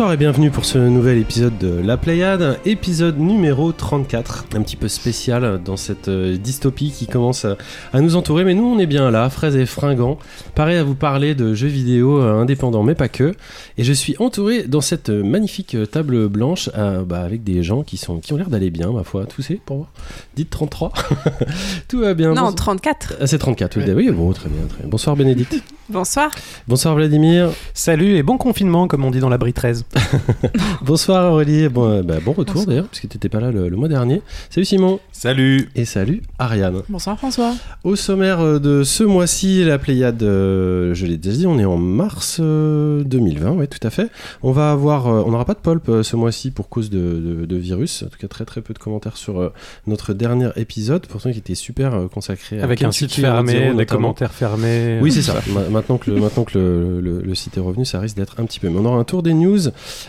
[0.00, 4.76] Bonsoir et bienvenue pour ce nouvel épisode de La Pléiade, épisode numéro 34, un petit
[4.76, 7.58] peu spécial dans cette euh, dystopie qui commence à,
[8.00, 10.18] nous entourer, mais nous on est bien là, frais et fringants,
[10.54, 13.34] pareil à vous parler de jeux vidéo euh, indépendants, mais pas que,
[13.76, 17.82] et je suis entouré dans cette euh, magnifique table blanche euh, bah, avec des gens
[17.82, 19.92] qui, sont, qui ont l'air d'aller bien, ma foi, tous c'est pour voir
[20.34, 20.94] Dites 33
[21.88, 22.54] Tout va bien Non, Bonsoir.
[22.54, 23.16] 34.
[23.20, 24.88] Ah, c'est 34, oui, oui, bon, très bien, très bien.
[24.88, 25.62] Bonsoir Bénédicte.
[25.90, 26.30] Bonsoir.
[26.68, 27.50] Bonsoir Vladimir.
[27.74, 29.84] Salut et bon confinement, comme on dit dans la Brie 13.
[30.82, 31.68] Bonsoir Aurélie.
[31.68, 33.88] Bon, euh, bah, bon retour d'ailleurs, parce que tu n'étais pas là le, le mois
[33.88, 34.22] dernier.
[34.48, 35.00] Salut Simon.
[35.12, 36.82] Salut Et salut Ariane.
[36.88, 37.54] Bonsoir François.
[37.84, 41.64] Au sommaire euh, de ce mois-ci, la Pléiade, euh, je l'ai déjà dit, on est
[41.64, 44.08] en mars euh, 2020, oui, tout à fait.
[44.42, 46.98] On va avoir, euh, on n'aura pas de pulp euh, ce mois-ci pour cause de,
[47.40, 48.04] de- de virus.
[48.04, 49.52] En tout cas, très très peu de commentaires sur
[49.86, 53.84] notre dernier épisode, pourtant qui était super consacré à Avec un site fermé, des notamment.
[54.02, 54.98] commentaires fermés.
[55.02, 55.34] Oui, c'est ça.
[55.52, 58.38] Ma- maintenant que, le, maintenant que le, le- le site est revenu, ça risque d'être
[58.40, 58.68] un petit peu.
[58.68, 59.58] Mais on aura un tour des news,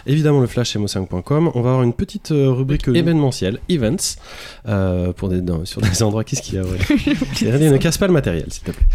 [0.06, 1.52] évidemment le flash mo5.com.
[1.54, 4.18] On va avoir une petite euh, rubrique événementielle, events,
[4.68, 6.24] euh, pour des, dans- sur des endroits.
[6.24, 6.78] Qu'est-ce qu'il y a ouais.
[7.42, 8.86] Regardez, Ne casse pas le matériel, s'il te plaît.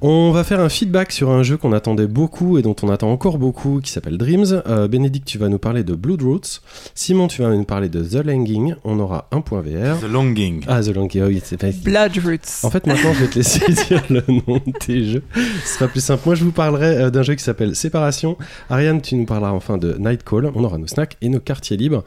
[0.00, 3.10] On va faire un feedback sur un jeu qu'on attendait beaucoup et dont on attend
[3.10, 4.62] encore beaucoup, qui s'appelle Dreams.
[4.66, 6.60] Euh, Bénédicte, tu vas nous parler de Blood Roots.
[6.94, 8.74] Simon, tu vas nous parler de The Langing.
[8.84, 9.98] On aura un point VR.
[10.00, 10.64] The Longing.
[10.68, 11.68] Ah, The Langing, oui, c'est pas.
[11.84, 12.64] Blood Roots.
[12.64, 15.22] En fait, maintenant, je vais te laisser dire le nom de tes jeux.
[15.64, 16.22] Ce sera plus simple.
[16.26, 18.36] Moi, je vous parlerai euh, d'un jeu qui s'appelle Séparation.
[18.70, 19.94] Ariane, tu nous parleras enfin de
[20.30, 22.04] On aura nos snacks et nos quartiers libres.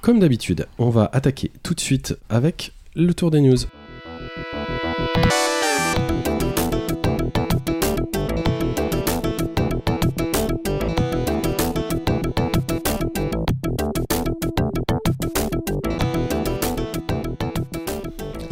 [0.00, 3.58] Comme d'habitude, on va attaquer tout de suite avec le tour des news.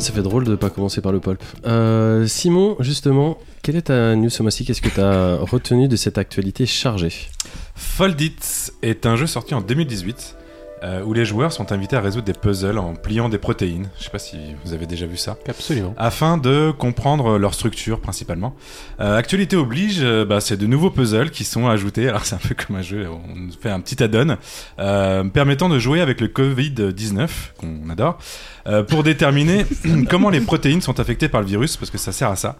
[0.04, 1.42] Ça fait drôle de pas commencer par le pulp.
[1.64, 5.96] Euh, Simon, justement, quelle est ta news ce mois-ci Qu'est-ce que tu as retenu de
[5.96, 7.10] cette actualité chargée?
[7.74, 10.36] Fold It est un jeu sorti en 2018
[10.82, 13.88] euh, où les joueurs sont invités à résoudre des puzzles en pliant des protéines.
[13.98, 15.36] Je sais pas si vous avez déjà vu ça.
[15.48, 15.94] Absolument.
[15.96, 18.54] Afin de comprendre leur structure principalement.
[19.00, 22.08] Euh, actualité oblige, euh, bah, c'est de nouveaux puzzles qui sont ajoutés.
[22.08, 24.36] Alors c'est un peu comme un jeu, on fait un petit add-on
[24.78, 28.18] euh, permettant de jouer avec le Covid-19 qu'on adore
[28.66, 29.66] euh, pour déterminer
[30.10, 32.56] comment les protéines sont affectées par le virus parce que ça sert à ça.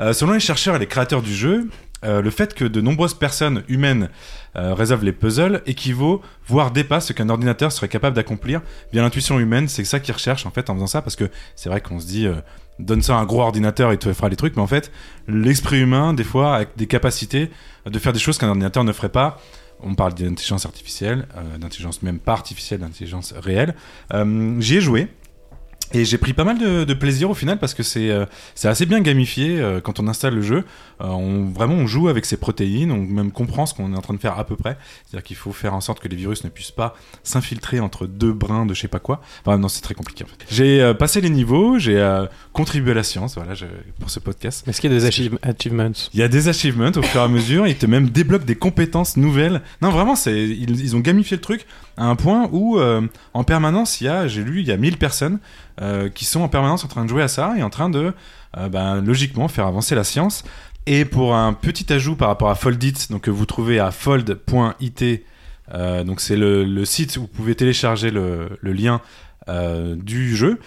[0.00, 1.68] Euh, selon les chercheurs et les créateurs du jeu,
[2.04, 4.08] euh, le fait que de nombreuses personnes humaines
[4.56, 8.60] euh, résolvent les puzzles équivaut, voire dépasse ce qu'un ordinateur serait capable d'accomplir.
[8.92, 11.68] Bien l'intuition humaine, c'est ça qu'ils recherchent en fait en faisant ça, parce que c'est
[11.68, 12.34] vrai qu'on se dit, euh,
[12.78, 14.90] donne ça à un gros ordinateur et te fera les trucs, mais en fait,
[15.28, 17.50] l'esprit humain, des fois, a des capacités
[17.86, 19.40] de faire des choses qu'un ordinateur ne ferait pas.
[19.82, 23.74] On parle d'intelligence artificielle, euh, d'intelligence même pas artificielle, d'intelligence réelle.
[24.58, 25.08] J'y ai joué.
[25.92, 28.24] Et j'ai pris pas mal de, de plaisir au final parce que c'est euh,
[28.64, 30.64] assez bien gamifié euh, quand on installe le jeu.
[31.00, 34.00] Euh, on, vraiment, on joue avec ses protéines, on même comprend ce qu'on est en
[34.00, 34.76] train de faire à peu près.
[35.06, 38.32] C'est-à-dire qu'il faut faire en sorte que les virus ne puissent pas s'infiltrer entre deux
[38.32, 39.20] brins de je sais pas quoi.
[39.44, 40.46] Enfin, non, c'est très compliqué en fait.
[40.50, 42.00] J'ai euh, passé les niveaux, j'ai
[42.52, 43.66] contribué à la science, voilà, je-
[43.98, 44.66] pour ce podcast.
[44.68, 45.90] Est-ce qu'il y a des achieve- achievements?
[46.14, 48.54] Il y a des achievements au fur et à mesure, ils te même débloquent des
[48.56, 49.60] compétences nouvelles.
[49.82, 51.66] Non, vraiment, ils, ils ont gamifié le truc
[52.00, 53.02] un point où euh,
[53.34, 55.38] en permanence, il y a, j'ai lu, il y a 1000 personnes
[55.80, 58.14] euh, qui sont en permanence en train de jouer à ça et en train de,
[58.56, 60.42] euh, ben, logiquement, faire avancer la science.
[60.86, 65.04] Et pour un petit ajout par rapport à Foldit, donc que vous trouvez à fold.it,
[66.04, 69.00] donc c'est le, site où vous pouvez télécharger le, lien
[69.96, 70.58] du jeu.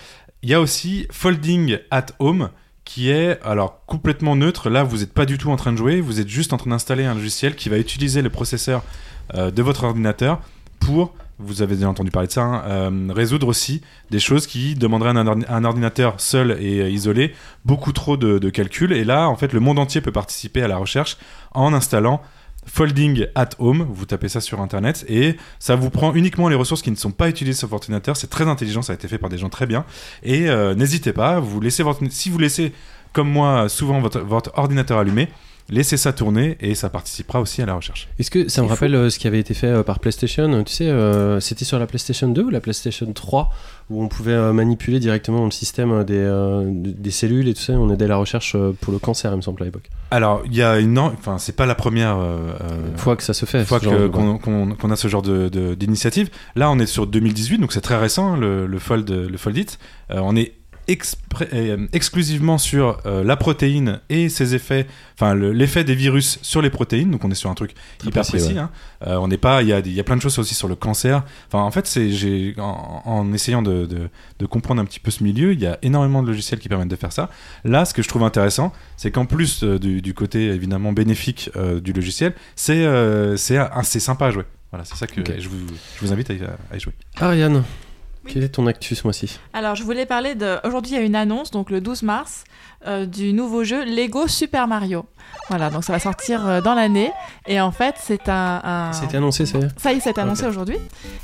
[0.43, 2.49] Il y a aussi Folding at Home
[2.85, 4.69] qui est alors complètement neutre.
[4.69, 6.69] Là, vous n'êtes pas du tout en train de jouer, vous êtes juste en train
[6.69, 8.83] d'installer un logiciel qui va utiliser le processeur
[9.33, 10.39] de votre ordinateur
[10.79, 14.75] pour, vous avez déjà entendu parler de ça, hein, euh, résoudre aussi des choses qui
[14.75, 17.33] demanderaient à un, ordi- un ordinateur seul et euh, isolé
[17.65, 18.93] beaucoup trop de, calculs.
[18.93, 21.17] Et là, en fait, le monde entier peut participer à la recherche
[21.51, 22.21] en installant
[22.65, 26.81] Folding at Home, vous tapez ça sur internet et ça vous prend uniquement les ressources
[26.81, 28.15] qui ne sont pas utilisées sur votre ordinateur.
[28.15, 29.85] C'est très intelligent, ça a été fait par des gens très bien.
[30.23, 32.71] Et euh, n'hésitez pas, vous laissez votre, si vous laissez
[33.11, 35.27] comme moi souvent votre ordinateur allumé,
[35.73, 38.07] laissez ça tourner et ça participera aussi à la recherche.
[38.19, 40.73] Est-ce que ça me rappelle euh, ce qui avait été fait euh, par PlayStation Tu
[40.73, 43.49] sais, euh, c'était sur la PlayStation 2 ou la PlayStation 3
[43.89, 47.61] où on pouvait euh, manipuler directement le système euh, des, euh, des cellules et tout
[47.61, 47.73] ça.
[47.73, 49.89] On aidait à la recherche euh, pour le cancer, il me semble, à l'époque.
[50.09, 53.23] Alors, il y a une, en- enfin, c'est pas la première euh, euh, Fois que
[53.23, 53.65] ça se fait.
[53.65, 56.29] fois de- qu'on a ce genre de- de- d'initiative.
[56.55, 59.65] Là, on est sur 2018, donc c'est très récent, hein, le, le Fold, le Foldit.
[60.11, 65.83] Euh, on est euh, exclusivement sur euh, la protéine et ses effets, enfin le- l'effet
[65.83, 67.11] des virus sur les protéines.
[67.11, 68.53] Donc on est sur un truc Très hyper précis, précis.
[68.53, 68.59] ouais.
[68.59, 68.69] hein.
[69.07, 70.75] Euh, on n'est pas, il y a, y a plein de choses aussi sur le
[70.75, 71.23] cancer.
[71.47, 74.09] Enfin en fait, c'est j'ai en, en essayant de, de-
[74.39, 76.87] de comprendre un petit peu ce milieu, il y a énormément de logiciels qui permettent
[76.89, 77.29] de faire ça.
[77.63, 81.49] Là, ce que je trouve intéressant, c'est qu'en plus euh, du, du côté évidemment bénéfique
[81.55, 84.43] euh, du logiciel, c'est euh, c'est assez sympa à jouer.
[84.71, 85.31] Voilà, c'est ça que Ok.
[85.37, 85.57] je, vous,
[85.99, 86.33] je vous invite à,
[86.71, 86.93] à y jouer.
[87.19, 87.63] Ariane,
[88.25, 88.31] Oui.
[88.33, 90.57] quel est ton actu ce mois-ci Alors, je voulais parler de.
[90.65, 92.43] Aujourd'hui, il y a une annonce, donc le 12 mars,
[92.87, 95.05] euh, du nouveau jeu Lego Super Mario.
[95.49, 97.11] Voilà, donc ça va sortir euh, dans l'année.
[97.47, 98.61] Et en fait, c'est un.
[98.63, 100.77] un- C'était annoncé, ça y est Ça y est, c'est annoncé aujourd'hui.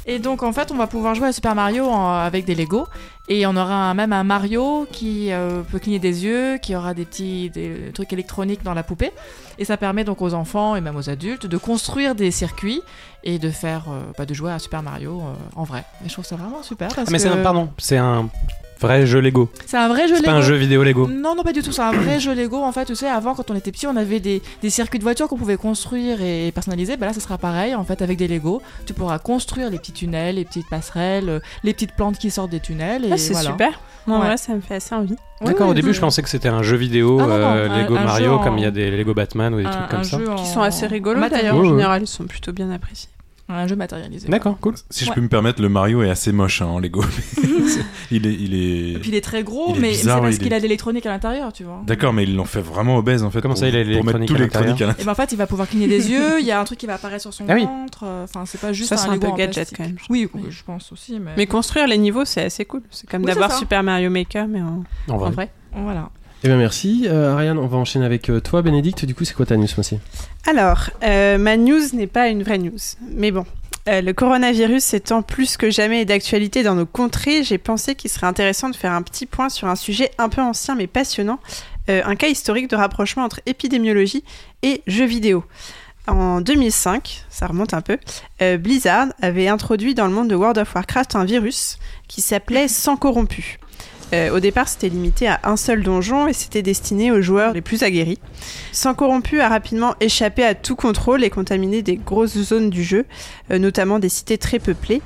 [0.05, 2.85] Et donc, en fait, on va pouvoir jouer à Super Mario en- avec des Lego.
[3.31, 7.05] Et on aura même un Mario qui euh, peut cligner des yeux, qui aura des
[7.05, 9.11] petits des trucs électroniques dans la poupée.
[9.59, 12.81] Et ça permet donc aux enfants et même aux adultes de construire des circuits
[13.23, 15.83] et de faire, euh, bah, de jouer à Super Mario euh, en vrai.
[16.03, 16.87] Et je trouve ça vraiment super.
[16.87, 18.29] Parce Ah, mais c'est un, pardon, c'est un
[18.81, 19.49] vrai jeu Lego.
[19.65, 20.31] C'est un vrai jeu C'est Lego.
[20.31, 21.07] pas un jeu vidéo Lego.
[21.07, 21.71] Non, non, pas du tout.
[21.71, 22.57] C'est un vrai jeu Lego.
[22.57, 25.03] En fait, tu sais, avant, quand on était petit, on avait des, des circuits de
[25.03, 26.97] voitures qu'on pouvait construire et personnaliser.
[26.97, 27.75] Bah là, ce sera pareil.
[27.75, 31.39] En fait, avec des Lego, tu pourras construire les petits tunnels, les petites passerelles, euh,
[31.63, 33.05] les petites plantes qui sortent des tunnels.
[33.05, 33.49] Et Ah, c'est voilà.
[33.51, 33.79] super.
[34.07, 34.25] Moi, Ouais.
[34.27, 35.15] vrai, ça me fait assez envie.
[35.41, 37.81] D'accord, oui, au début je pensais que c'était un jeu vidéo Ah, non, non, euh,
[37.81, 39.87] Lego un Mario en- comme il y a des Lego Batman ou des Un, trucs
[39.89, 40.17] comme ça.
[40.17, 41.55] en- Qui sont assez rigolos d'ailleurs.
[41.55, 43.09] En général, ils sont plutôt bien appréciés.
[43.51, 44.27] Un jeu matérialisé.
[44.29, 44.75] D'accord, cool.
[44.91, 45.15] Si je Ouais.
[45.15, 47.03] peux me permettre, le Mario est assez moche hein, en Lego.
[48.11, 48.91] il est, il est...
[48.93, 50.63] Et puis il est très gros, est mais c'est parce il qu'il est- a de
[50.63, 51.81] l'électronique à l'intérieur, tu vois.
[51.85, 53.41] D'accord, mais ils l'ont fait vraiment obèse en fait.
[53.41, 54.95] Comment pour- ça, il a mettre l'électronique tout à l'électronique à l'intérieur.
[54.99, 56.39] Et ben en fait, il va pouvoir cligner des yeux.
[56.39, 57.65] Il y a un truc qui va apparaître sur son Ah oui.
[57.65, 58.03] ventre.
[58.05, 59.77] euh, Enfin, c'est pas juste Ça, un c'est un Lego peu en gadget plastique.
[59.77, 59.95] quand même.
[60.09, 61.19] Oui, oui, je pense aussi.
[61.19, 62.81] Mais, Mais construire les niveaux, c'est assez cool.
[62.91, 63.51] C'est comme Oui, d'avoir.
[63.57, 65.31] Super Mario Maker, mais en, En en vrai.
[65.31, 65.51] vrai.
[65.75, 66.09] voilà.
[66.43, 67.05] Eh bien merci.
[67.05, 69.03] Euh, Ariane, on va enchaîner avec euh, toi, Bénédicte.
[69.03, 69.99] Du coup, c'est quoi ta news mois-ci
[70.47, 72.77] Alors, euh, ma news n'est pas une vraie news.
[73.11, 73.45] Mais bon,
[73.87, 78.69] le coronavirus étant plus que jamais d'actualité dans nos contrées, j'ai pensé qu'il serait intéressant
[78.69, 81.39] de faire un petit point sur un sujet un peu ancien mais passionnant,
[81.87, 84.23] un cas historique de rapprochement entre épidémiologie
[84.61, 85.43] et jeux vidéo.
[86.05, 87.97] En 2005, ça remonte un peu,
[88.59, 92.95] Blizzard avait introduit dans le monde de World of Warcraft un virus qui s'appelait Sang
[92.95, 93.57] corrompu.
[94.13, 97.61] Euh, au départ, c'était limité à un seul donjon et c'était destiné aux joueurs les
[97.61, 98.19] plus aguerris.
[98.71, 103.05] Sang corrompu a rapidement échappé à tout contrôle et contaminé des grosses zones du jeu,
[103.51, 105.01] euh, notamment des cités très peuplées.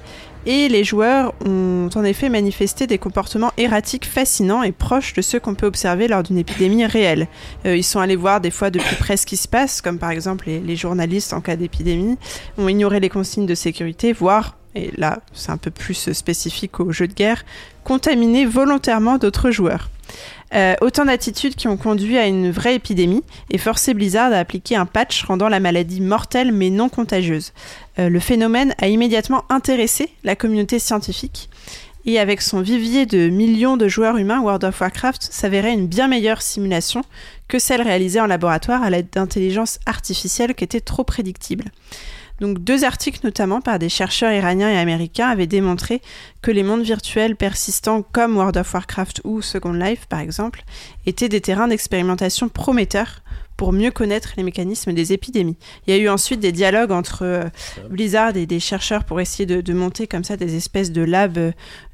[0.46, 5.40] Et les joueurs ont en effet manifesté des comportements erratiques fascinants et proches de ceux
[5.40, 7.28] qu'on peut observer lors d'une épidémie réelle.
[7.66, 10.00] Euh, ils sont allés voir des fois de plus près ce qui se passe, comme
[10.00, 12.18] par exemple les journalistes en cas d'épidémie,
[12.58, 16.92] ont ignoré les consignes de sécurité, voire, et là c'est un peu plus spécifique aux
[16.92, 17.46] jeux de guerre,
[17.84, 19.90] contaminer volontairement d'autres joueurs.
[20.54, 24.76] Euh, autant d'attitudes qui ont conduit à une vraie épidémie et forcé Blizzard à appliquer
[24.76, 27.54] un patch rendant la maladie mortelle mais non contagieuse.
[27.98, 31.50] Euh, le phénomène a immédiatement intéressé la communauté scientifique
[32.06, 36.08] et avec son vivier de millions de joueurs humains, World of Warcraft s'avérait une bien
[36.08, 37.02] meilleure simulation
[37.48, 41.66] que celle réalisée en laboratoire à l'aide d'intelligence artificielle qui était trop prédictible.
[42.42, 46.02] Donc deux articles notamment par des chercheurs iraniens et américains avaient démontré
[46.42, 50.64] que les mondes virtuels persistants comme World of Warcraft ou Second Life par exemple
[51.06, 53.22] étaient des terrains d'expérimentation prometteurs
[53.58, 55.58] pour mieux connaître les mécanismes des épidémies.
[55.86, 57.44] Il y a eu ensuite des dialogues entre euh,
[57.90, 61.52] Blizzard et des chercheurs pour essayer de, monter comme ça des espèces de labs euh,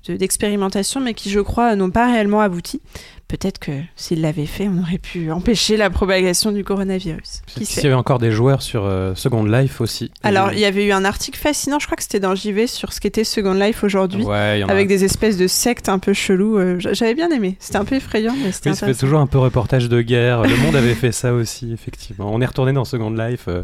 [0.07, 2.81] de- d'expérimentation, mais qui je crois n'ont pas réellement abouti.
[3.29, 7.41] Peut-être que s'ils l'avaient fait, on aurait pu empêcher la propagation du coronavirus.
[7.45, 10.11] Qui S'il y avait encore des joueurs sur euh, Second Life aussi.
[10.23, 12.65] Alors, Et- il y avait eu un article fascinant, je crois que c'était dans JV,
[12.67, 14.23] sur ce qu'était Second Life aujourd'hui.
[14.23, 14.71] Ouais, a.
[14.71, 16.57] Avec des espèces de sectes un peu cheloues.
[16.57, 17.55] euh, J'avais bien aimé.
[17.59, 20.41] C'était un peu effrayant, mais c'était Oui, ça fait toujours un peu reportage de guerre.
[20.41, 22.33] Le monde avait fait ça aussi, effectivement.
[22.33, 23.61] On est retourné dans Second Life euh,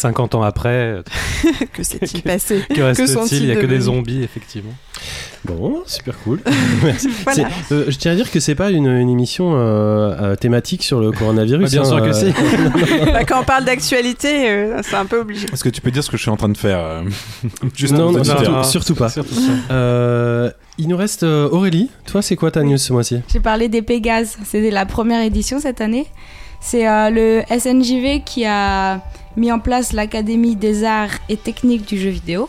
[0.00, 1.02] 50 ans après.
[1.72, 2.62] que s'est-il passé?
[2.74, 3.42] Que reste-t-il?
[3.44, 4.72] Il y a que des zombies, effectivement.
[5.44, 6.40] Bon, super cool.
[6.84, 7.08] Merci.
[7.24, 7.48] Voilà.
[7.68, 9.58] C'est- euh, je tiens à dire que c'est pas une, une émission euh,
[10.20, 11.64] euh, thématique sur le coronavirus.
[11.64, 12.32] Ouais, bien sûr que euh, si.
[13.12, 15.46] Bah, Quand on parle d'actualité, euh, c'est un peu obligé.
[15.52, 17.02] Est-ce que tu peux dire ce que je suis en train de faire euh,
[17.74, 18.62] Juste non, non, surtout, non.
[18.64, 19.08] surtout pas.
[19.08, 19.34] Surtout.
[19.70, 21.90] Euh, il nous reste euh, Aurélie.
[22.06, 23.20] Toi, c'est quoi ta news ce mois-ci?
[23.32, 24.36] J'ai parlé des Pégases.
[24.44, 26.06] C'était la première édition cette année.
[26.60, 29.00] C'est euh, le SNJV qui a
[29.36, 32.48] mis en place l'Académie des arts et techniques du jeu vidéo.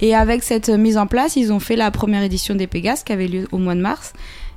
[0.00, 3.12] Et avec cette mise en place, ils ont fait la première édition des Pégases qui
[3.12, 4.12] avait lieu au mois de mars.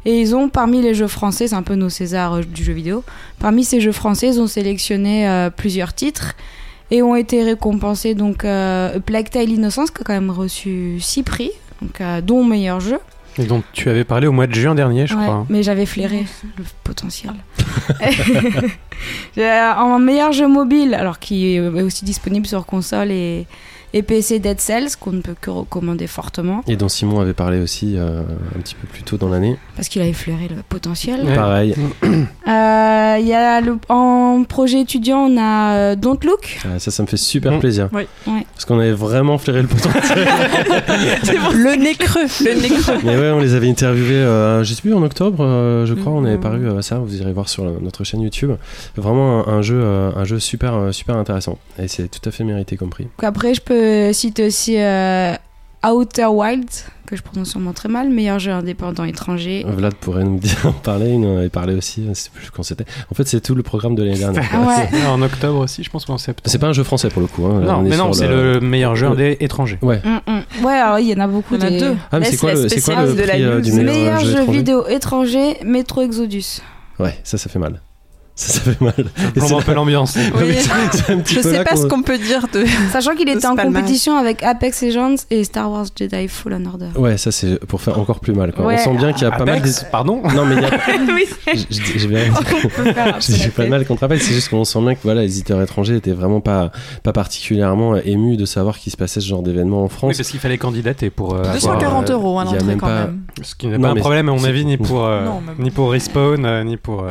[0.05, 2.71] Et ils ont, parmi les jeux français, c'est un peu nos Césars euh, du jeu
[2.71, 3.03] vidéo,
[3.37, 6.35] parmi ces jeux français, ils ont sélectionné euh, plusieurs titres
[6.91, 8.15] et ont été récompensés.
[8.15, 11.51] Donc, euh, Plague Tale Innocence qui a quand même reçu 6 prix,
[11.81, 12.99] donc, euh, dont meilleur jeu.
[13.39, 15.45] Et donc, tu avais parlé au mois de juin dernier, je Ouais, crois.
[15.49, 16.25] Mais j'avais flairé
[16.57, 17.33] le potentiel.
[19.37, 23.47] Euh, en meilleur jeu mobile, alors qui est aussi disponible sur console et,
[23.93, 26.61] et PC Dead Cells, qu'on ne peut que recommander fortement.
[26.67, 28.21] Et dont Simon avait parlé aussi euh,
[28.55, 29.55] un petit peu plus tôt dans l'année.
[29.79, 31.21] Parce qu'il a effleuré le potentiel.
[31.23, 31.35] Ouais.
[31.35, 31.73] Pareil.
[32.03, 36.59] Euh, Il y a le, en projet étudiant, on a euh, Don't Look.
[36.65, 37.59] Ah, ça, ça me fait super Mm.
[37.59, 37.89] plaisir.
[37.93, 38.03] Oui.
[38.27, 38.45] Ouais.
[38.53, 40.27] Parce qu'on avait vraiment flairé le potentiel.
[41.53, 42.97] Le nez creux, le nez creux.
[43.03, 46.11] Mais ouais, on les avait interviewés, euh, je sais plus, en octobre, euh, je crois,
[46.11, 46.41] on avait Mhm.
[46.41, 48.51] paru euh, ça, vous irez voir sur la- notre chaîne YouTube.
[48.95, 51.57] Vraiment un, un jeu, euh, un jeu super, super intéressant.
[51.81, 52.75] Et c'est tout à fait mérité.
[52.79, 55.33] Donc après, je peux citer aussi euh,
[55.85, 56.69] Outer Wild,
[57.05, 59.65] que je prononce sûrement très mal, meilleur jeu indépendant étranger.
[59.67, 62.83] Vlad pourrait nous dire, en parler, il en avait parlé aussi, sais plus quand c'était.
[63.11, 64.43] En fait, c'est tout le programme de l'année dernière.
[64.53, 65.03] Ah ouais.
[65.07, 66.49] en octobre aussi, je pense qu'en septembre.
[66.51, 67.45] C'est pas un jeu français pour le coup.
[67.45, 67.61] Hein.
[67.61, 69.77] Là, Non, mais non, c'est le meilleur jeu indé étranger.
[69.81, 70.01] Ouais.
[70.03, 70.65] Mm, mm.
[70.65, 71.55] Ouais, alors il y en a beaucoup.
[71.55, 71.95] Il y en a des- deux.
[72.11, 73.93] Ah, mais c'est quoi, le- c'est quoi le spécialiste de la prix euh, du meilleur,
[73.93, 76.59] Meilleur jeu jeu étranger vidéo étranger, Metro Exodus.
[76.99, 77.81] Ouais, ça, ça fait mal.
[78.39, 78.93] Ça, ça fait mal.
[79.35, 80.15] C'est- un peu l'ambiance.
[80.39, 80.55] Oui.
[81.25, 82.63] Je peu sais pas ce qu'on peut dire de.
[82.91, 83.65] Sachant qu'il était en mal.
[83.67, 86.87] compétition avec Apex Legends et Star Wars Jedi Fallen Order.
[86.97, 88.53] Ouais, ça c'est pour faire encore plus mal.
[88.53, 88.65] Quoi.
[88.65, 88.75] Ouais.
[88.79, 89.61] On sent bien qu'il y a pas mal.
[89.91, 90.69] Pardon Non, mais il y a.
[91.13, 91.25] oui,
[91.97, 94.99] J'ai bien- On J'ai pas de mal contre Apex, c'est juste qu'on sent bien que
[95.03, 96.71] voilà, les éditeurs étrangers étaient vraiment pas,
[97.03, 100.17] pas particulièrement euh, émus de savoir qu'il se passait ce genre d'événement en Oui, France.
[100.17, 101.33] parce qu'il fallait candidater pour.
[101.35, 103.19] euh, avoir, 240 euh, euros à a l'entrée quand même.
[103.41, 105.25] Ce qui n'est pas un problème, à mon avis, ni pour, euh,
[105.57, 107.05] ni pour Respawn, euh, ni pour.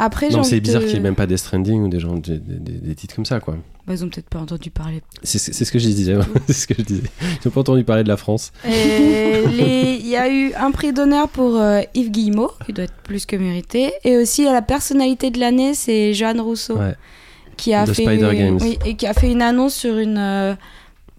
[0.00, 2.00] Euh, Après, non, c'est bizarre de- qu'il n'y ait même pas des Stranding ou des,
[2.00, 3.56] gens, des, des- des titres comme ça, quoi.
[3.86, 5.00] Bah, ils ont peut-être pas entendu parler.
[5.22, 6.16] C'est ce que je disais.
[6.48, 7.02] c'est ce que je disais.
[7.22, 8.52] Ils n'ont pas entendu parler de la France.
[8.64, 12.94] Les- Il y a eu un prix d'honneur pour euh, Yves Guillemot, qui doit être
[13.04, 13.92] plus que mérité.
[14.04, 16.94] Et aussi, à la personnalité de l'année, c'est Johan Rousseau, Ouais.
[17.56, 18.58] qui, a De fait, Spider Games.
[18.60, 20.54] oui, et qui a fait une annonce sur une euh,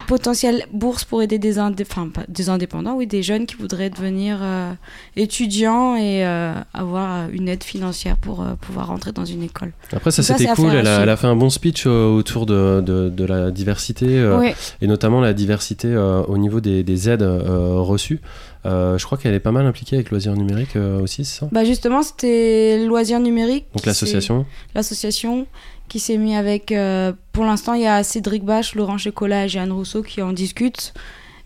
[0.06, 4.38] potentielle bourse pour aider des, indé- enfin, des indépendants, oui, des jeunes qui voudraient devenir
[4.42, 4.72] euh,
[5.16, 9.74] étudiants et euh, avoir une aide financière pour euh, pouvoir rentrer dans une école.
[9.92, 10.70] Après, ça c'était cool.
[10.74, 11.01] Elle a, aussi.
[11.04, 14.51] elle a fait un bon speech euh, autour de, de, de la diversité euh, Oui.
[14.82, 18.22] et notamment la diversité euh, au niveau des, des aides euh, reçues.
[18.67, 21.50] Euh, je crois qu'elle est pas mal impliquée avec Loisirs Numériques euh, aussi, c'est ça?
[21.51, 23.67] Bah justement, c'était Loisirs Numériques.
[23.74, 24.45] Donc l'association.
[24.75, 25.47] L'association
[25.88, 26.71] qui s'est mis avec.
[26.71, 30.33] euh, pour l'instant, il y a Cédric Bache, Laurent Chocolat et Jeanne Rousseau qui en
[30.33, 30.93] discutent.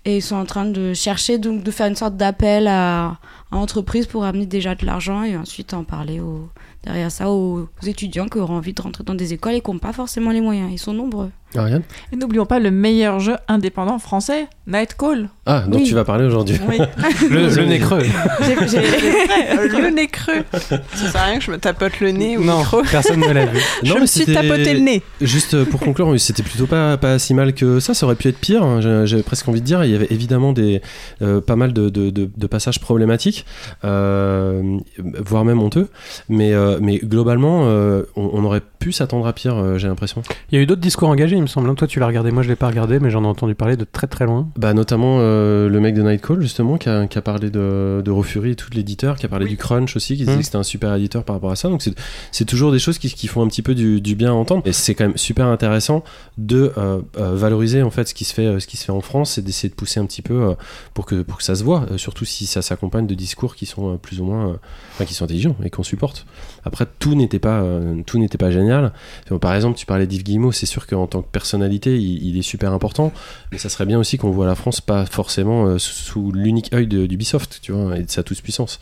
[0.04, 3.20] Et ils sont en train de chercher, donc de faire une sorte d'appel à,
[3.52, 6.50] à entreprises pour amener déjà de l'argent et ensuite en parler aux,
[6.84, 9.78] derrière ça aux étudiants qui auront envie de rentrer dans des écoles et qui n'ont
[9.78, 10.72] pas forcément les moyens.
[10.72, 11.30] Ils sont nombreux.
[11.56, 11.82] Ariane
[12.14, 15.30] Et n'oublions pas le meilleur jeu indépendant français, Night Call.
[15.46, 15.84] Ah, donc Oui.
[15.84, 16.58] tu vas parler aujourd'hui.
[16.70, 16.78] Oui.
[17.30, 18.04] Le, le nez creux.
[18.40, 20.44] le nez creux.
[20.54, 22.82] Ça sert à rien que je me tapote le nez ou le Non, micro.
[22.90, 23.60] personne ne l'a vu.
[23.84, 25.02] Je me suis tapoté le nez.
[25.20, 27.94] Juste pour conclure, c'était plutôt pas, pas si mal que ça.
[27.94, 28.64] Ça aurait pu être pire.
[28.64, 29.84] hein, J'avais presque envie de dire.
[29.84, 30.82] Il y avait évidemment des,
[31.22, 33.46] euh, pas mal de, de- de- de passages problématiques,
[33.84, 34.78] euh,
[35.26, 35.88] voire même honteux.
[36.30, 40.24] Mais, euh, mais globalement, euh, on, on aurait pu s'attendre à pire, j'ai l'impression.
[40.52, 41.70] Il y a eu d'autres discours engagés, il me semble.
[41.70, 41.76] hein.
[41.76, 43.86] Toi, tu l'as regardé, moi, je l'ai pas regardé, mais j'en ai entendu parler de
[43.86, 44.48] très très loin.
[44.58, 48.12] Bah, notamment euh, le mec de Nightcall, justement, qui a, qui a parlé de, de
[48.12, 49.52] Rofuri et tout l'éditeur, qui a parlé Oui.
[49.52, 50.40] du Crunch aussi, qui disait Mm.
[50.40, 51.68] que c'était un super éditeur par rapport à ça.
[51.70, 51.94] Donc, c'est-
[52.32, 54.62] c'est toujours des choses qui, qui font un petit peu du, du bien à entendre.
[54.66, 56.04] Et c'est quand même super intéressant
[56.38, 58.92] de euh, euh, valoriser en fait ce qui se fait, euh, ce qui se fait
[58.92, 60.54] en France et d'essayer de pousser un petit peu euh,
[60.94, 63.66] pour, que, pour que ça se voit, euh, surtout si ça s'accompagne de discours qui
[63.66, 64.58] sont euh, plus ou moins.
[64.92, 66.26] Enfin, qui sont intelligents et qu'on supporte.
[66.64, 68.94] Après, tout n'était pas, euh, tout n'était pas génial.
[69.40, 72.74] Par exemple, tu parlais d'Yves Guillemot, c'est sûr qu'en tant que personnalité, il, est super
[72.74, 73.12] important,
[73.52, 76.88] mais ça serait bien aussi qu'on voit la France pas forcément euh, sous, l'unique œil
[76.88, 78.80] d'Ubisoft, tu vois, et de sa toute-puissance.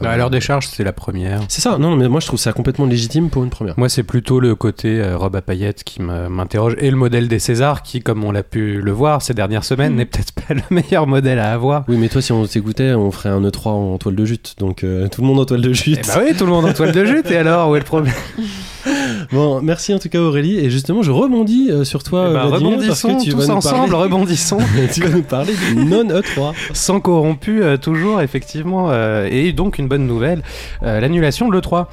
[0.00, 1.40] Bah, à l'heure des charges, c'est la première.
[1.48, 3.74] C'est ça, non, mais moi je trouve ça complètement légitime pour une première.
[3.78, 7.28] Moi, c'est plutôt le côté euh, robe à paillettes qui me- m'interroge et le modèle
[7.28, 9.98] des Césars qui, comme on l'a pu le voir ces dernières semaines, Mhm.
[9.98, 11.84] n'est peut-être pas le meilleur modèle à avoir.
[11.88, 14.82] Oui, mais toi, si on t'écoutait, on ferait un E3 en toile de jute, donc
[14.82, 16.00] euh, tout le monde en toile de jute.
[16.02, 17.84] Eh bah oui, tout le monde en toile de jute, et alors, où est le
[17.84, 18.14] problème?
[19.32, 23.02] Bon, merci en tout cas Aurélie, et justement, je rebondis euh, sur toi, Vladimir, parce
[23.02, 24.58] que tu tous vas nous ensemble, parler, rebondissons.
[24.92, 26.52] tu vas nous parler du E non-E3.
[26.72, 28.90] sans corrompu, euh, toujours, effectivement.
[28.90, 30.42] euh, et donc, une bonne nouvelle,
[30.82, 31.86] l'annulation de l'E3.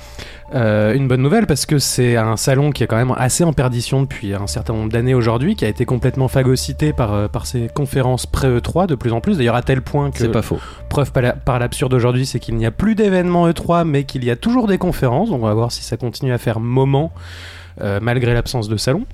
[0.55, 3.53] Euh, une bonne nouvelle parce que c'est un salon qui est quand même assez en
[3.53, 7.45] perdition depuis un certain nombre d'années aujourd'hui, qui a été complètement phagocyté par, euh, par
[7.45, 10.57] ces conférences pré-E3 de plus en plus, d'ailleurs à tel point que, C'est pas faux.
[10.89, 14.23] preuve par la- par l'absurde aujourd'hui, c'est qu'il n'y a plus d'événements E3, mais qu'il
[14.25, 17.11] y a toujours des conférences, donc on va voir si ça continue à faire moment,
[17.81, 19.05] euh, malgré l'absence de salon.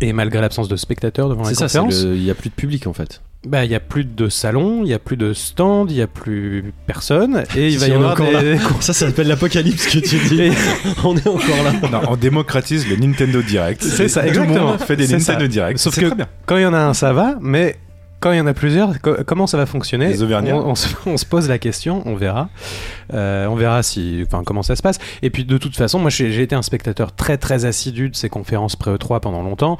[0.00, 2.04] Et malgré l'absence de spectateurs devant la C'est ça, c'est conférence.
[2.04, 3.20] le- il y a plus de public en fait.
[3.46, 6.02] Bah, il y a plus de salon, il y a plus de stand, il y
[6.02, 8.56] a plus personne, et il va y on est avoir encore des...
[8.80, 10.50] Ça, ça s'appelle l'apocalypse que tu dis.
[11.04, 11.88] on est encore là.
[11.90, 13.82] Non, on démocratise le Nintendo Direct.
[13.82, 14.66] C'est ça, Tout le exactement.
[14.68, 15.48] monde fait des Nintendo ça.
[15.48, 15.78] Direct.
[15.78, 16.06] Sauf que
[16.46, 17.76] quand il y en a un, ça va, mais
[18.24, 20.22] quand il y en a plusieurs, co- comment ça va fonctionner Les
[20.54, 22.48] on, on se, on se pose la question, on verra.
[23.12, 24.98] Euh, on verra si, enfin, comment ça se passe.
[25.20, 28.30] Et puis de toute façon, moi j'ai été un spectateur très très assidu de ces
[28.30, 29.76] conférences pré-E3 pendant longtemps.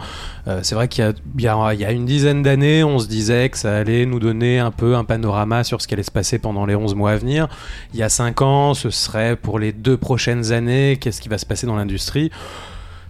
[0.47, 1.03] Euh, c'est vrai qu'il
[1.39, 4.71] y y a une dizaine d'années, on se disait que ça allait nous donner un
[4.71, 7.49] peu un panorama sur ce qui allait se passer pendant les 11 mois à venir.
[7.95, 11.39] Il y a 5 ans, ce serait pour les deux prochaines années, qu'est-ce qui va
[11.39, 12.31] se passer dans l'industrie?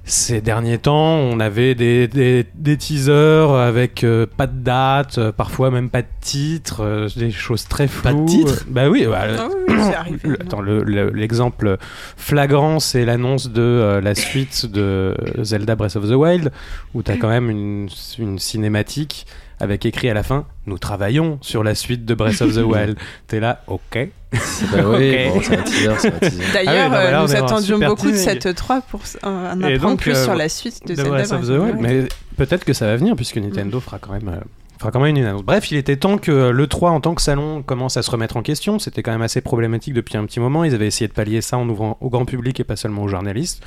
[0.06, 5.32] Ces derniers temps, on avait des, des, des teasers avec euh, pas de date, euh,
[5.32, 8.02] parfois même pas de titre, euh, des choses très floues.
[8.02, 8.64] Pas de titre?
[8.68, 10.18] Bah oui, bah, Ah oui, arrivé.
[10.24, 11.78] le- attends, le- le- l'exemple
[12.16, 16.52] flagrant, c'est l'annonce de euh, la suite de Zelda Breath of the Wild,
[16.92, 19.26] où tu as quand même une, une cinématique
[19.64, 22.96] avec écrit à la fin Nous travaillons sur la suite de Breath of the Wild.
[23.26, 23.80] T'es là, ok.
[23.92, 24.38] Bah
[24.98, 25.34] oui, Ok.
[25.34, 26.42] bon, c'est un teaser, c'est un teaser.
[26.52, 30.12] D'ailleurs, Ah oui, euh, nous attendions beaucoup de cette 3 pour en apprendre donc, plus
[30.16, 32.04] euh, sur la suite de, Breath of the Wild, mais
[32.36, 34.28] peut-être que ça va venir puisque Nintendo fera quand même.
[34.28, 34.40] euh,
[34.78, 35.42] fera quand même une annonce.
[35.44, 38.36] Bref, il était temps que le 3 en tant que salon commence à se remettre
[38.36, 38.78] en question.
[38.80, 40.64] C'était quand même assez problématique depuis un petit moment.
[40.64, 43.08] Ils avaient essayé de pallier ça en ouvrant au grand public et pas seulement aux
[43.08, 43.62] journalistes.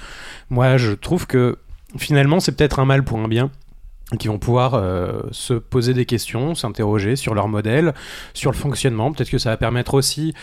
[0.50, 1.58] Moi, je trouve que
[1.98, 3.50] finalement, c'est peut-être un mal pour un bien
[4.20, 7.94] qui vont pouvoir euh, se poser des questions, s'interroger sur leur modèle,
[8.34, 9.12] sur le fonctionnement.
[9.12, 10.34] Peut-être que ça va permettre aussi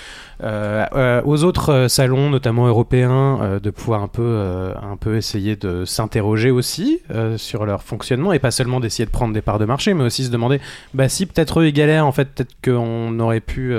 [0.42, 5.86] euh, euh, aux autres salons, notamment européens, de pouvoir un peu, un peu essayer de
[5.86, 7.00] s'interroger aussi
[7.36, 10.24] sur leur fonctionnement et pas seulement d'essayer de prendre des parts de marché, mais aussi
[10.24, 10.60] se demander,
[10.92, 13.74] bah si peut-être eux ils galèrent, en fait peut-être qu'on aurait pu,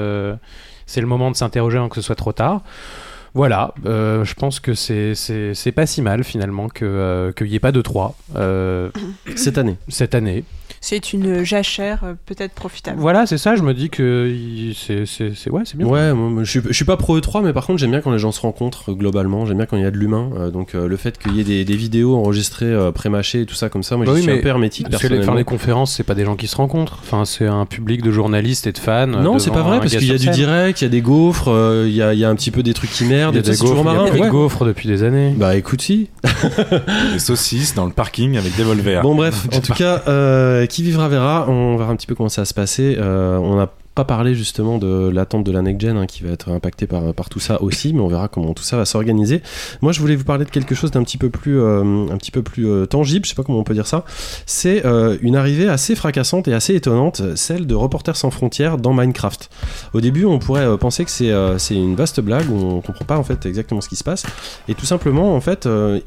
[0.87, 2.61] c'est le moment de s'interroger avant que ce soit trop tard.
[3.35, 7.59] Voilà, euh, je pense que c'est pas si mal finalement que euh, qu'il n'y ait
[7.59, 8.15] pas de 3
[9.35, 9.75] Cette année.
[9.89, 10.45] cette année.
[10.87, 12.99] C'est une jachère euh, peut-être profitable.
[12.99, 14.31] Voilà, c'est ça, je me dis que
[14.75, 15.87] c'est c'est c'est- ouais, c'est bien.
[15.87, 18.11] Ouais, moi, je suis, je suis pas pro E3, mais par contre, j'aime bien quand
[18.11, 19.47] les gens se rencontrent euh, globalement.
[19.47, 20.29] J'aime bien quand il y a de l'humain.
[20.37, 23.45] euh, donc, euh, le fait qu'il y ait des, des vidéos enregistrées, euh, pré-mâchées et
[23.47, 25.07] tout ça comme ça, moi, Bah je oui, suis mais un peu hermétique Parce que
[25.07, 26.99] les, enfin, les conférences, c'est pas des gens qui se rencontrent.
[27.01, 29.07] Enfin, c'est un public de journalistes et de fans.
[29.07, 31.47] Non, c'est pas vrai, parce qu'il y a du direct, il y a des gaufres,
[31.47, 33.33] euh, il y, a, il y a un petit peu des trucs qui Il merdent,
[33.35, 34.05] y a des gaufres, il y a marrant.
[34.09, 34.29] plus de ouais.
[34.29, 35.33] gaufres depuis des années.
[35.35, 36.09] Bah écoute, si.
[37.11, 39.01] Des saucisses dans le parking avec des volvers.
[39.01, 40.03] Bon, bref, en tout cas,
[40.75, 41.45] qui vivra verra.
[41.47, 42.97] On verra un petit peu comment ça se passer.
[42.99, 46.31] Euh, on n'a pas parlé justement de l'attente de la next gen hein, qui va
[46.31, 49.41] être impactée par, tout ça aussi, mais on verra comment tout ça va s'organiser.
[49.81, 52.31] Moi, je voulais vous parler de quelque chose d'un petit peu plus, euh, un petit
[52.31, 54.03] peu plus euh, tangible, je sais pas comment on peut dire ça.
[54.45, 54.83] C'est
[55.21, 59.49] une arrivée assez fracassante et assez étonnante, celle de Reporters sans frontières dans Minecraft.
[59.93, 63.23] Au début, on pourrait penser que c'est une vaste blague, où on comprend pas en
[63.23, 64.25] fait exactement ce qui se passe,
[64.67, 66.01] et tout simplement, en fait, euh,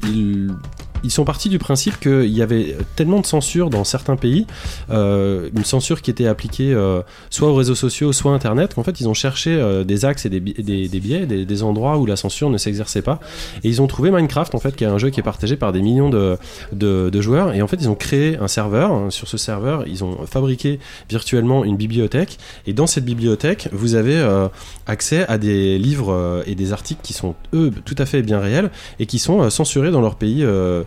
[1.03, 4.45] ils sont partis du principe qu'il y avait tellement de censure dans certains pays,
[4.89, 8.83] euh, une censure qui était appliquée euh, soit aux réseaux sociaux, soit à Internet, qu'en
[8.83, 11.97] fait ils ont cherché euh, des axes et des, bi- des, des biais, des, endroits
[11.97, 13.19] où la censure ne s'exerçait pas.
[13.63, 15.73] Et ils ont trouvé Minecraft, en fait, qui est un jeu qui est partagé par
[15.73, 17.53] des millions de, joueurs.
[17.53, 19.11] Et en fait, ils ont créé un serveur.
[19.11, 22.37] Sur ce serveur, ils ont fabriqué virtuellement une bibliothèque.
[22.65, 24.25] Et dans cette bibliothèque, vous avez
[24.87, 28.71] accès à des livres et des articles qui sont, eux, tout à fait bien réels
[28.99, 30.45] et qui sont censurés dans leur pays.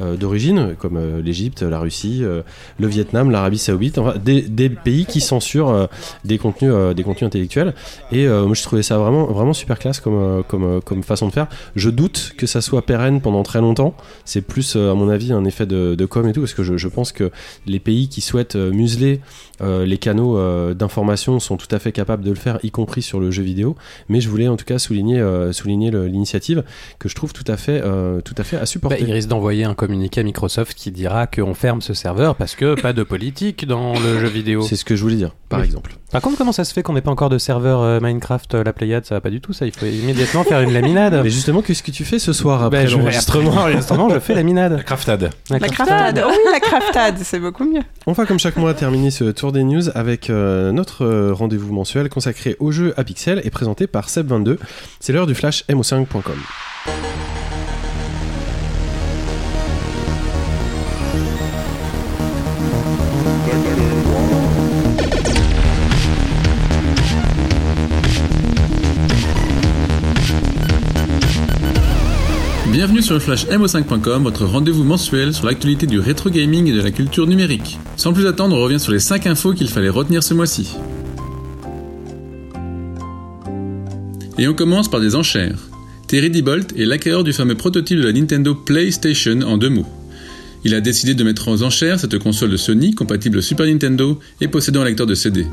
[0.00, 2.42] d'origine, comme euh, l'Égypte, la Russie, euh,
[2.80, 5.86] le Vietnam, l'Arabie Saoudite, enfin, des, pays qui censurent euh,
[6.24, 7.74] des contenus, euh, des contenus intellectuels.
[8.10, 11.02] Et euh, moi, je trouvais ça vraiment, vraiment super classe comme, euh, comme, euh, comme
[11.02, 11.46] façon de faire.
[11.76, 13.94] Je doute que ça soit pérenne pendant très longtemps.
[14.24, 16.88] C'est plus, euh, à mon avis, un effet de, com et tout, parce que je,
[16.88, 17.30] pense que
[17.66, 19.20] les pays qui souhaitent euh, museler
[19.60, 23.02] euh, les canaux euh, d'information sont tout à fait capables de le faire, y compris
[23.02, 23.76] sur le jeu vidéo.
[24.08, 26.64] Mais je voulais en tout cas souligner, euh, souligner l'initiative
[26.98, 28.98] que je trouve tout à fait, euh, tout à fait à Bah, supporter.
[29.00, 32.80] il risque d'envoyer un communiqué à Microsoft qui dira qu'on ferme ce serveur parce que
[32.80, 34.62] pas de politique dans le jeu vidéo.
[34.62, 35.66] C'est ce que je voulais dire, par Oui.
[35.66, 35.96] exemple.
[36.12, 38.62] Par contre, comment ça se fait qu'on n'ait pas encore de serveur euh, Minecraft, euh,
[38.64, 39.04] la Pléiade?
[39.04, 39.66] Ça va pas du tout, ça.
[39.66, 41.20] Il faut immédiatement faire une laminade.
[41.24, 44.72] Mais justement, qu'est-ce que tu fais ce soir Bah, après je- l'enregistrement je fais laminade.
[44.74, 45.30] La craftade.
[45.50, 47.82] La craftade, oh oui, la craftade, c'est beaucoup mieux.
[48.06, 51.72] On va comme chaque mois terminer ce tour des news avec euh, notre euh, rendez-vous
[51.72, 54.58] mensuel consacré au jeu à pixels et présenté par Seb22.
[55.00, 57.33] C'est l'heure du flash mo5.com.
[73.04, 76.90] sur le flash mo5.com, votre rendez-vous mensuel sur l'actualité du rétro gaming et de la
[76.90, 77.78] culture numérique.
[77.98, 80.74] Sans plus attendre, on revient sur les 5 infos qu'il fallait retenir ce mois-ci.
[84.38, 85.68] Et on commence par des enchères.
[86.06, 89.86] Terry Dibolt est l'acquéreur du fameux prototype de la Nintendo PlayStation en deux mots.
[90.64, 94.48] Il a décidé de mettre aux enchères cette console de Sony compatible Super Nintendo et
[94.48, 95.46] possédant un lecteur de CD.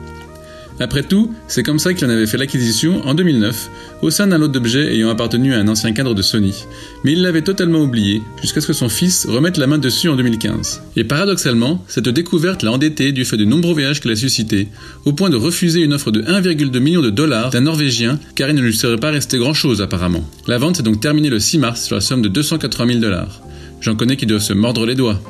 [0.82, 3.70] Après tout, c'est comme ça qu'il en avait fait l'acquisition en 2009,
[4.02, 6.66] au sein d'un lot d'objets ayant appartenu à un ancien cadre de Sony.
[7.04, 10.16] Mais il l'avait totalement oublié, jusqu'à ce que son fils remette la main dessus en
[10.16, 10.82] 2015.
[10.96, 14.70] Et paradoxalement, cette découverte l'a endetté du fait de nombreux voyages qu'elle a suscités,
[15.06, 18.56] au point de refuser une offre de 1,2 million de dollars d'un Norvégien, car il
[18.56, 20.28] ne lui serait pas resté grand chose apparemment.
[20.48, 23.40] La vente s'est donc terminée le 6 mars sur la somme de 280 000 dollars.
[23.82, 25.22] J'en connais qui doivent se mordre les doigts.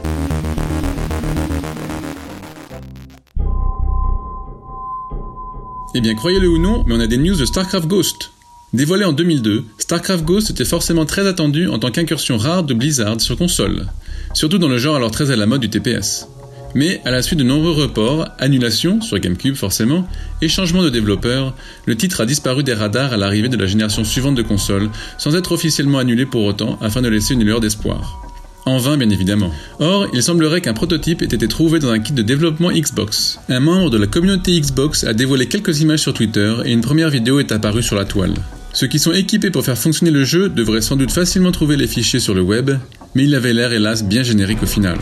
[5.93, 8.31] Eh bien, croyez-le ou non, mais on a des news de StarCraft Ghost.
[8.71, 13.19] Dévoilé en 2002, StarCraft Ghost était forcément très attendu en tant qu'incursion rare de Blizzard
[13.19, 13.87] sur console,
[14.33, 16.29] surtout dans le genre alors très à la mode du TPS.
[16.75, 20.07] Mais à la suite de nombreux reports, annulations, sur GameCube forcément,
[20.41, 21.53] et changements de développeurs,
[21.85, 25.35] le titre a disparu des radars à l'arrivée de la génération suivante de consoles, sans
[25.35, 28.30] être officiellement annulé pour autant afin de laisser une lueur d'espoir.
[28.65, 29.51] En vain, bien évidemment.
[29.79, 33.39] Or, il semblerait qu'un prototype ait été trouvé dans un kit de développement Xbox.
[33.49, 37.09] Un membre de la communauté Xbox a dévoilé quelques images sur Twitter et une première
[37.09, 38.35] vidéo est apparue sur la toile.
[38.73, 41.87] Ceux qui sont équipés pour faire fonctionner le jeu devraient sans doute facilement trouver les
[41.87, 42.71] fichiers sur le web,
[43.15, 44.97] mais il avait l'air hélas bien générique au final.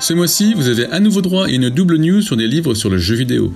[0.00, 2.90] Ce mois-ci, vous avez à nouveau droit à une double news sur des livres sur
[2.90, 3.52] le jeu vidéo.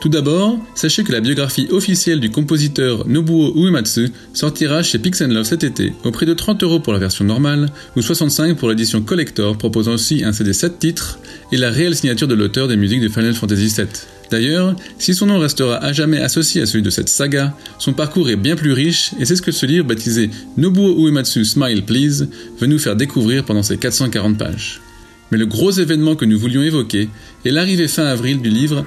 [0.00, 5.44] Tout d'abord, sachez que la biographie officielle du compositeur Nobuo Uematsu sortira chez Pixel Love
[5.44, 9.00] cet été, au prix de 30 euros pour la version normale ou 65 pour l'édition
[9.00, 11.18] collector proposant aussi un CD 7 titres
[11.50, 13.86] et la réelle signature de l'auteur des musiques de Final Fantasy VII.
[14.30, 18.28] D'ailleurs, si son nom restera à jamais associé à celui de cette saga, son parcours
[18.28, 22.28] est bien plus riche et c'est ce que ce livre baptisé Nobuo Uematsu Smile Please
[22.60, 24.80] veut nous faire découvrir pendant ses 440 pages.
[25.32, 27.08] Mais le gros événement que nous voulions évoquer
[27.44, 28.84] est l'arrivée fin avril du livre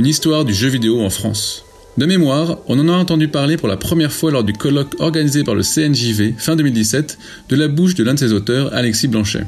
[0.00, 1.62] Une histoire du jeu vidéo en France.
[1.98, 5.44] De mémoire, on en a entendu parler pour la première fois lors du colloque organisé
[5.44, 7.18] par le CNJV fin 2017
[7.50, 9.44] de la bouche de l'un de ses auteurs, Alexis Blanchet.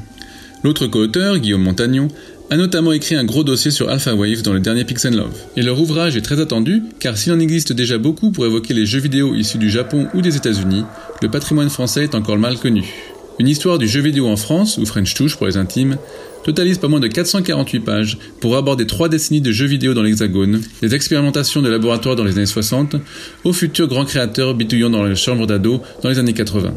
[0.63, 2.07] L'autre co-auteur, Guillaume Montagnon,
[2.51, 5.33] a notamment écrit un gros dossier sur Alpha Wave dans le dernier Pixel Love.
[5.57, 8.85] Et leur ouvrage est très attendu, car s'il en existe déjà beaucoup pour évoquer les
[8.85, 10.83] jeux vidéo issus du Japon ou des États-Unis,
[11.23, 12.93] le patrimoine français est encore mal connu.
[13.39, 15.97] Une histoire du jeu vidéo en France, ou French Touch pour les intimes,
[16.43, 20.61] totalise pas moins de 448 pages pour aborder trois décennies de jeux vidéo dans l'Hexagone,
[20.81, 22.95] des expérimentations de laboratoire dans les années 60,
[23.43, 26.73] aux futurs grands créateurs bitouillant dans les chambres d'ado dans les années 80.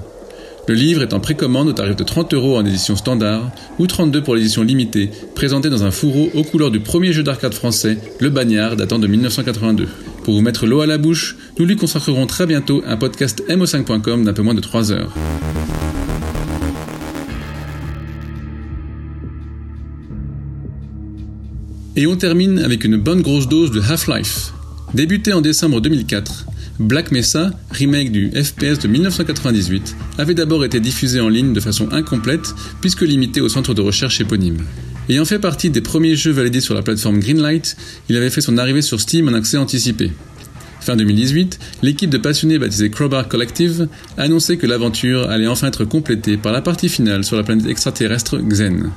[0.68, 4.22] Le livre est en précommande au tarif de 30 euros en édition standard ou 32
[4.22, 8.30] pour l'édition limitée, présenté dans un fourreau aux couleurs du premier jeu d'arcade français, le
[8.30, 9.86] Bagnard, datant de 1982.
[10.24, 14.24] Pour vous mettre l'eau à la bouche, nous lui consacrerons très bientôt un podcast mo5.com
[14.24, 15.14] d'un peu moins de 3 heures.
[21.98, 24.52] Et on termine avec une bonne grosse dose de Half-Life.
[24.92, 26.44] Débuté en décembre 2004,
[26.78, 31.88] Black Mesa, remake du FPS de 1998, avait d'abord été diffusé en ligne de façon
[31.92, 34.58] incomplète puisque limité au centre de recherche éponyme.
[35.08, 37.78] Ayant fait partie des premiers jeux validés sur la plateforme Greenlight,
[38.10, 40.12] il avait fait son arrivée sur Steam en accès anticipé.
[40.80, 45.86] Fin 2018, l'équipe de passionnés baptisée Crowbar Collective a annoncé que l'aventure allait enfin être
[45.86, 48.90] complétée par la partie finale sur la planète extraterrestre Xen.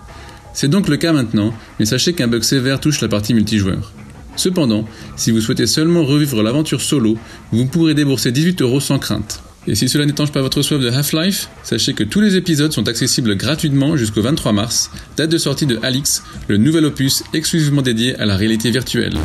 [0.53, 3.93] C'est donc le cas maintenant, mais sachez qu'un bug sévère touche la partie multijoueur.
[4.35, 4.85] Cependant,
[5.17, 7.17] si vous souhaitez seulement revivre l'aventure solo,
[7.51, 9.41] vous pourrez débourser 18 euros sans crainte.
[9.67, 12.87] Et si cela n'étanche pas votre soif de Half-Life, sachez que tous les épisodes sont
[12.87, 18.15] accessibles gratuitement jusqu'au 23 mars, date de sortie de Alix, le nouvel opus exclusivement dédié
[18.15, 19.17] à la réalité virtuelle.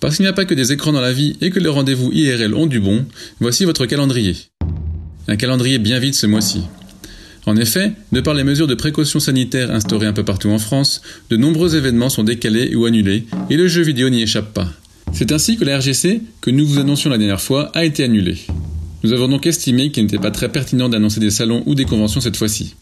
[0.00, 2.12] Parce qu'il n'y a pas que des écrans dans la vie et que les rendez-vous
[2.12, 3.06] IRL ont du bon,
[3.40, 4.36] voici votre calendrier.
[5.28, 6.64] Un calendrier bien vide ce mois-ci.
[7.44, 11.02] En effet, de par les mesures de précaution sanitaire instaurées un peu partout en France,
[11.28, 14.68] de nombreux événements sont décalés ou annulés, et le jeu vidéo n'y échappe pas.
[15.12, 18.38] C'est ainsi que la RGC, que nous vous annoncions la dernière fois, a été annulée.
[19.02, 22.20] Nous avons donc estimé qu'il n'était pas très pertinent d'annoncer des salons ou des conventions
[22.20, 22.76] cette fois-ci.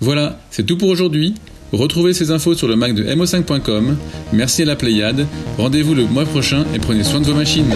[0.00, 1.34] Voilà, c'est tout pour aujourd'hui.
[1.70, 3.96] Retrouvez ces infos sur le Mac de mo5.com.
[4.32, 5.26] Merci à la Pléiade.
[5.56, 7.72] Rendez-vous le mois prochain et prenez soin de vos machines.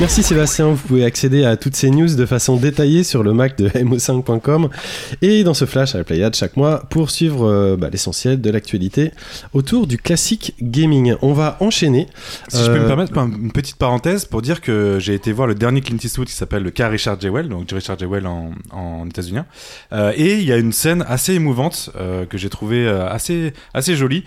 [0.00, 3.56] Merci Sébastien, vous pouvez accéder à toutes ces news de façon détaillée sur le Mac
[3.56, 4.68] de mo5.com
[5.22, 8.50] et dans ce flash à la Playade chaque mois pour suivre euh, bah, l'essentiel de
[8.50, 9.12] l'actualité
[9.52, 11.14] autour du classique gaming.
[11.22, 12.08] On va enchaîner.
[12.48, 15.54] Si je peux me permettre une petite parenthèse pour dire que j'ai été voir le
[15.54, 19.38] dernier Clint Eastwood qui s'appelle le cas Richard Jewell, donc Richard Jewell en, en États-Unis.
[19.92, 23.94] Euh, et il y a une scène assez émouvante euh, que j'ai trouvé assez, assez
[23.94, 24.24] jolie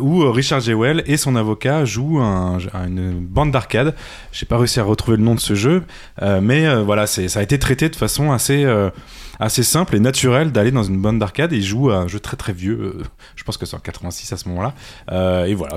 [0.00, 3.94] où Richard Jewell et son avocat jouent un, une bande d'arcade.
[4.32, 5.82] J'ai pas réussi à retrouver le nom de ce jeu,
[6.22, 8.90] euh, mais euh, voilà, ça a été traité de façon assez euh,
[9.40, 12.18] assez simple et naturelle d'aller dans une bande d'arcade et il joue à un jeu
[12.18, 12.78] très très vieux.
[12.98, 13.02] euh,
[13.36, 14.74] je pense que c'est en 86 à ce moment-là.
[15.12, 15.74] Euh, et voilà,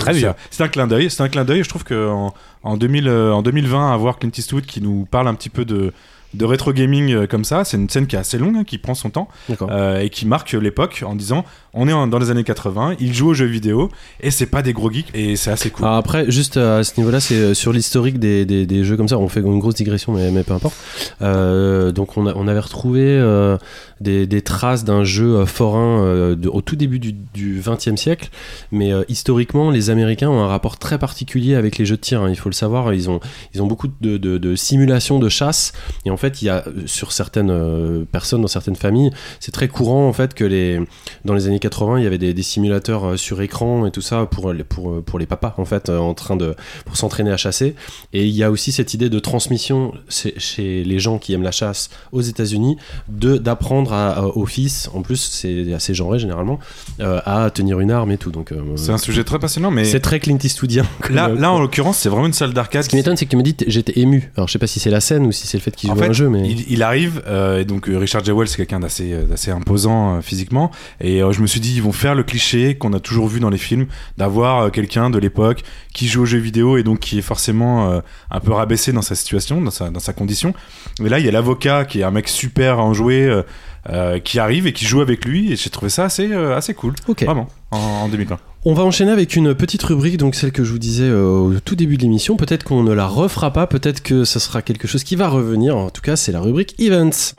[0.49, 1.09] c'est- un clin d'œil.
[1.11, 1.63] C'est un clin d'œil.
[1.63, 5.27] Je trouve que en, en 2000, euh, en 2020, avoir Clint Eastwood qui nous parle
[5.27, 5.93] un petit peu de
[6.33, 8.77] de rétro gaming euh, comme ça, c'est une scène qui est assez longue, hein, qui
[8.77, 9.27] prend son temps
[9.71, 13.29] euh, et qui marque l'époque en disant on est dans les années 80, il joue
[13.29, 13.89] aux jeux vidéo
[14.19, 15.85] et c'est pas des gros geeks et c'est assez cool.
[15.85, 19.07] Alors après, juste à ce niveau-là, c'est euh, sur l'historique des, des, des jeux comme
[19.07, 19.17] ça.
[19.17, 20.75] On fait une grosse digression, mais, mais peu importe.
[21.21, 23.57] Euh, donc on, a- on avait retrouvé euh,
[24.01, 28.29] des, traces d'un jeu euh, forain euh, au tout début du, 20e siècle.
[28.71, 32.21] Mais euh, historiquement, les Américains ont un rapport très particulier avec les jeux de tir.
[32.21, 32.29] hein.
[32.29, 32.93] Il faut le savoir.
[32.93, 33.19] Ils ont,
[33.53, 35.73] ils ont beaucoup de, de, simulations de chasse.
[36.05, 40.07] Et en fait, il y a sur certaines personnes, dans certaines familles, c'est très courant
[40.07, 40.79] en fait que les,
[41.25, 44.51] dans les années 80, il y avait des, simulateurs sur écran et tout ça pour
[44.51, 47.75] les, pour, pour les papas en fait, en train de pour s'entraîner à chasser.
[48.13, 51.51] Et il y a aussi cette idée de transmission chez, les gens qui aiment la
[51.51, 56.59] chasse aux États-Unis, d'apprendre à- à- aux fils, en plus c'est assez genré généralement,
[56.99, 58.31] euh, à tenir une arme et tout.
[58.31, 60.85] Donc euh, C'est un sujet très passionnant, mais c'est très Clint Eastwoodien.
[61.01, 62.83] comme, là, euh, là en l'occurrence, c'est vraiment une salle d'arcade.
[62.83, 64.31] ce qui m'étonne, c'est que tu me dis j'étais ému.
[64.35, 65.95] Alors je sais pas si c'est la scène ou si c'est le fait qu'il joue
[65.95, 67.21] fait, un jeu, mais il, il arrive,
[67.59, 71.81] et donc Richard Jewell, c'est quelqu'un d'assez imposant physiquement, et je me suis dit, ils
[71.83, 75.63] vont faire le cliché qu'on a toujours vu dans les films, d'avoir quelqu'un de l'époque
[75.93, 78.01] qui joue aux jeux vidéo et donc qui est forcément
[78.31, 80.53] un peu rabaissé dans sa situation, dans sa, dans sa condition.
[80.99, 83.41] Mais là, il y a l'avocat qui est un mec super enjoué,
[83.89, 86.73] euh, qui arrive et qui joue avec lui, et j'ai trouvé ça assez, euh, assez
[86.73, 87.23] cool, ok.
[87.23, 88.37] vraiment, en, en 2020.
[88.63, 91.53] On va enchaîner avec une petite rubrique, donc celle que je vous disais euh, au
[91.65, 92.37] tout début de l'émission.
[92.37, 95.75] Peut-être qu'on ne la refera pas, peut-être que ça sera quelque chose qui va revenir.
[95.75, 97.33] En tout cas, c'est la rubrique Events.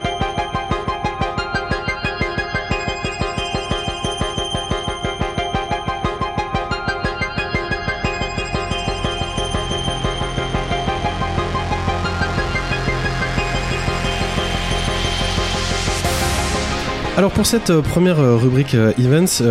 [17.15, 19.43] Alors pour cette euh, première euh, rubrique euh, Events,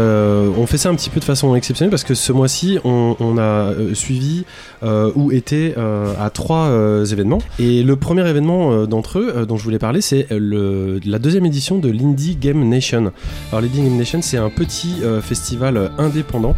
[0.58, 3.74] on fait ça un petit peu de façon exceptionnelle parce que ce mois-ci, on, a
[3.94, 4.46] suivi
[4.82, 6.70] ou été à trois
[7.12, 7.40] événements.
[7.60, 11.90] Et le premier événement d'entre eux dont je voulais parler, c'est la deuxième édition de
[11.90, 13.12] l'Indie Game Nation.
[13.52, 16.56] Alors l'Indie Game Nation, c'est un petit festival indépendant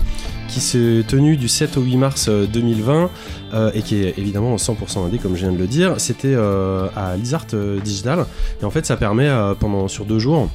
[0.54, 3.10] qui s'est tenu du 7 au 8 mars euh, 2020
[3.54, 5.96] euh, et qui est évidemment 100% indé comme je viens de le dire.
[5.98, 8.26] C'était à Lizard euh, Digital
[8.62, 10.50] et en fait ça permet pendant sur deux jours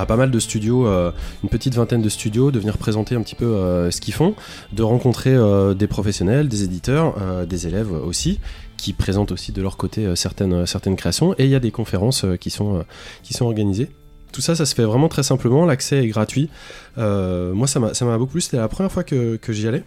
[0.00, 3.22] à pas mal de studios, euh, une petite vingtaine de studios, de venir présenter un
[3.22, 4.34] petit peu euh, ce qu'ils font,
[4.72, 8.40] de rencontrer euh, des professionnels, des éditeurs, des élèves aussi,
[8.76, 12.24] qui présentent aussi de leur côté certaines, certaines créations, et il y a des conférences
[12.40, 12.84] qui, sont,
[13.22, 13.90] qui sont organisées.
[14.32, 16.48] Tout ça, ça se fait vraiment très simplement, l'accès est gratuit.
[16.96, 19.84] Moi, ça m'a ça m'a beaucoup plu, c'était la première fois que, que j'y allais.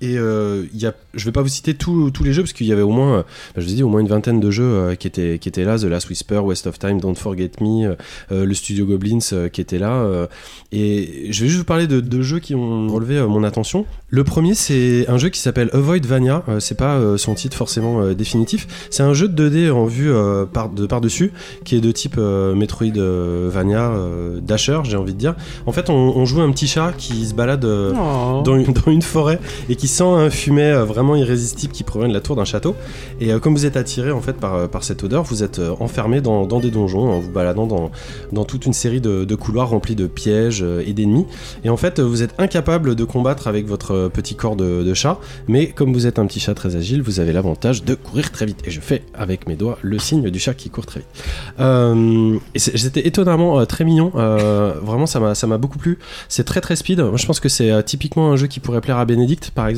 [0.00, 2.72] Et euh, y a, je vais pas vous citer tous les jeux parce qu'il y
[2.72, 3.22] avait au moins, euh,
[3.56, 5.64] je vous ai dit, au moins une vingtaine de jeux euh, qui étaient qui étaient
[5.64, 7.96] là, The Last Whisper, West of Time, Don't Forget Me,
[8.30, 10.28] euh, le studio Goblins qui était là.
[10.72, 13.86] et je vais juste vous parler de deux jeux qui ont relevé mon attention.
[14.08, 16.44] Le premier, c'est un jeu qui s'appelle Avoid Vania.
[16.60, 18.88] C'est pas son titre forcément définitif.
[18.90, 20.12] C'est un jeu de 2D en vue
[20.52, 21.32] par de par dessus,
[21.64, 25.34] qui est de type Metroidvania, euh, Dasher, j'ai envie de dire.
[25.66, 27.64] En fait, on, on joue un petit chat qui se balade.
[27.64, 28.42] Oh.
[28.44, 32.08] dans une, dans une forêt et qui sent un fumet euh, vraiment irrésistible qui provient
[32.08, 32.74] de la tour d'un château.
[33.20, 35.60] Et euh, comme vous êtes attiré en fait par, euh, par cette odeur, vous êtes
[35.80, 37.90] enfermé dans, dans des donjons en vous baladant dans,
[38.32, 41.26] dans toute une série de, couloirs remplis de pièges et d'ennemis.
[41.64, 45.18] Et en fait, vous êtes incapable de combattre avec votre petit corps de, de chat,
[45.46, 48.46] mais comme vous êtes un petit chat très agile, vous avez l'avantage de courir très
[48.46, 48.60] vite.
[48.64, 52.38] Et je fais avec mes doigts le signe du chat qui court très vite.
[52.54, 54.10] Et c'était étonnamment très mignon.
[54.14, 55.98] Vraiment, ça m'a beaucoup plu.
[56.28, 57.00] C'est très très speed.
[57.00, 59.75] Moi, je pense que c'est typiquement un jeu qui pourrait plaire à Bénédicte, par exemple.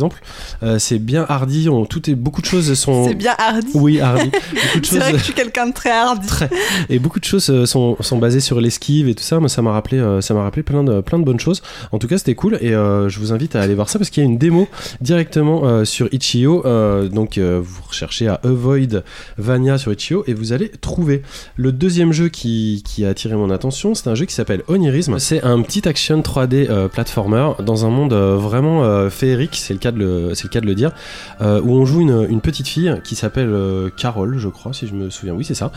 [0.63, 1.69] Euh, c'est bien hardy.
[1.69, 3.07] On, tout est, beaucoup de choses sont.
[3.07, 3.71] C'est bien hardy.
[3.75, 5.89] Oui, de C'est vrai que je suis quelqu'un de très.
[6.29, 6.51] Très.
[6.91, 9.41] Et beaucoup de choses euh, sont, sont basées sur l'esquive et tout ça.
[9.41, 11.63] Moi, ça m'a rappelé, euh, ça m'a rappelé plein de, plein de bonnes choses.
[11.93, 14.23] En tout cas, c'était cool et je vous invite à aller voir ça parce qu'il
[14.23, 14.69] y a une démo
[15.01, 16.63] directement sur Itch.io.
[17.11, 19.03] Donc, vous recherchez à Avoid
[19.39, 21.23] Vania sur Itch.io et vous allez trouver.
[21.57, 25.19] Le deuxième jeu qui, qui a attiré mon attention, c'est un jeu qui s'appelle Onirism.
[25.19, 29.88] C'est un petit action 3D euh, platformer dans un monde vraiment féerique, c'est le cas
[29.93, 30.93] de le, c'est le cas de le dire,
[31.41, 34.87] euh, où on joue une, une petite fille qui s'appelle euh, Carole, je crois, si
[34.87, 35.35] je me souviens.
[35.35, 35.73] Oui, c'est ça.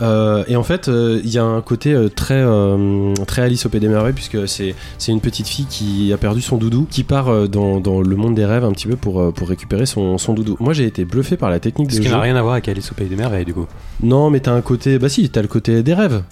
[0.00, 2.44] Euh, et en fait, euh, il y a un côté très,
[3.26, 6.40] très Alice au Pays des Merveilles, puisque c'est, c'est une petite fille qui a perdu
[6.40, 9.48] son doudou, qui part dans, dans le monde des rêves un petit peu pour, pour
[9.48, 10.56] récupérer son, son doudou.
[10.60, 12.14] Moi, j'ai été bluffé par la technique Ce de qui jeu.
[12.14, 13.66] n'a rien à voir avec Alice au Pays des Merveilles, du coup.
[14.02, 14.98] Non, mais t'as un côté.
[14.98, 16.22] Bah si, t'as le côté des rêves.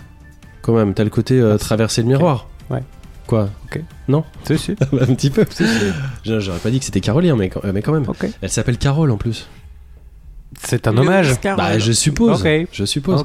[0.62, 2.46] Quand même, t'as le côté euh, Ah, traverser le miroir.
[2.70, 2.82] Ouais.
[3.30, 3.80] Quoi Ok.
[4.08, 4.72] Non Si, si.
[4.92, 5.46] Un petit peu.
[6.24, 8.04] J'aurais pas dit que c'était Caroline, mais quand, mais quand même.
[8.42, 9.46] Elle s'appelle Carole en plus.
[10.62, 11.40] C'est un hommage.
[11.56, 12.44] Bah, je suppose.
[12.72, 13.24] Je suppose.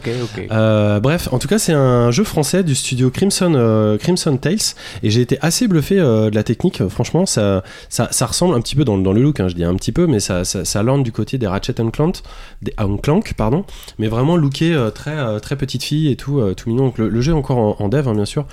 [0.52, 4.58] Euh, bref, en tout cas, c'est un jeu français du studio Crimson, euh, Crimson Tales.
[5.02, 6.82] Et j'ai été assez bluffé euh, de la technique.
[6.82, 9.56] Euh, Franchement, ça, ça, ça ressemble un petit peu dans, dans le look, hein, je
[9.56, 12.18] dis un petit peu, mais ça, ça, ça lorne du côté des Ratchet and Clank,
[12.62, 13.66] des and Clank, pardon.
[13.98, 16.86] Mais vraiment looké euh, très, euh, très petite fille et tout, euh, tout mignon.
[16.86, 18.46] Donc le, le jeu est encore en, en dev, hein, bien sûr.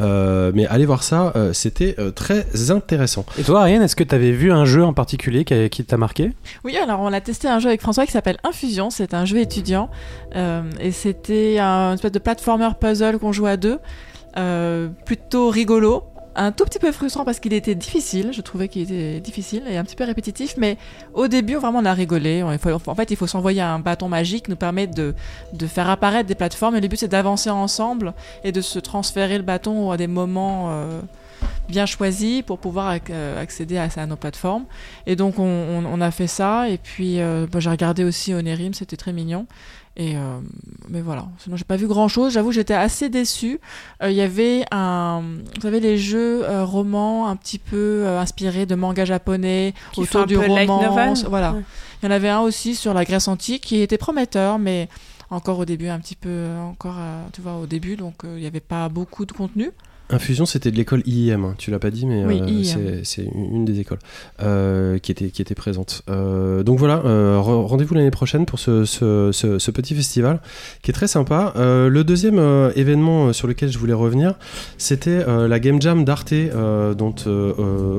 [0.00, 3.24] Euh, mais allez voir ça, euh, c'était euh, très intéressant.
[3.38, 5.96] Et toi, Ariane, est-ce que tu avais vu un jeu en particulier qui, qui t'a
[5.96, 6.32] marqué?
[6.64, 8.90] Oui, alors on a testé un jeu avec François qui s'appelle Infusion.
[8.90, 9.90] C'est un jeu étudiant
[10.36, 13.78] euh, et c'était un espèce de platformer puzzle qu'on jouait à deux,
[14.36, 16.04] euh, plutôt rigolo.
[16.40, 19.76] Un tout petit peu frustrant parce qu'il était difficile, je trouvais qu'il était difficile et
[19.76, 20.76] un petit peu répétitif, mais
[21.12, 22.44] au début vraiment on a rigolé.
[22.44, 22.56] En
[22.94, 25.14] fait il faut s'envoyer un bâton magique nous permet de,
[25.52, 29.36] de faire apparaître des plateformes et le but c'est d'avancer ensemble et de se transférer
[29.36, 31.00] le bâton à des moments euh,
[31.68, 34.64] bien choisis pour pouvoir euh, accéder à, à nos plateformes.
[35.06, 38.32] Et donc on, on- on a fait ça et puis euh, bah, j'ai regardé aussi
[38.32, 39.46] Onerim, c'était très mignon.
[40.00, 40.38] Et euh,
[40.88, 42.32] mais voilà, sinon j'ai pas vu grand chose.
[42.32, 43.58] J'avoue, j'étais assez déçue.
[44.02, 45.22] Euh, Il y avait un,
[45.56, 50.02] vous savez, les jeux euh, romans un petit peu euh, inspirés de mangas japonais Qui
[50.02, 51.14] autour du roman.
[51.28, 51.52] Voilà.
[51.52, 51.62] Ouais.
[52.00, 54.88] Il y en avait un aussi sur la Grèce antique qui était prometteur, mais
[55.30, 58.40] encore au début un petit peu, encore, euh, tu vois, au début, donc euh, il
[58.40, 59.70] n'y avait pas beaucoup de contenu.
[60.10, 62.40] Infusion, c'était de l'école IIM, hein, tu l'as pas dit, mais Oui,
[62.78, 63.98] euh, c'est- une des écoles
[64.42, 66.02] euh, qui, était, qui était présente.
[66.08, 70.40] Euh, donc voilà, euh, re- rendez-vous l'année prochaine pour ce, ce, ce- ce petit festival
[70.82, 71.52] qui est très sympa.
[71.56, 74.34] Euh, le deuxième euh, événement sur lequel je voulais revenir,
[74.78, 77.14] c'était euh, la Game Jam d'Arte, euh, dont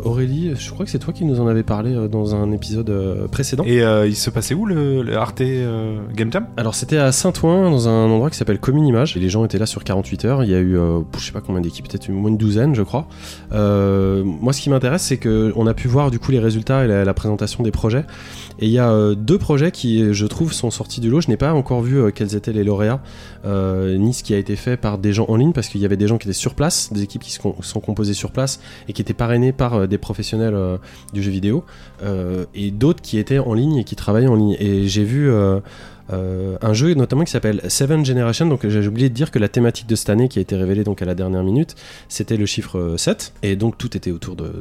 [0.04, 2.90] Aurélie, je crois que c'est toi qui nous en avais parlé euh, dans un épisode
[2.90, 3.64] euh, précédent.
[3.66, 6.46] Et euh, il se passait où le, le Arte euh, Game Jam?
[6.58, 9.16] Alors c'était à Saint-Ouen, dans un endroit qui s'appelle Commune Image.
[9.18, 10.44] Et les gens étaient là sur 48 heures.
[10.44, 13.08] Il y a eu, euh, je sais pas combien d'équipes, moins une douzaine, je crois.
[13.52, 16.86] Euh, moi, ce qui m'intéresse, c'est que on a pu voir du coup les résultats
[16.86, 18.06] et la, présentation des projets.
[18.60, 21.22] Et il y a euh, deux projets qui, je trouve, sont sortis du lot.
[21.22, 23.02] Je n'ai pas encore vu euh, quels étaient les lauréats,
[23.46, 25.98] ni ce qui a été fait par des gens en ligne, parce qu'il y avait
[25.98, 29.02] des gens qui étaient sur place, des équipes qui sont composées sur place et qui
[29.02, 30.56] étaient parrainées par des professionnels
[31.14, 31.64] du jeu vidéo,
[32.54, 34.56] et d'autres qui étaient en ligne et qui travaillaient en ligne.
[34.60, 35.32] Et j'ai vu
[36.12, 38.46] euh, euh, un jeu notamment qui s'appelle Seven Generation.
[38.46, 40.84] Donc j'ai oublié de dire que la thématique de cette année qui a été révélée
[40.84, 41.76] donc à la dernière minute,
[42.08, 44.52] c'était le chiffre euh, 7 et donc tout était autour de,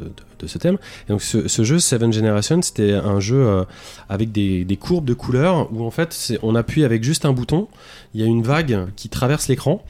[0.46, 0.78] ce thème.
[1.08, 3.64] Donc ce, jeu Seven Generation, c'était un jeu euh,
[4.08, 7.68] avec des, courbes de couleurs où en fait on appuie avec juste un bouton,
[8.14, 9.82] il y a une vague qui traverse l'écran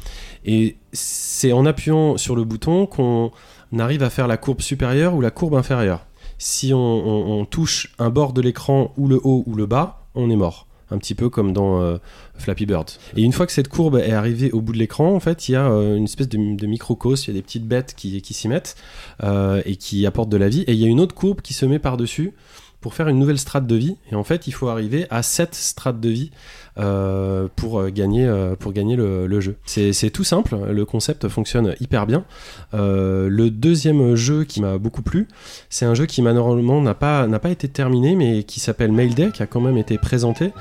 [0.46, 3.30] et c'est en appuyant sur le bouton qu'on
[3.78, 6.06] arrive à faire la courbe supérieure ou la courbe inférieure.
[6.38, 10.36] Si on touche un bord de l'écran ou le haut ou le bas, on est
[10.36, 10.67] mort.
[10.90, 11.98] Un petit peu comme dans euh,
[12.36, 12.90] Flappy Bird.
[13.16, 15.52] Et une fois que cette courbe est arrivée au bout de l'écran, en fait, il
[15.52, 18.22] y a euh, une espèce de, de microcosme, il y a des petites bêtes qui,
[18.22, 18.76] s'y mettent
[19.22, 20.62] euh, et qui apportent de la vie.
[20.62, 22.32] Et il y a une autre courbe qui se met par-dessus
[22.80, 23.96] pour faire une nouvelle strate de vie.
[24.10, 26.30] Et en fait, il faut arriver à 7 strates de vie
[26.78, 29.56] euh, pour, euh, gagner, euh, pour gagner le, jeu.
[29.64, 32.24] C'est tout simple, le concept fonctionne hyper bien.
[32.72, 35.26] Le deuxième jeu qui m'a beaucoup plu,
[35.70, 39.30] c'est un jeu qui malheureusement n'a pas, pas été terminé, mais qui s'appelle Mail Day,
[39.32, 40.52] qui a quand même été présenté.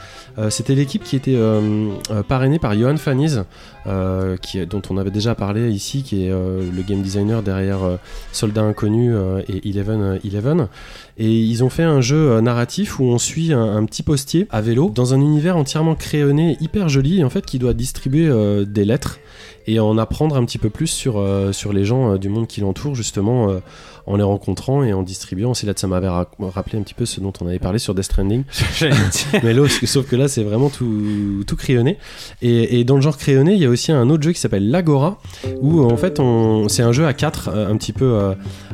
[0.50, 1.38] C'était l'équipe qui était
[2.28, 3.44] parrainée par Johan Faniz,
[3.88, 7.84] euh, qui, dont on avait déjà parlé ici, qui est euh, le game designer derrière
[7.84, 7.98] euh,
[8.32, 9.16] Soldat Inconnu
[9.48, 10.68] et Eleven Eleven.
[11.18, 14.92] Et ils ont fait un jeu narratif où on suit un, petit postier à vélo
[14.94, 18.30] dans un univers entièrement créonné, hyper joli, en fait qui doit distribuer
[18.66, 19.20] des lettres
[19.66, 22.94] et en apprendre un petit peu plus sur, sur les gens du monde qui l'entourent,
[22.94, 23.60] justement
[24.08, 25.54] en les rencontrant et en distribuant.
[25.54, 27.78] C'est là que ça m'avait ra- rappelé un petit peu ce dont on avait parlé
[27.80, 28.44] sur Death Stranding.
[29.44, 31.98] Mais là, sauf que là, c'est vraiment tout, tout crayonné.
[32.42, 34.70] Et, et dans le genre crayonné, il y a aussi un autre jeu qui s'appelle
[34.70, 35.20] l'Agora,
[35.62, 38.34] où euh, en fait, on, c'est un jeu à 4, un petit peu, euh,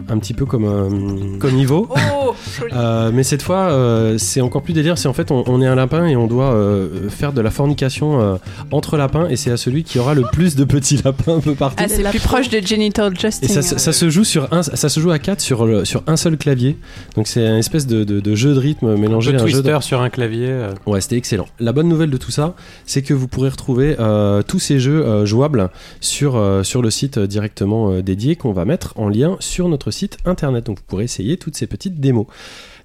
[0.10, 1.90] un petit peu comme, euh, comme Ivo.
[1.92, 2.34] Oh.
[2.74, 4.98] Euh, mais cette fois, euh, c'est encore plus délire.
[4.98, 7.52] C'est en fait, on, on est un lapin et on doit euh, faire de la
[7.52, 8.36] fornication euh,
[8.72, 9.28] entre lapins.
[9.30, 11.76] Et c'est à celui qui aura le plus de petits lapins un peu partout.
[11.84, 13.48] Ah, c'est La plus pro- proche de Genital Justin.
[13.48, 15.84] Et ça, se- ça se joue sur un, ça se joue à 4 sur, le-
[15.86, 16.78] sur un seul clavier.
[17.16, 19.48] Donc c'est une espèce de, de- de jeu de rythme Un mélangé peu à un
[19.48, 20.48] jeu de, sur un clavier.
[20.50, 20.70] euh.
[20.86, 21.48] Ouais, c'était excellent.
[21.60, 22.56] La bonne nouvelle de tout ça,
[22.86, 25.70] c'est que vous pourrez retrouver euh, tous ces jeux euh, jouables
[26.02, 29.68] sur, euh, sur le site euh, directement euh, dédié qu'on va mettre en lien sur
[29.70, 30.66] notre site internet.
[30.68, 32.28] Donc vous pourrez essayer toutes ces petites démos.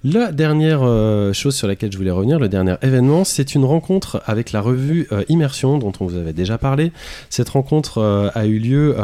[0.05, 4.21] La dernière euh, chose sur laquelle je voulais revenir, le dernier événement, c'est une rencontre
[4.25, 6.93] avec la revue euh, Immersion dont on vous avait déjà parlé.
[7.29, 8.95] Cette rencontre euh, a eu lieu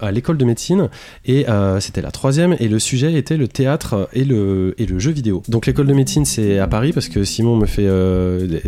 [0.00, 0.90] à l'école de médecine
[1.24, 1.46] et
[1.80, 5.42] c'était la troisième et le sujet était le théâtre et le, jeu vidéo.
[5.48, 7.88] Donc l'école de médecine c'est à Paris parce que Simon me fait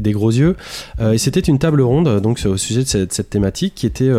[0.01, 0.57] des- gros yeux
[1.01, 4.13] et c'était une table ronde donc au sujet de cette, thématique qui était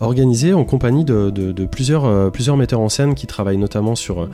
[0.00, 4.28] organisée en compagnie de, plusieurs, metteurs en scène qui travaillent notamment sur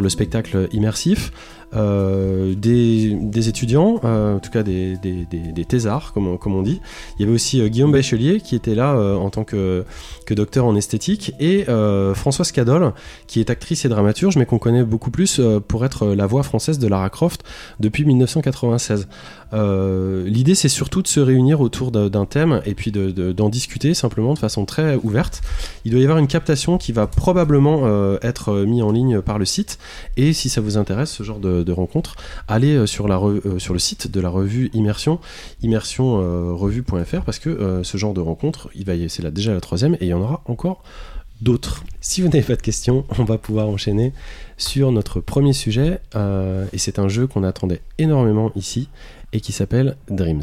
[0.00, 1.32] le spectacle immersif.
[1.74, 6.36] Euh, des, des étudiants, euh, en tout cas des, des, des, des thésards, comme, on-
[6.36, 6.80] comme on dit.
[7.18, 9.84] Il y avait aussi euh, Guillaume Bachelier qui était là euh, en tant que,
[10.26, 12.92] que docteur en esthétique et euh, Françoise Cadol
[13.26, 16.78] qui est actrice et dramaturge mais qu'on connaît beaucoup plus pour être la voix française
[16.78, 17.42] de Lara Croft
[17.80, 19.08] depuis 1996.
[19.52, 23.48] Euh, L'idée c'est surtout de se réunir autour d'un thème et puis de- de- d'en
[23.48, 25.42] discuter simplement de façon très ouverte.
[25.84, 29.38] Il doit y avoir une captation qui va probablement euh, être mise en ligne par
[29.38, 29.78] le site
[30.16, 32.16] et si ça vous intéresse ce genre de, rencontre,
[32.48, 33.40] allez euh, sur, euh,
[33.74, 35.18] le site de la revue Immersion,
[35.62, 38.68] immersionrevue.fr parce que euh, ce genre de rencontre,
[39.08, 40.82] c'est déjà la troisième et il y en aura encore
[41.40, 41.82] d'autres.
[42.00, 44.12] Si vous n'avez pas de questions, on va pouvoir enchaîner
[44.56, 48.88] sur notre premier sujet euh, et c'est un jeu qu'on attendait énormément ici
[49.32, 50.42] et qui s'appelle Dreams.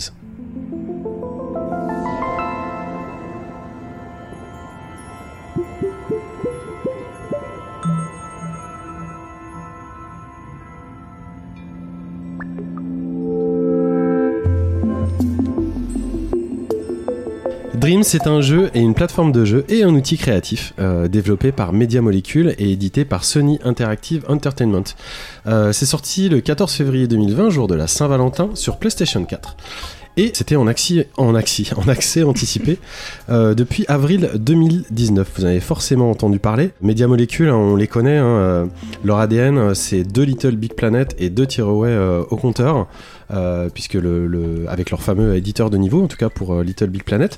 [17.90, 21.52] Dreams, c'est un jeu et une plateforme de jeu et un outil créatif euh, développé
[21.52, 24.84] par Media Molecule et édité par Sony Interactive Entertainment.
[25.48, 29.58] Euh, c'est sorti le 14 février 2020, jour de la Saint-Valentin, sur PlayStation 4.
[30.18, 32.78] Et c'était en, accès anticipé
[33.30, 35.32] euh, depuis avril 2019.
[35.38, 36.72] Vous avez forcément entendu parler.
[36.82, 38.18] Media Molecule, hein, on les connaît.
[38.18, 38.70] hein,
[39.04, 42.88] leur ADN, c'est deux Little Big Planet et deux euh, au compteur.
[43.32, 46.64] Euh, puisque le, le- avec leur fameux éditeur de niveau, en tout cas pour euh,
[46.64, 47.38] Little Big Planet.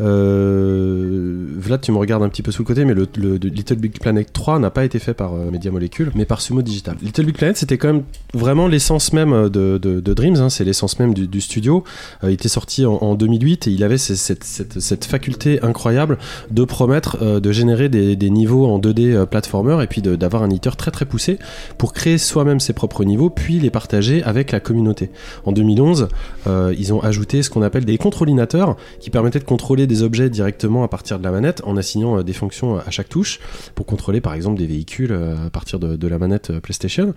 [0.00, 3.06] Euh, Vlad, tu me regardes un petit peu sous le côté, mais le,
[3.42, 6.96] Little Big Planet 3 n'a pas été fait par Media Molecule, mais par Sumo Digital.
[7.02, 8.02] Little Big Planet, c'était quand même
[8.34, 9.78] vraiment l'essence même de,
[10.14, 11.84] Dreams, hein, c'est l'essence même du, studio.
[12.22, 16.18] Il était sorti en, en 2008 et il avait ce- cette, faculté incroyable
[16.50, 20.76] de promettre de générer des, niveaux en 2D euh, platformer et puis d'avoir un éditeur
[20.76, 21.38] très très poussé
[21.78, 25.10] pour créer soi-même ses propres niveaux, puis les partager avec la communauté.
[25.44, 26.08] En 2011,
[26.46, 30.30] euh, ils ont ajouté ce qu'on appelle des contrôlinateurs qui permettaient de contrôler des objets
[30.30, 33.40] directement à partir de la manette en assignant euh, des fonctions à chaque touche
[33.74, 37.14] pour contrôler par exemple des véhicules euh, à partir de, la manette euh, PlayStation.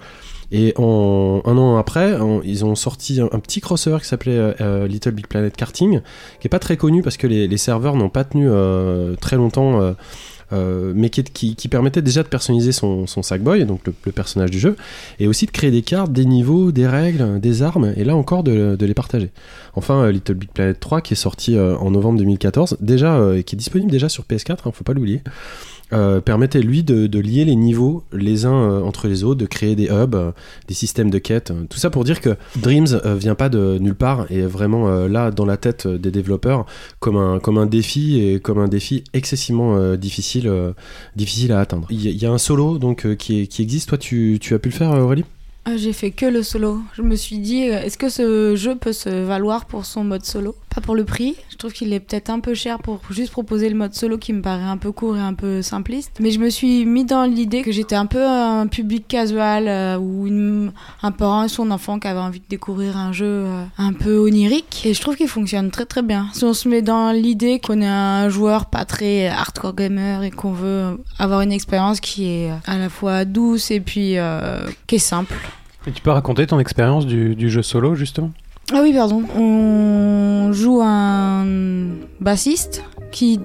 [0.53, 5.11] Et un an après, ils ont sorti un, petit crossover qui s'appelait euh, euh, Little
[5.11, 6.01] Big Planet Karting,
[6.39, 9.95] qui est pas très connu parce que les, serveurs n'ont pas tenu euh, très longtemps.
[10.53, 14.75] Euh, mais qui, permettait déjà de personnaliser son, son Sackboy, donc le, personnage du jeu,
[15.19, 18.43] et aussi de créer des cartes, des niveaux, des règles, des armes, et là encore
[18.43, 19.31] de, les partager.
[19.75, 23.43] Enfin, euh, Little Big Planet 3, qui est sorti euh, en novembre 2014, déjà, et
[23.43, 25.21] qui est disponible déjà sur PS4, hein, faut pas l'oublier,
[25.91, 29.75] euh, permettait lui de, lier les niveaux les uns euh, entre les autres, de créer
[29.75, 30.31] des hubs, euh,
[30.67, 34.25] des systèmes de quêtes, tout ça pour dire que Dreams vient pas de nulle part
[34.31, 36.65] et est vraiment là dans la tête des développeurs
[36.99, 40.51] comme un, comme un défi et comme un défi excessivement difficile,
[41.15, 41.87] difficile à atteindre.
[41.89, 44.69] Il y, y a un solo donc qui, qui existe, toi tu, tu as pu
[44.69, 45.25] le faire Aurélie?
[45.75, 46.81] J'ai fait que le solo.
[46.93, 50.25] Je me suis dit, euh, est-ce que ce jeu peut se valoir pour son mode
[50.25, 50.55] solo?
[50.75, 51.35] Pas pour le prix.
[51.51, 54.33] Je trouve qu'il est peut-être un peu cher pour juste proposer le mode solo qui
[54.33, 56.17] me paraît un peu court et un peu simpliste.
[56.19, 59.97] Mais je me suis mis dans l'idée que j'étais un peu un public casual euh,
[59.97, 63.63] ou une- un parent et son enfant qui avait envie de découvrir un jeu euh,
[63.77, 64.81] un peu onirique.
[64.85, 66.27] Et je trouve qu'il fonctionne très très bien.
[66.33, 70.31] Si on se met dans l'idée qu'on est un joueur pas très hardcore gamer et
[70.31, 74.95] qu'on veut avoir une expérience qui est à la fois douce et puis euh, qui
[74.95, 75.35] est simple.
[75.85, 78.31] Et tu peux raconter ton expérience du, jeu solo, justement?
[78.71, 79.23] Ah oui, pardon.
[79.37, 81.45] On joue un
[82.21, 83.39] bassiste qui,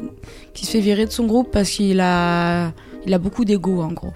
[0.55, 2.73] qui se fait virer de son groupe parce qu'il a,
[3.07, 4.13] il a beaucoup d'ego, en gros.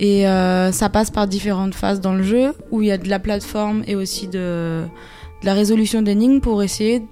[0.00, 3.08] Et euh, ça passe par différentes phases dans le jeu où il y a de
[3.08, 4.84] la plateforme et aussi de,
[5.40, 7.02] de la résolution d'énigmes pour essayer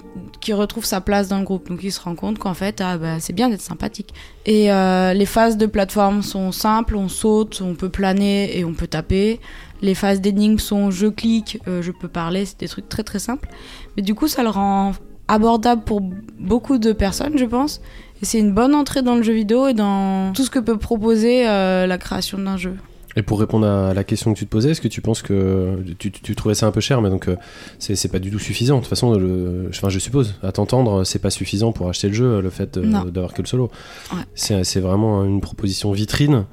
[0.41, 1.69] qu'il retrouve sa place dans le groupe.
[1.69, 4.15] Donc il se rend compte qu'en fait, ah, bah, c'est bien d'être sympathique.
[4.45, 8.75] Et euh, les phases de plateforme sont simples, on saute, on peut planer et on
[8.75, 9.41] peut taper.
[9.83, 13.19] Les phases d'énigmes sont je clique, euh, je peux parler, c'est des trucs très très
[13.19, 13.49] simples.
[13.97, 14.93] Mais du coup, ça le rend
[15.29, 16.01] abordable pour
[16.39, 17.81] beaucoup de personnes, je pense.
[18.23, 20.79] Et c'est une bonne entrée dans le jeu vidéo et dans tout ce que peut
[20.79, 22.75] proposer euh, la création d'un jeu.
[23.19, 25.79] Et pour répondre à la question que tu te posais, est-ce que tu penses que
[25.99, 27.37] tu, tu- tu trouvais ça un peu cher, mais donc euh,
[27.79, 28.77] c'est pas du tout suffisant.
[28.77, 32.15] De toute façon, le, enfin, je suppose, à t'entendre, c'est pas suffisant pour acheter le
[32.15, 33.71] jeu, le fait d'avoir que le solo.
[34.13, 34.23] Ouais.
[34.35, 36.45] C'est vraiment une proposition vitrine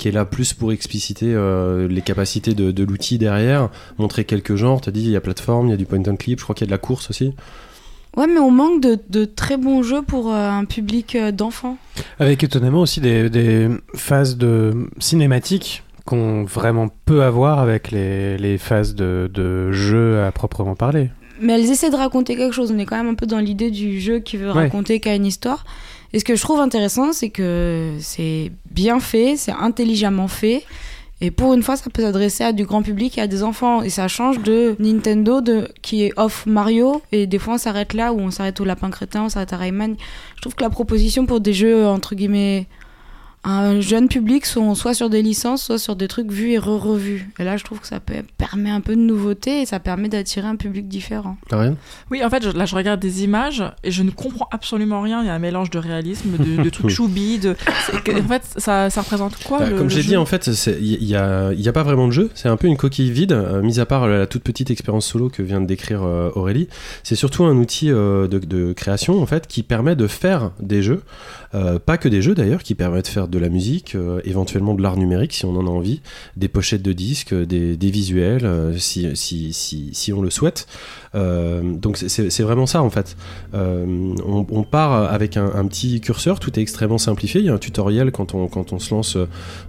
[0.00, 4.56] qui est là plus pour expliciter euh, les capacités de, de l'outil derrière, montrer quelques
[4.56, 4.80] genres.
[4.80, 6.54] T'as dit, il y a plateforme, il y a du point and clip, je crois
[6.54, 7.34] qu'il y a de la course aussi.
[8.16, 11.76] Ouais, mais on manque de, de très bons jeux pour euh, un public euh, d'enfants.
[12.18, 18.56] Avec étonnamment aussi des, des phases de cinématiques qu'on vraiment peut avoir avec les, les
[18.56, 21.10] phases de, de jeu à proprement parler.
[21.42, 22.72] Mais elles essaient de raconter quelque chose.
[22.74, 24.64] On est quand même un peu dans l'idée du jeu qui veut Ouais.
[24.64, 25.64] raconter qu'à une histoire.
[26.12, 30.64] Et ce que je trouve intéressant, c'est que c'est bien fait, c'est intelligemment fait.
[31.22, 33.82] Et pour une fois, ça peut s'adresser à du grand public et à des enfants.
[33.82, 37.02] Et ça change de Nintendo de, qui est off Mario.
[37.12, 39.58] Et des fois, on s'arrête là, où on s'arrête au Lapin Crétin, on s'arrête à
[39.58, 39.96] Rayman.
[40.36, 42.66] Je trouve que la proposition pour des jeux, entre guillemets,
[43.42, 47.30] un jeune public sont soit sur des licences, soit sur des trucs vus et re-revus.
[47.38, 47.98] Et là, je trouve que ça
[48.36, 51.38] permet un peu de nouveauté et ça permet d'attirer un public différent.
[51.48, 51.76] T'as rien
[52.10, 55.22] Oui, en fait, je- là, je regarde des images et je ne comprends absolument rien.
[55.22, 57.38] Il y a un mélange de réalisme, de, de trucs choubi.
[57.38, 57.56] De...
[57.94, 60.46] En fait, ça, ça représente quoi Bah, le- Comme j'ai dit, en fait,
[60.78, 62.30] il y, a, il y a pas vraiment de jeu.
[62.34, 65.06] C'est un peu une coquille vide, euh, mis à part la, la toute petite expérience
[65.06, 66.68] solo que vient de décrire euh, Aurélie.
[67.04, 70.82] C'est surtout un outil euh, de, de création, en fait, qui permet de faire des
[70.82, 71.02] jeux.
[71.52, 74.74] Euh, pas que des jeux d'ailleurs, qui permet de faire de la musique, euh, éventuellement
[74.74, 76.00] de l'art numérique si on en a envie,
[76.36, 80.68] des pochettes de disques, des, des visuels, euh, si, si, si, si on le souhaite.
[81.16, 83.16] Euh, donc c'est- vraiment ça en fait.
[83.54, 87.40] Euh, on, on part avec un, petit curseur, tout est extrêmement simplifié.
[87.40, 89.16] Il y a un tutoriel quand on, quand on se lance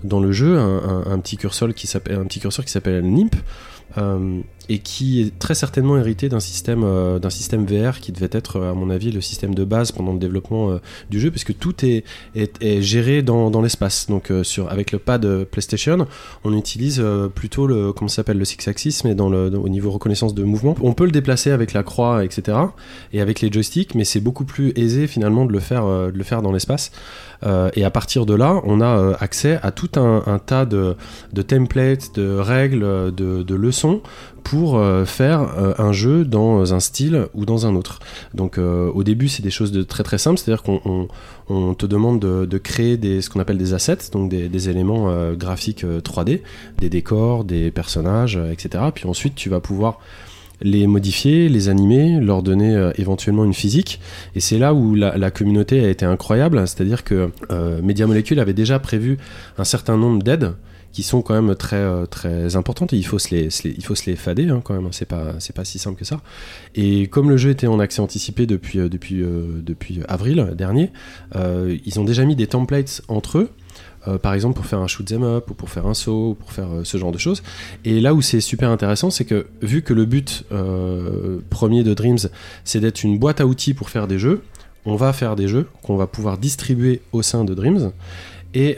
[0.04, 0.78] dans le jeu, un,
[1.08, 3.36] un- un petit curseur qui s'appelle un petit curseur qui s'appelle NIMP.
[3.98, 8.30] Euh, et qui est très certainement hérité d'un système, euh, d'un système VR qui devait
[8.32, 10.78] être, à mon avis, le système de base pendant le développement euh,
[11.10, 12.04] du jeu, parce que tout est,
[12.36, 14.08] est, géré dans, dans l'espace.
[14.08, 16.08] Donc, euh, sur, avec le pad euh, PlayStation,
[16.44, 19.92] on utilise euh, plutôt le, comment s'appelle, le six axis, mais dans le, au niveau
[19.92, 20.76] reconnaissance de mouvement.
[20.82, 22.58] On peut le déplacer avec la croix, etc.,
[23.14, 26.18] et avec les joysticks, mais c'est beaucoup plus aisé finalement de le faire, euh, de
[26.18, 26.92] le faire dans l'espace.
[27.44, 30.96] Euh, et à partir de là, on a euh, accès à tout un, tas de,
[31.48, 34.02] templates, de règles, de, de leçons
[34.44, 38.00] pour euh, faire euh, un jeu dans un style ou dans un autre.
[38.34, 41.08] Donc euh, au début, c'est des choses de très très simples, c'est-à-dire qu'on on,
[41.52, 45.36] on te demande de, créer des, ce qu'on appelle des assets, donc des, éléments euh,
[45.36, 46.42] graphiques euh, 3D,
[46.78, 48.86] des décors, des personnages, euh, etc.
[48.94, 50.00] Puis ensuite, tu vas pouvoir
[50.62, 54.00] les modifier, les animer, leur donner euh, éventuellement une physique.
[54.36, 58.54] Et c'est là où la, communauté a été incroyable, c'est-à-dire que euh, Media Molecule avait
[58.54, 59.18] déjà prévu
[59.58, 60.54] un certain nombre d'aides
[60.92, 62.92] qui sont quand même très euh, très importantes.
[62.94, 65.36] Et il faut se les, il faut se les fader hein, quand même c'est pas
[65.40, 66.20] c'est pas si simple que ça.
[66.76, 70.92] Et comme le jeu était en accès anticipé depuis depuis depuis avril dernier
[71.34, 73.50] ils ont déjà mis des templates entre eux
[74.08, 76.34] euh, par exemple pour faire un shoot 'em up ou pour faire un saut ou
[76.36, 77.44] pour faire euh, ce genre de choses
[77.86, 81.94] et là où c'est super intéressant c'est que vu que le but euh, premier de
[81.94, 82.18] Dreams
[82.64, 84.42] c'est d'être une boîte à outils pour faire des jeux
[84.86, 87.92] on va faire des jeux qu'on va pouvoir distribuer au sein de Dreams
[88.54, 88.78] et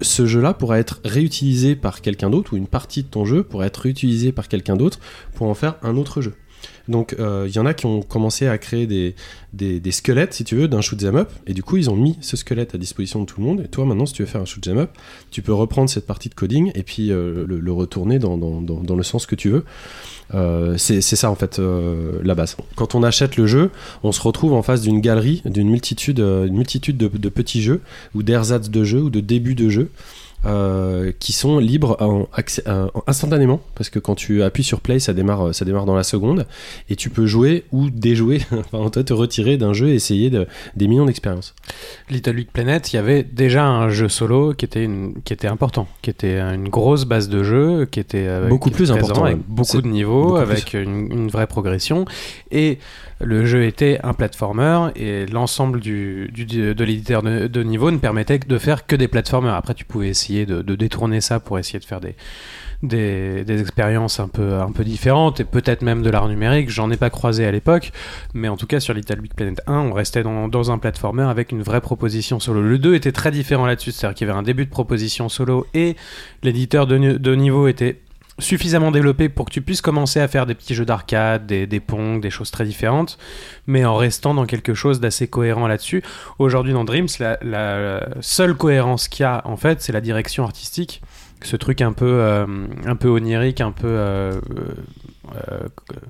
[0.00, 3.66] ce jeu-là pourra être réutilisé par quelqu'un d'autre ou une partie de ton jeu pourra
[3.66, 4.98] être réutilisée par quelqu'un d'autre
[5.34, 6.34] pour en faire un autre jeu.
[6.88, 10.56] Donc euh, il y en a qui ont commencé à créer des, squelettes, si tu
[10.56, 13.20] veux, d'un shoot 'em up, et du coup ils ont mis ce squelette à disposition
[13.20, 13.60] de tout le monde.
[13.64, 14.90] Et toi maintenant, si tu veux faire un shoot 'em up,
[15.30, 18.36] tu peux reprendre cette partie de coding et puis euh, le, retourner dans,
[18.96, 19.64] le sens que tu veux.
[20.32, 22.56] Euh, c'est ça en fait euh, la base.
[22.76, 23.70] Quand on achète le jeu,
[24.02, 27.80] on se retrouve en face d'une galerie, d'une multitude, euh, multitude de, de petits jeux
[28.14, 29.90] ou d'ersatz de jeux ou de débuts de jeux.
[30.46, 34.98] Euh, qui sont libres en accès- en- instantanément parce que quand tu appuies sur play
[34.98, 36.46] ça démarre euh, ça démarre dans la seconde
[36.90, 40.30] et tu peux jouer ou déjouer enfin en toi te retirer d'un jeu et essayer
[40.30, 41.54] de, des millions d'expériences.
[42.10, 45.48] Little Big Planet, il y avait déjà un jeu solo qui était, une, qui était
[45.48, 49.24] important, qui était une grosse base de jeu, qui était avec- Beaucoup plus présent, important,
[49.24, 52.04] avec beaucoup de niveaux, avec une, une vraie progression.
[52.50, 52.78] Et
[53.20, 58.58] le jeu était un platformer et l'ensemble de l'éditeur de, niveau ne permettait que de
[58.58, 59.54] faire que des platformers.
[59.54, 64.84] Après, tu pouvais essayer de, détourner ça pour essayer de faire des, expériences un peu,
[64.84, 66.70] différentes et peut-être même de l'art numérique.
[66.70, 67.92] J'en ai pas croisé à l'époque,
[68.34, 71.62] mais en tout cas sur Little Planet 1, on restait dans, un platformer avec une
[71.62, 72.62] vraie proposition solo.
[72.62, 75.66] Le 2 était très différent là-dessus, c'est-à-dire qu'il y avait un début de proposition solo
[75.74, 75.96] et
[76.42, 78.00] l'éditeur de, de niveau était
[78.38, 81.80] suffisamment développé pour que tu puisses commencer à faire des petits jeux d'arcade, des, des
[81.80, 83.16] pongs, des choses très différentes,
[83.66, 86.02] mais en restant dans quelque chose d'assez cohérent là-dessus.
[86.38, 90.44] Aujourd'hui dans Dreams, la, la seule cohérence qu'il y a en fait, c'est la direction
[90.44, 91.00] artistique.
[91.42, 92.46] Ce truc un peu, euh,
[92.86, 94.40] un peu onirique, un peu euh,
[95.34, 95.58] euh,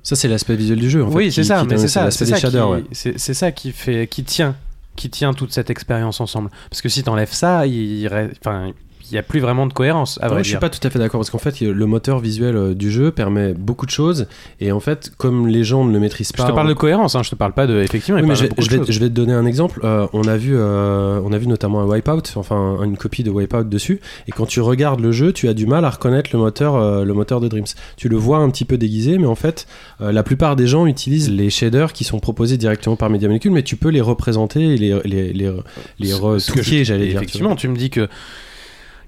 [0.01, 1.87] ça c'est l'aspect visuel du jeu en fait, oui, c'est ça, qui mais donne- c'est
[1.89, 3.17] ça, c'est ça, qui, ouais.
[3.17, 4.55] ça qui fait, qui tient,
[4.95, 6.49] qui tient toute cette expérience ensemble.
[6.69, 8.07] Parce que si t'enlèves ça, il, il
[8.39, 8.71] enfin,
[9.11, 10.19] il y a plus vraiment de cohérence.
[10.21, 10.59] À vrai je suis dire.
[10.59, 13.53] pas tout à fait d'accord parce qu'en fait le moteur visuel euh, du jeu permet
[13.53, 14.27] beaucoup de choses
[14.59, 16.73] et en fait comme les gens ne le maîtrisent Je pas te parle on- de
[16.75, 17.79] cohérence, hein, je te parle pas de.
[17.81, 19.79] Effectivement, Oui, mais je vais, je, je te donner un exemple.
[19.83, 23.29] Euh, on, a vu, euh, on a vu notamment un Wipeout, enfin une copie de
[23.31, 23.99] Wipeout dessus.
[24.27, 27.03] Et quand tu regardes le jeu, tu as du mal à reconnaître le moteur, euh,
[27.05, 27.65] le moteur de Dreams.
[27.97, 29.67] Tu le vois un petit peu déguisé, mais en fait,
[29.99, 33.63] la plupart des gens utilisent les shaders qui sont proposés directement par Media Molecule, mais
[33.63, 35.51] tu peux les représenter et les, les, les,
[35.99, 37.17] les je- j'allais dire.
[37.17, 38.07] Effectivement, tu me dis que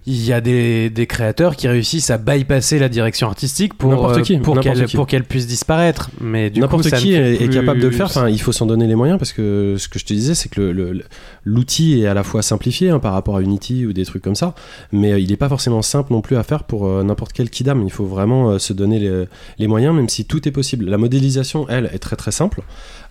[0.10, 4.22] il y a des, des créateurs qui réussissent à bypasser la direction artistique pour euh,
[4.22, 6.10] qui, pour qu'elle pour qu'elle puisse disparaître.
[6.22, 8.06] Mais N'importe qui est, est plus- capable de le faire.
[8.06, 10.48] Enfin, il faut s'en donner les moyens parce que ce que je te disais, c'est
[10.48, 11.04] que le-
[11.44, 14.36] l'outil est à la fois simplifié hein, par rapport à Unity ou des trucs comme
[14.36, 14.56] ça,
[14.94, 17.50] mais euh, il n'est pas forcément simple non plus à faire pour euh, n'importe quel
[17.50, 17.84] kidam.
[17.84, 19.26] Il faut vraiment euh, se donner les,
[19.60, 20.86] les moyens, même si tout est possible.
[20.86, 22.62] La modélisation, elle, est très très simple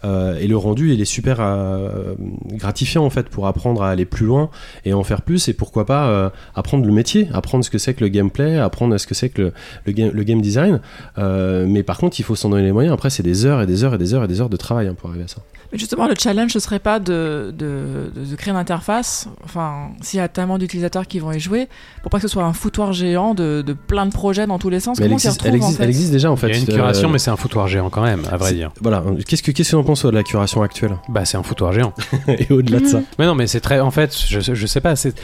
[0.06, 2.14] euh, et le rendu, il est super euh,
[2.52, 4.48] gratifiant en fait pour apprendre à aller plus loin
[4.84, 7.94] et en faire plus et pourquoi pas euh, apprendre le métier, apprendre ce que c'est
[7.94, 9.52] que le gameplay, apprendre ce que c'est que le,
[9.86, 10.80] le, game, le game design.
[11.18, 12.94] Euh, mais par contre, il faut s'en donner les moyens.
[12.94, 14.86] Après, c'est des heures et des heures et des heures et des heures de travail
[14.88, 15.38] hein, pour arriver à ça.
[15.72, 19.88] Mais justement, le challenge, ce serait pas de, de, de- de créer une interface, enfin,
[20.00, 21.66] s'il y a tellement d'utilisateurs qui vont y jouer,
[22.02, 24.70] pour pas que ce soit un foutoir géant de, de plein de projets dans tous
[24.70, 25.00] les sens.
[25.00, 26.46] Mais elle existe, elle, retrouve, en existe, fait elle existe déjà en fait.
[26.50, 28.52] Il y a une Euh, curation, mais c'est un foutoir géant quand même, à vrai
[28.54, 28.70] dire.
[28.80, 29.02] Voilà.
[29.26, 30.96] Qu'est-ce que qu'est-ce que tu en toi, de la curation actuelle?
[31.08, 31.92] Bah, c'est un foutoir géant.
[32.28, 33.80] et au-delà de ça Mais non, mais c'est très.
[33.80, 34.96] En fait, je, je sais pas.
[34.96, 35.20] C'est.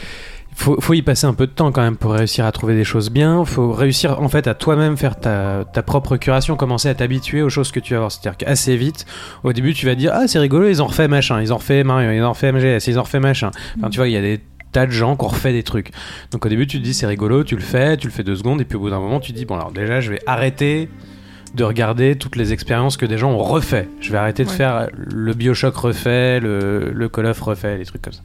[0.55, 2.83] Faut, faut y passer un peu de temps quand même pour réussir à trouver des
[2.83, 3.43] choses bien.
[3.43, 7.49] Faut réussir en fait à toi-même faire ta, ta propre curation, commencer à t'habituer aux
[7.49, 8.11] choses que tu vas voir.
[8.11, 9.07] C'est-à-dire qu'assez vite,
[9.43, 11.83] au début, tu vas dire ah c'est rigolo, ils ont refait machin, ils ont refait
[11.83, 13.49] Mario, ils ont refait MGS, ils ont refait machin.
[13.79, 15.91] Enfin, tu vois, il y a des tas de gens qui ont refait des trucs.
[16.31, 18.35] Donc au début, tu te dis c'est rigolo, tu le fais, tu le fais deux
[18.35, 20.19] secondes, et puis au bout d'un moment, tu te dis bon alors déjà, je vais
[20.27, 20.89] arrêter
[21.53, 23.87] de regarder toutes les expériences que des gens ont refait.
[23.99, 24.55] Je vais arrêter de Ouais.
[24.55, 28.21] faire le Bioshock refait, le, le Call of refait, les trucs comme ça.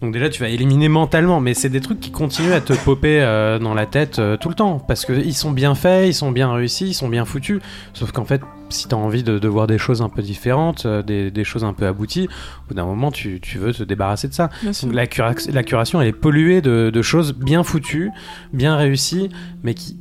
[0.00, 3.20] Donc déjà tu vas éliminer mentalement, mais c'est des trucs qui continuent à te popper
[3.22, 6.32] euh, dans la tête euh, tout le temps, parce qu'ils sont bien faits, ils sont
[6.32, 7.60] bien réussis, ils sont bien foutus,
[7.94, 10.86] sauf qu'en fait si tu as envie de, de voir des choses un peu différentes,
[10.86, 12.26] euh, des, des choses un peu abouties,
[12.64, 14.50] au bout d'un moment tu, tu veux te débarrasser de ça.
[14.64, 18.10] Donc, la, cura- la curation elle est polluée de, de choses bien foutues,
[18.52, 19.28] bien réussies,
[19.62, 19.98] mais qui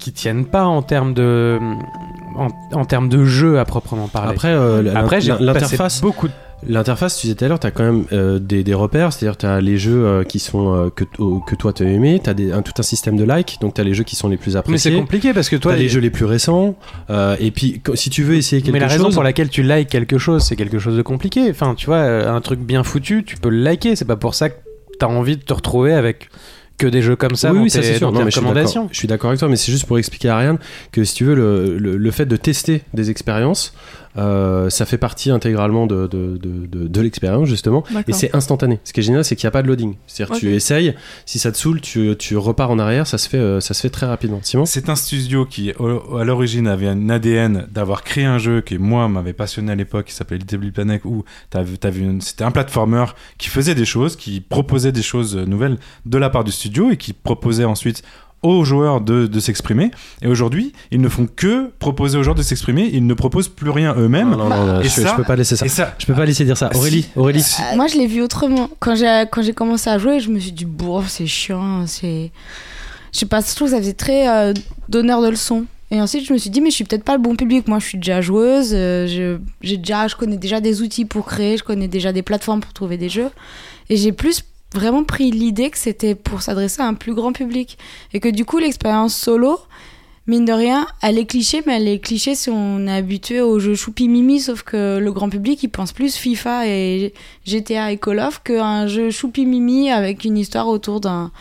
[0.00, 1.58] qui tiennent pas en termes de
[2.36, 4.32] en, en termes de jeu à proprement parler.
[4.32, 6.32] Après, euh, Après, j'ai l'interface, beaucoup de
[6.66, 9.38] L'interface, tu disais tout à l'heure, tu as quand même euh, des, des repères, c'est-à-dire
[9.38, 12.28] tu as les jeux euh, qui sont euh, que, que toi tu as aimé, tu
[12.28, 14.36] as un, tout un système de likes, donc tu as les jeux qui sont les
[14.36, 16.74] plus mais c'est appréciés, compliqué parce que tu toi as les jeux les plus récents,
[17.38, 19.88] et puis si tu veux essayer quelque mais la raison chose, pour laquelle tu likes
[19.88, 21.48] quelque chose, c'est quelque chose de compliqué.
[21.48, 23.96] Enfin, tu vois, un truc bien foutu, tu peux le liker.
[23.96, 24.56] C'est pas pour ça que
[24.98, 26.28] t'as envie de te retrouver avec
[26.80, 28.10] que des jeux comme ça oui, dans oui, ça tes, c'est sûr.
[28.10, 28.88] Non, mais je suis d'accord.
[28.90, 30.58] Je suis d'accord avec toi, mais c'est juste pour expliquer à Ariane
[30.92, 33.74] que si tu veux, le, le, le fait de tester des expériences,
[34.18, 38.80] euh, ça fait partie intégralement de, de, de, de, de l'expérience justement, et c'est instantané.
[38.84, 39.94] Ce qui est génial, c'est qu'il n'y a pas de loading.
[40.06, 40.52] C'est-à-dire que tu Ok.
[40.54, 40.94] essayes,
[41.26, 43.82] si ça te saoule, tu, tu repars en arrière, ça se fait, euh, ça se
[43.82, 44.40] fait très rapidement.
[44.42, 48.78] Simon C'est un studio qui, à l'origine, avait un ADN d'avoir créé un jeu qui,
[48.78, 52.50] moi, m'avait passionné à l'époque, qui s'appelait Little Planet, où t'avais- t'avais une- c'était un
[52.50, 53.04] platformer
[53.38, 56.96] qui faisait des choses, qui proposait des choses nouvelles de la part du studio et
[56.96, 58.02] qui proposait ensuite
[58.42, 59.90] aux joueurs de, de s'exprimer.
[60.22, 63.70] Et aujourd'hui, ils ne font que proposer aux joueurs de s'exprimer, ils ne proposent plus
[63.70, 64.30] rien eux-mêmes.
[64.30, 65.94] Non, non, non, non, Et je, ça- je peux pas laisser ça.
[65.98, 66.70] Je peux pas laisser dire ça.
[66.72, 67.08] Ah, Aurélie, si.
[67.16, 67.42] Aurélie.
[67.42, 67.60] Si.
[67.60, 68.70] Euh, Moi, je l'ai vu autrement.
[68.78, 72.30] Quand j'ai quand j'ai commencé à jouer, je me suis dit, bon, c'est chiant, c'est.
[73.12, 74.54] Je sais pas, je trouve que ça faisait très euh,
[74.88, 75.64] donneur de leçons.
[75.90, 77.66] Et ensuite, je me suis dit, mais je suis peut-être pas le bon public.
[77.66, 81.26] Moi, je suis déjà joueuse, euh, je, j'ai déjà, je connais déjà des outils pour
[81.26, 83.28] créer, je connais déjà des plateformes pour trouver des jeux.
[83.88, 87.78] Et j'ai plus vraiment pris l'idée que c'était pour s'adresser à un plus grand public.
[88.12, 89.58] Et que du coup, l'expérience solo,
[90.26, 93.58] mine de rien, elle est cliché, mais elle est cliché si on est habitué aux
[93.58, 97.12] jeux choupi mimi, sauf que le grand public, il pense plus FIFA et
[97.46, 101.32] GTA et Call of qu'un jeu choupi mimi avec une histoire autour d'un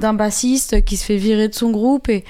[0.00, 2.24] d'un bassiste qui se fait virer de son groupe et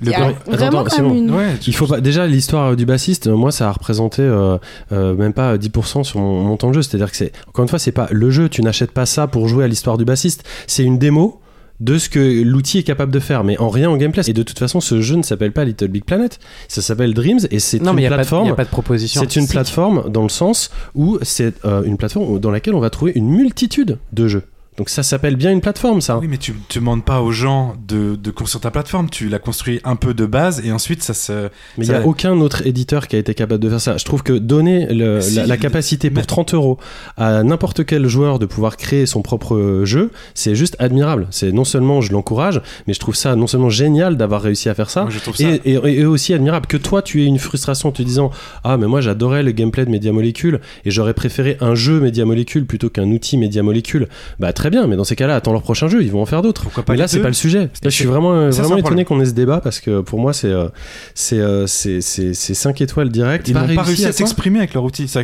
[0.00, 1.08] Le il y a grand- vraiment Attends, quand Simon.
[1.14, 2.00] même une ouais, Il faut pas.
[2.00, 4.58] Déjà, l'histoire du bassiste, moi, ça a représenté euh,
[4.92, 6.82] euh, même pas 10% sur mon, mon temps de jeu.
[6.82, 8.48] C'est-à-dire que c'est encore une fois, c'est pas le jeu.
[8.48, 10.42] Tu n'achètes pas ça pour jouer à l'histoire du bassiste.
[10.66, 11.40] C'est une démo
[11.80, 14.22] de ce que l'outil est capable de faire, mais en rien en gameplay.
[14.28, 16.38] Et de toute façon, ce jeu ne s'appelle pas Little Big Planet.
[16.68, 18.46] Ça s'appelle Dreams et c'est Non, une mais il n'y a, pas de- plateforme.
[18.48, 19.20] y a pas de proposition.
[19.20, 22.90] C'est une plateforme dans le sens où c'est euh, une plateforme dans laquelle on va
[22.90, 24.42] trouver une multitude de jeux.
[24.76, 26.18] Donc ça s'appelle bien une plateforme, ça.
[26.18, 29.38] Oui, mais tu tu demandes pas aux gens de, de construire ta plateforme, tu la
[29.38, 31.48] construis un peu de base et ensuite ça se.
[31.78, 33.96] Mais il n'y a aucun autre éditeur qui a été capable de faire ça.
[33.98, 36.78] Je trouve que donner le- Si, la, capacité pour mais- 30 euros
[37.16, 41.28] à n'importe quel joueur de pouvoir créer son propre jeu, c'est juste admirable.
[41.30, 44.74] C'est non seulement je l'encourage, mais je trouve ça non seulement génial d'avoir réussi à
[44.74, 45.48] faire ça, Moi, je trouve ça.
[45.48, 48.30] et, et- et aussi admirable que toi tu aies une frustration en te disant
[48.64, 52.24] ah mais moi j'adorais le gameplay de Media Molecule et j'aurais préféré un jeu Media
[52.24, 54.08] Molecule plutôt qu'un outil Media Molecule
[54.40, 56.42] bah très bien mais dans ces cas-là attends leur prochain jeu ils vont en faire
[56.42, 58.62] d'autres Pourquoi pas mais là c'est pas le sujet là je suis vraiment euh, ça,
[58.62, 60.68] vraiment étonné qu'on ait ce débat parce que pour moi c'est euh,
[61.14, 64.74] c'est euh, c'est c'est c'est 5 étoiles direct Ils n'ont pas réussi à s'exprimer avec
[64.74, 65.08] leur outil.
[65.08, 65.22] Ça-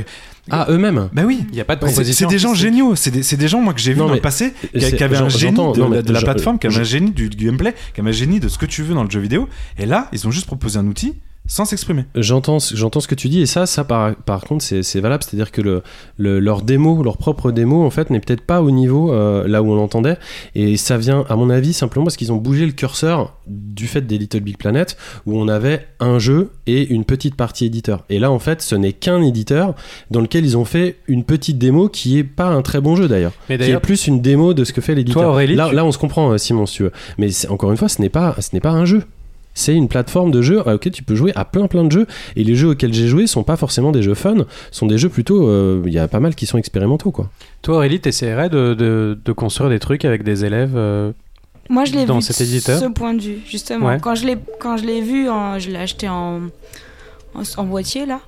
[0.53, 1.45] ah eux-mêmes Bah oui.
[1.51, 2.28] Il n'y a pas de C'est c'est proposition.
[2.28, 4.53] des gens géniaux, c'est des, c'est des gens moi que j'ai vu dans le passé
[4.76, 7.11] qui, avaient un génie de, non, mais la- de la plateforme, qui avaient un génie
[7.12, 9.20] du, du gameplay, qui avaient un génie de ce que tu veux dans le jeu
[9.20, 9.49] vidéo.
[9.78, 11.14] Et là, ils ont juste proposé un outil.
[11.53, 12.05] Sans s'exprimer.
[12.14, 15.24] J'entends, j'entends ce que tu dis et ça, ça par, par contre, c'est, c'est valable.
[15.24, 15.82] C'est-à-dire que le,
[16.16, 19.61] le- leur démo, leur propre démo, en fait, n'est peut-être pas au niveau euh, là
[19.61, 20.16] où on l'entendait.
[20.55, 24.03] Et ça vient, à mon avis, simplement parce qu'ils ont bougé le curseur du fait
[24.03, 24.96] des Little Big Planet,
[25.26, 28.05] où on avait un jeu et une petite partie éditeur.
[28.11, 29.74] Et là, en fait, ce n'est qu'un éditeur
[30.12, 33.09] dans lequel ils ont fait une petite démo qui est pas un très bon jeu
[33.09, 33.32] d'ailleurs.
[33.48, 35.22] Mais Qui est plus une démo de ce que fait l'éditeur.
[35.24, 36.92] Toi, Aurélie, là, tu- là, on se comprend, euh, Simon, si tu veux.
[37.18, 39.03] Mais c'est- encore une fois, ce n'est pas, ce n'est pas un jeu.
[39.55, 42.07] C'est une plateforme de jeux auquel tu peux jouer à plein plein de jeux.
[42.36, 44.36] Et les jeux auxquels j'ai joué sont pas forcément des jeux fun,
[44.70, 45.48] sont des jeux plutôt.
[45.48, 47.28] euh, Il y a pas mal qui sont expérimentaux, quoi.
[47.62, 51.11] toi, Aurélie, t'essaierais de, de, de construire des trucs avec des élèves euh,
[51.68, 52.78] Moi, je l'ai Dans vu cet de éditeur?
[52.80, 53.86] ce point de vue, justement.
[53.88, 53.98] Ouais.
[54.01, 56.42] Quand je l'ai quand je l'ai vu, en- je l'ai acheté en,
[57.34, 58.20] en, en boîtier, là,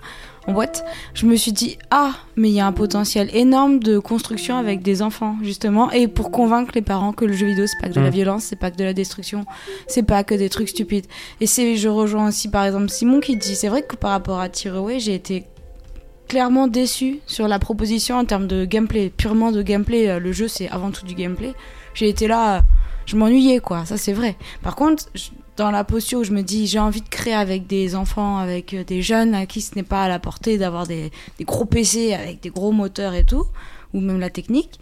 [0.48, 0.84] en boîte,
[1.14, 4.82] je me suis dit, ah, mais il y a un potentiel énorme de construction avec
[4.82, 7.94] des enfants, justement, et pour convaincre les parents que le jeu vidéo, c'est pas que
[7.94, 8.14] de la Mm.
[8.14, 9.44] violence, c'est pas que de la destruction,
[9.86, 11.06] c'est pas que des trucs stupides.
[11.40, 14.40] Et c'est, je rejoins aussi, par exemple, Simon qui dit, c'est vrai que par rapport
[14.40, 15.44] à Tearaway, j'ai été
[16.28, 20.08] clairement déçu sur la proposition en termes de gameplay, purement de gameplay.
[20.08, 21.52] euh, Le jeu, c'est avant tout du gameplay.
[21.94, 22.60] J'ai été là, euh,
[23.06, 23.84] je m'ennuyais, quoi.
[23.84, 24.36] Ça, c'est vrai.
[24.62, 25.30] Par contre, je-
[25.62, 28.74] dans la posture où je me dis, j'ai envie de créer avec des enfants, avec
[28.74, 31.64] euh, des jeunes à qui ce n'est pas à la portée d'avoir des, des gros
[31.64, 33.46] PC avec des gros moteurs et tout,
[33.94, 34.80] ou même la technique,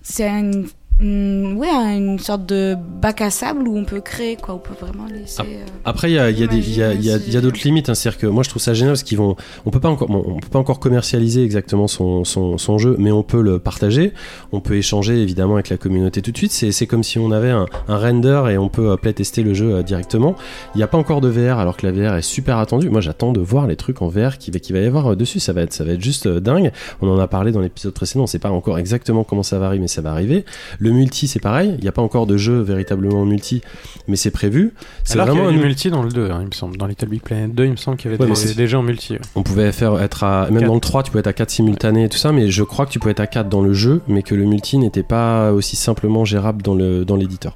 [0.00, 0.68] c'est une,
[0.98, 4.54] une- ouais, une sorte de bac à sable où on peut créer, quoi.
[4.54, 5.42] On peut vraiment laisser.
[5.42, 7.90] euh, Après, il y a, y y y d'autres limites.
[7.90, 7.94] hein.
[7.94, 9.36] C'est-à-dire que moi, je trouve ça génial parce qu'ils vont.
[9.66, 12.96] On peut pas encore, bon, on peut pas encore commercialiser exactement son, son, son jeu,
[12.98, 14.12] mais on peut le partager.
[14.52, 16.52] On peut échanger évidemment avec la communauté tout de suite.
[16.52, 19.74] C'est, comme si on avait un, un render et on peut euh, playtester le jeu
[19.74, 20.34] euh, directement.
[20.74, 22.88] Il n'y a pas encore de VR alors que la VR est super attendue.
[22.88, 25.16] Moi, j'attends de voir les trucs en VR qui va, qui va y avoir euh,
[25.16, 25.40] dessus.
[25.40, 26.72] Ça va être, ça va être juste dingue.
[27.02, 28.24] On en a parlé dans l'épisode précédent.
[28.24, 30.44] On sait pas encore exactement comment ça va arriver, mais ça va arriver.
[30.78, 31.74] Le multi, c'est pareil.
[31.78, 33.62] Il n'y a pas encore de jeu véritablement multi,
[34.08, 34.72] mais c'est prévu.
[35.04, 36.76] C'est y vraiment un multi dans le 2, hein, il me semble.
[36.76, 38.66] Dans Little Big Planet 2, il me semble qu'il y avait Ouais, des, c'est- des
[38.68, 39.14] jeux en multi.
[39.14, 39.20] ouais.
[39.34, 42.04] On pouvait faire être à même dans le 3 tu pouvais être à 4 simultanés
[42.04, 44.00] et tout ça mais je crois que tu pouvais être à 4 dans le jeu
[44.08, 47.54] mais que le multi n'était pas aussi simplement gérable dans le dans l'éditeur.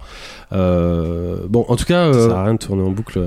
[0.52, 3.20] Euh, bon en tout cas euh, ça sert à rien de tourner en boucle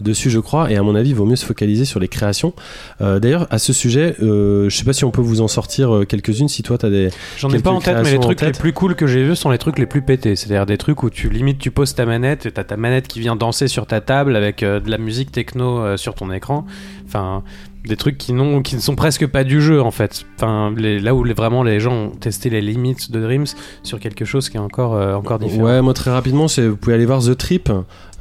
[0.00, 2.54] dessus je crois et à mon avis il vaut mieux se focaliser sur les créations.
[3.02, 5.94] Euh, d'ailleurs à ce sujet euh, je sais pas si on peut vous en sortir
[5.94, 8.40] euh, quelques-unes si toi t'as des J'en ai pas en tête, mais les en trucs
[8.40, 10.36] les plus cool que j'ai vus sont les trucs les plus pétés.
[10.36, 13.20] C'est-à-dire des trucs où tu limite tu poses ta manette, et t'as ta manette qui
[13.20, 16.66] vient danser sur ta table avec euh, de la musique techno euh, sur ton écran.
[17.06, 17.42] Enfin,
[17.86, 18.32] des trucs qui,
[18.64, 20.24] qui ne sont presque pas du jeu en fait.
[20.36, 23.46] Enfin, les- là où les- vraiment les gens ont testé les limites de Dreams
[23.82, 25.64] sur quelque chose qui est encore, euh, encore différent.
[25.64, 27.70] Ouais, moi très rapidement, c'est vous pouvez aller voir The Trip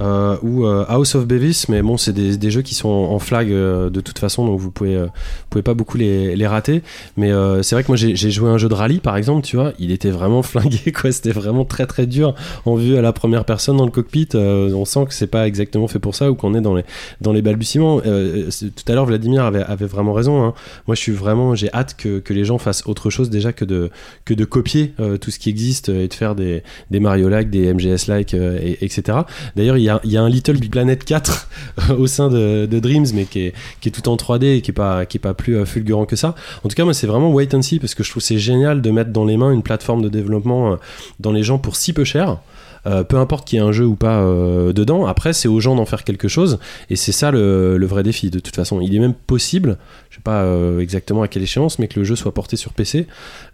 [0.02, 3.20] euh, ou euh, House of Bevis, mais bon, c'est des, des jeux qui sont en
[3.20, 5.10] flag euh, de toute façon, donc vous pouvez, vous
[5.50, 6.82] pouvez pas beaucoup les, les rater.
[7.18, 7.32] Mais
[7.62, 9.92] c'est vrai que moi j'ai joué un jeu de rallye par exemple, tu vois, il
[9.92, 11.12] était vraiment flingué, quoi.
[11.12, 12.34] C'était vraiment très très dur
[12.66, 14.30] en vue à la première personne dans le cockpit.
[14.36, 16.84] on sent que c'est pas exactement fait pour ça ou qu'on est dans les
[17.20, 18.00] dans les balbutiements.
[18.00, 20.44] Tout à l'heure, Vladimir avait, vraiment raison.
[20.44, 20.54] hein.
[20.88, 23.66] Moi, je suis vraiment, j'ai hâte que, que les gens fassent autre chose déjà que
[23.66, 23.90] de
[24.26, 27.74] que de copier euh, tout ce qui existe et de faire des des Mario-like, des
[27.74, 29.20] MGS-like, euh, et- etc.
[29.56, 31.50] D'ailleurs, il y a, y a un Little Big Planet 4
[31.98, 34.72] au sein de, de Dreams, mais qui est, qui est tout en 3D et qui
[34.72, 36.36] est pas, qui est pas plus euh, fulgurant que ça.
[36.64, 38.82] En tout cas, moi, c'est vraiment wait and see parce que je trouve c'est génial
[38.82, 40.76] de mettre dans les mains une plateforme de développement euh,
[41.20, 42.38] dans les gens pour si peu cher.
[42.86, 45.60] Euh, peu importe qu'il y ait un jeu ou pas euh, dedans, après c'est aux
[45.60, 46.60] gens d'en faire quelque chose
[46.90, 48.82] et c'est ça le, vrai défi de toute façon.
[48.82, 49.78] Il est même possible,
[50.10, 52.74] je sais pas euh, exactement à quelle échéance, mais que le jeu soit porté sur
[52.74, 53.08] PC,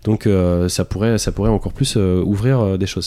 [0.03, 0.27] donc
[0.67, 3.05] ça, pourrait, ça pourrait encore plus ouvrir des choses.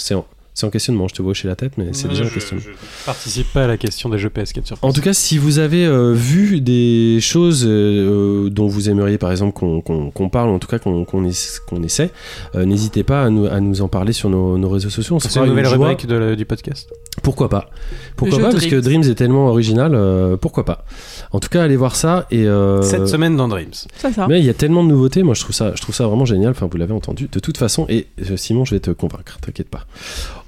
[0.58, 2.64] C'est en questionnement, je te vois hocher la tête, mais c'est déjà en questionnement.
[2.66, 5.60] Je participe pas à la question des jeux PS4 sur En tout cas, si vous
[5.60, 10.48] avez euh, vu des choses euh, dont vous aimeriez, par exemple, qu'on qu'on- qu'on parle,
[10.48, 12.10] ou en tout cas qu'on qu'on essa- qu'on essaie,
[12.56, 15.18] euh, n'hésitez pas à nous, à nous en parler sur nos, nos réseaux sociaux.
[15.20, 16.88] C'est une nouvelle rubrique de- du podcast.
[17.22, 17.70] Pourquoi pas?
[18.16, 18.50] Pourquoi pas?
[18.50, 19.04] Parce que Dreams.
[19.04, 20.84] Est tellement original, euh, pourquoi pas?
[21.30, 22.26] En tout cas, allez voir ça.
[22.32, 23.70] Et euh, Cette semaine dans Dreams.
[23.96, 24.26] Ça.
[24.28, 26.24] mais il y a tellement de nouveautés, moi je trouve ça, je trouve ça vraiment
[26.24, 26.50] génial.
[26.50, 27.86] Enfin, vous l'avez entendu de toute façon.
[27.88, 29.86] Et euh, Simon, je vais te convaincre, t'inquiète pas.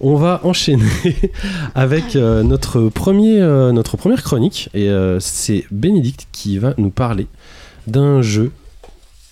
[0.00, 0.84] On va enchaîner
[1.74, 4.70] avec euh, notre premier, euh, notre première chronique.
[4.74, 7.26] Et euh, c'est Bénédicte qui va nous parler
[7.86, 8.50] d'un jeu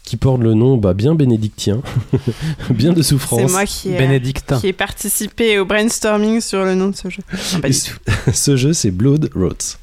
[0.04, 1.80] qui porte le nom bah, bien bénédictien,
[2.70, 3.40] bien de souffrance.
[3.40, 4.58] C'est moi qui ai, Bénédictin.
[4.58, 7.22] qui ai participé au brainstorming sur le nom de ce jeu.
[7.54, 7.98] Non, pas Et du ce- tout.
[8.32, 9.76] Ce jeu, c'est Blood Roads.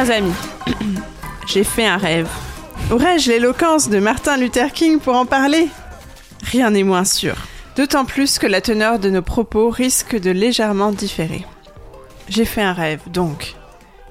[0.00, 0.32] Chers amis,
[1.46, 2.26] j'ai fait un rêve.
[2.90, 5.68] Aurais-je l'éloquence de Martin Luther King pour en parler?
[6.42, 7.34] Rien n'est moins sûr.
[7.76, 11.44] D'autant plus que la teneur de nos propos risque de légèrement différer.
[12.30, 13.56] J'ai fait un rêve, donc.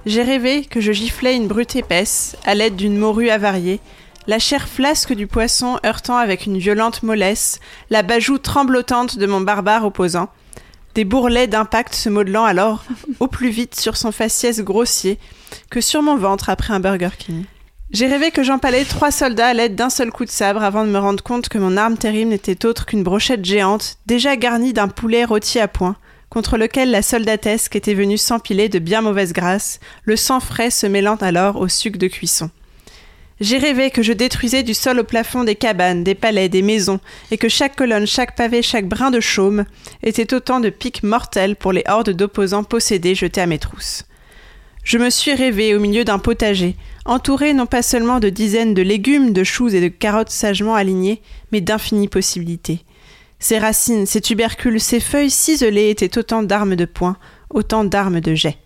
[0.06, 3.80] J'ai rêvé que je giflais une brute épaisse, à l'aide d'une morue avariée,
[4.28, 7.60] la chair flasque du poisson heurtant avec une violente mollesse,
[7.90, 10.30] la bajoue tremblotante de mon barbare opposant,
[11.00, 12.84] des bourrelets d'impact se modelant alors
[13.22, 15.18] au plus vite sur son faciès grossier
[15.70, 17.46] que sur mon ventre après un Burger King.
[17.92, 20.90] J'ai rêvé que j'empalais trois soldats à l'aide d'un seul coup de sabre avant de
[20.90, 24.90] me rendre compte que mon arme terrible n'était autre qu'une brochette géante, déjà garnie d'un
[24.90, 25.96] poulet rôti à point,
[26.28, 30.86] contre lequel la soldatesque était venue s'empiler de bien mauvaise grâce, le sang frais se
[30.86, 32.50] mêlant alors au suc de cuisson.
[33.42, 37.00] J'ai rêvé que je détruisais du sol au plafond des cabanes, des palais, des maisons,
[37.32, 39.64] et que chaque colonne, chaque pavé, chaque brin de chaume
[40.04, 44.04] était autant de pics mortels pour les hordes d'opposants possédés jetés à mes trousses.
[44.84, 46.76] Je me suis rêvé au milieu d'un potager,
[47.06, 51.22] entouré non pas seulement de dizaines de légumes, de choux et de carottes sagement alignés,
[51.54, 52.84] mais d'infinies possibilités.
[53.40, 57.16] Ces racines, ces tubercules, ces feuilles ciselées étaient autant d'armes de poing,
[57.50, 58.58] autant d'armes de jet.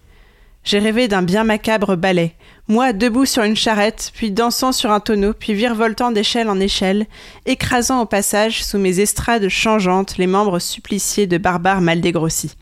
[0.64, 2.36] J'ai rêvé d'un bien macabre ballet,
[2.70, 7.06] moi debout sur une charrette, puis dansant sur un tonneau, puis virevoltant d'échelle en échelle,
[7.46, 12.56] écrasant au passage sous mes estrades changeantes les membres suppliciés de barbares mal dégrossis.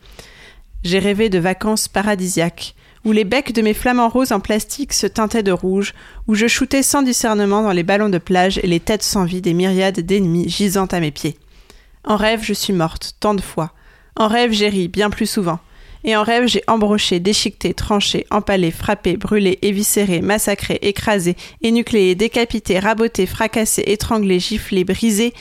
[0.84, 2.74] J'ai rêvé de vacances paradisiaques,
[3.06, 5.94] où les becs de mes flamants roses en plastique se teintaient de rouge,
[6.28, 9.42] où je shootais sans discernement dans les ballons de plage et les têtes sans vie
[9.42, 11.38] des myriades d'ennemis gisant à mes pieds.
[12.04, 13.74] En rêve, je suis morte, tant de fois.
[14.16, 15.60] En rêve, j'ai ri, bien plus souvent.
[16.04, 22.80] Et en rêve, j'ai embroché, déchiqueté, tranché, empalé, frappé, brûlé, éviscéré, massacré, écrasé, énucléé, décapité,
[22.80, 25.34] raboté, fracassé, étranglé, giflé, brisé,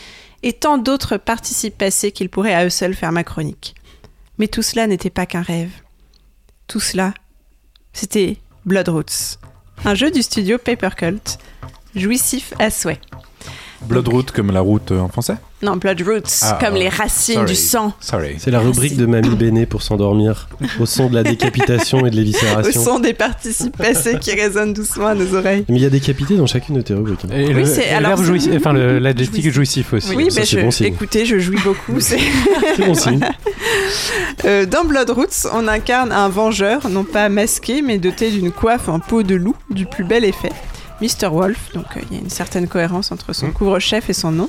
[0.42, 3.74] et tant d'autres participes passés qu'ils pourraient à eux seuls faire ma chronique.
[4.38, 5.72] Mais tout cela n'était pas qu'un rêve.
[6.66, 7.14] Tout cela,
[7.92, 9.38] c'était Bloodroots,
[9.84, 11.38] un jeu du studio Paper Cult,
[11.94, 13.00] jouissif à souhait.
[13.82, 17.46] Bloodroot comme la route euh, en français Non, Bloodroots, Ah, comme ah, les racines sorry.
[17.46, 18.34] du sang, Sorry.
[18.38, 22.14] C'est la rubrique de Mamie Béné pour s'endormir, au son de la décapitation et de
[22.16, 22.82] au l'éviscération.
[22.84, 25.64] son des participes passés qui résonnent doucement à nos oreilles.
[25.68, 27.24] Mais il y a décapité dans chacune de tes rubriques.
[27.24, 27.34] hein.
[27.34, 29.54] Et Oui, c'est- c'est- jouissif, enfin l'adjectif Jouissif.
[29.54, 30.14] jouissif aussi.
[30.16, 31.98] Oui, ça, mais je, bon écoutez, je jouis beaucoup.
[32.00, 32.18] c'est-
[32.76, 33.20] C'est bon signe.
[34.46, 38.98] Euh, dans Bloodroots, on incarne un vengeur, non pas masqué, mais doté d'une coiffe en
[38.98, 40.48] peau de loup du plus bel effet.
[41.00, 41.28] Mr.
[41.30, 43.52] Wolf, donc euh, il y a une certaine cohérence entre son Mm.
[43.52, 44.48] couvre-chef et son nom,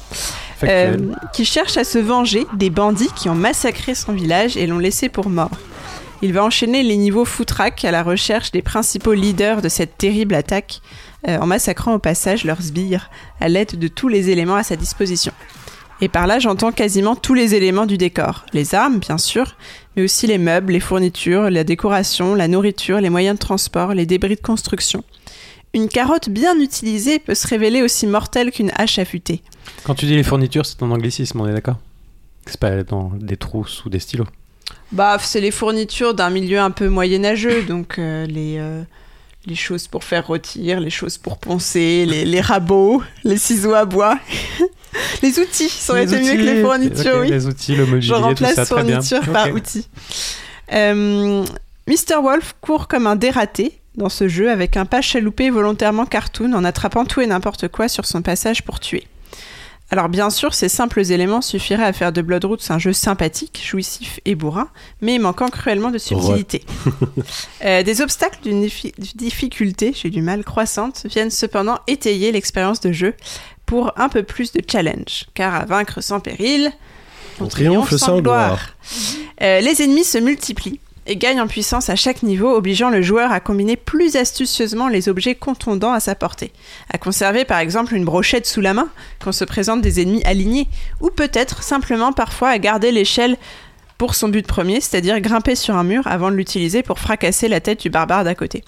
[0.63, 0.97] euh,
[1.33, 5.09] qui cherche à se venger des bandits qui ont massacré son village et l'ont laissé
[5.09, 5.51] pour mort.
[6.21, 10.35] Il va enchaîner les niveaux foutraques à la recherche des principaux leaders de cette terrible
[10.35, 10.81] attaque,
[11.27, 14.75] euh, en massacrant au passage leurs sbires à l'aide de tous les éléments à sa
[14.75, 15.33] disposition.
[16.03, 18.45] Et par là, j'entends quasiment tous les éléments du décor.
[18.53, 19.55] Les armes, bien sûr,
[19.95, 24.07] mais aussi les meubles, les fournitures, la décoration, la nourriture, les moyens de transport, les
[24.07, 25.03] débris de construction.
[25.73, 29.41] Une carotte bien utilisée peut se révéler aussi mortelle qu'une hache affûtée.
[29.83, 31.77] Quand tu dis les fournitures, c'est en anglicisme, on est d'accord?
[32.45, 34.25] C'est pas dans des trousses ou des stylos.
[34.91, 38.83] Bah, c'est les fournitures d'un milieu un peu moyenâgeux, donc euh, les, euh,
[39.45, 43.85] les choses pour faire rôtir, les choses pour poncer, les, les rabots, les ciseaux à
[43.85, 44.17] bois.
[45.23, 47.29] les outils, ça aurait Les été mieux que outils, les fournitures, oui.
[47.29, 48.99] Les outils, le Je mobilier, tout remplace ça, très bien.
[49.31, 49.55] par Ok.
[49.55, 49.87] outil.
[50.73, 51.45] Euh,
[51.87, 52.21] Mr.
[52.21, 56.63] Wolf court comme un dératé dans ce jeu avec un pas chaloupé volontairement cartoon en
[56.63, 59.05] attrapant tout et n'importe quoi sur son passage pour tuer.
[59.93, 64.21] Alors bien sûr, ces simples éléments suffiraient à faire de Bloodroots un jeu sympathique, jouissif
[64.23, 64.69] et bourrin,
[65.01, 66.63] mais manquant cruellement de subtilité.
[67.63, 72.91] Euh, des obstacles d'une diffi- difficulté, j'ai du mal, croissante, viennent cependant étayer l'expérience de
[72.91, 73.13] jeu
[73.67, 76.71] pour un peu plus de challenge, car à vaincre sans péril,
[77.39, 78.69] On triomphe sans gloire.
[79.41, 83.31] Euh, les ennemis se multiplient et gagnent en puissance à chaque niveau, obligeant le joueur
[83.31, 86.51] à combiner plus astucieusement les objets contondants à sa portée.
[86.91, 88.89] À conserver par exemple une brochette sous la main
[89.19, 90.67] quand se présentent des ennemis alignés,
[90.99, 93.37] ou peut-être simplement parfois à garder l'échelle
[93.97, 97.59] pour son but premier, c'est-à-dire grimper sur un mur avant de l'utiliser pour fracasser la
[97.59, 98.63] tête du barbare d'à côté.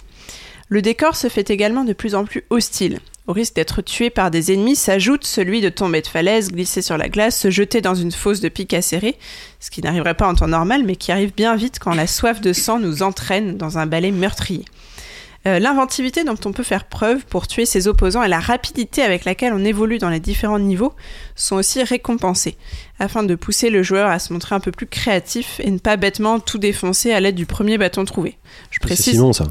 [0.70, 3.00] Le décor se fait également de plus en plus hostile.
[3.26, 6.98] Au risque d'être tué par des ennemis s'ajoute celui de tomber de falaise, glisser sur
[6.98, 9.18] la glace, se jeter dans une fosse de pique acérée,
[9.62, 12.42] ce qui n'arriverait pas en temps normal, mais qui arrive bien vite quand la soif
[12.42, 14.66] de sang nous entraîne dans un balai meurtrier.
[15.48, 19.24] Euh, L'inventivité dont on peut faire preuve pour tuer ses opposants et la rapidité avec
[19.24, 20.94] laquelle on évolue dans les différents niveaux
[21.36, 22.58] sont aussi récompensés,
[23.00, 25.96] afin de pousser le joueur à se montrer un peu plus créatif et ne pas
[25.96, 28.38] bêtement tout défoncer à l'aide du premier bâton trouvé.
[28.70, 29.46] Je C'est précise Simon, ça.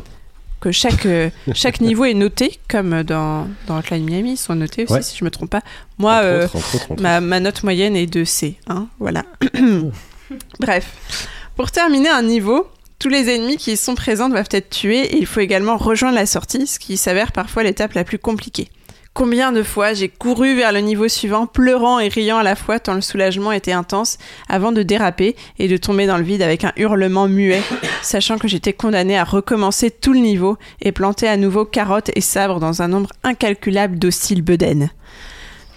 [0.62, 4.84] Que chaque, euh, chaque niveau est noté, comme dans, dans Hotline Miami, ils sont notés
[4.84, 5.02] aussi, Ouais.
[5.02, 5.60] si je me trompe pas.
[5.98, 7.02] Moi, Entre euh, autres, entre autres, entre autres.
[7.02, 8.56] ma, ma note moyenne est de C.
[8.68, 9.24] Hein, voilà.
[10.60, 11.28] Bref.
[11.56, 12.66] Pour terminer un niveau,
[12.98, 16.14] tous les ennemis qui y sont présents doivent être tués et il faut également rejoindre
[16.14, 18.68] la sortie, ce qui s'avère parfois l'étape la plus compliquée.
[19.14, 22.80] Combien de fois j'ai couru vers le niveau suivant, pleurant et riant à la fois
[22.80, 24.16] tant le soulagement était intense,
[24.48, 27.60] avant de déraper et de tomber dans le vide avec un hurlement muet,
[28.00, 32.22] sachant que j'étais condamné à recommencer tout le niveau et planter à nouveau carottes et
[32.22, 34.88] sabres dans un nombre incalculable d'hostiles bedaines.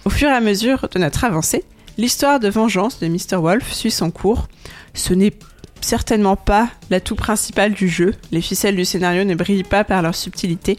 [0.06, 1.62] Au fur et à mesure de notre avancée,
[1.98, 3.36] l'histoire de vengeance de Mr.
[3.36, 4.48] Wolf suit son cours.
[4.94, 5.34] Ce n'est
[5.82, 10.14] certainement pas l'atout principal du jeu, les ficelles du scénario ne brillent pas par leur
[10.14, 10.78] subtilité,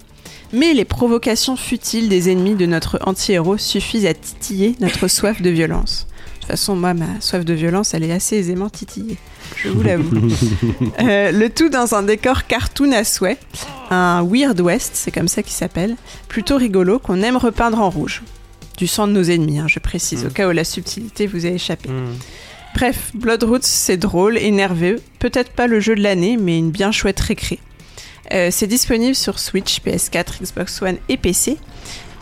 [0.54, 5.50] mais les provocations futiles des ennemis de notre anti-héros suffisent à titiller notre soif de
[5.50, 6.08] violence.
[6.10, 9.18] De toute façon, moi, ma soif de violence, elle est assez aisément titillée.
[9.56, 10.28] Je vous l'avoue.
[11.00, 13.38] Euh, le tout dans un décor cartoon à souhait,
[13.92, 15.96] un Weird West, c'est comme ça qu'il s'appelle,
[16.28, 18.24] plutôt rigolo qu'on aime repeindre en rouge.
[18.78, 21.50] Du sang de nos ennemis, hein, je précise, au cas où la subtilité vous a
[21.50, 21.90] échappé.
[22.76, 25.02] Bref, Bloodroots, c'est drôle et nerveux.
[25.20, 27.60] Peut-être pas le jeu de l'année, mais une bien chouette récré.
[28.34, 31.58] Euh, c'est disponible sur Switch, PS4, Xbox One et PC.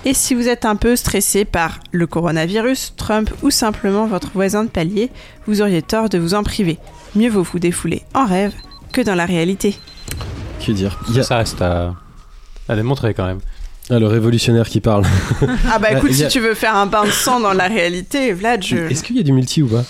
[0.08, 4.64] Et si vous êtes un peu stressé par le coronavirus, Trump ou simplement votre voisin
[4.64, 5.10] de palier,
[5.48, 6.78] vous auriez tort de vous en priver.
[7.16, 8.54] Mieux vaut vous défouler en rêve
[8.94, 9.76] que dans la réalité.
[10.64, 11.00] Que dire?
[11.10, 11.96] Il y a- Ça reste à,
[12.70, 13.40] à démontrer quand même.
[13.90, 15.06] Ah, le révolutionnaire qui parle.
[15.72, 18.32] Ah bah écoute, a- si tu veux faire un bain de sang dans la réalité,
[18.34, 18.78] Vlad, je...
[18.78, 19.84] Est-ce qu'il y a du multi ou pas?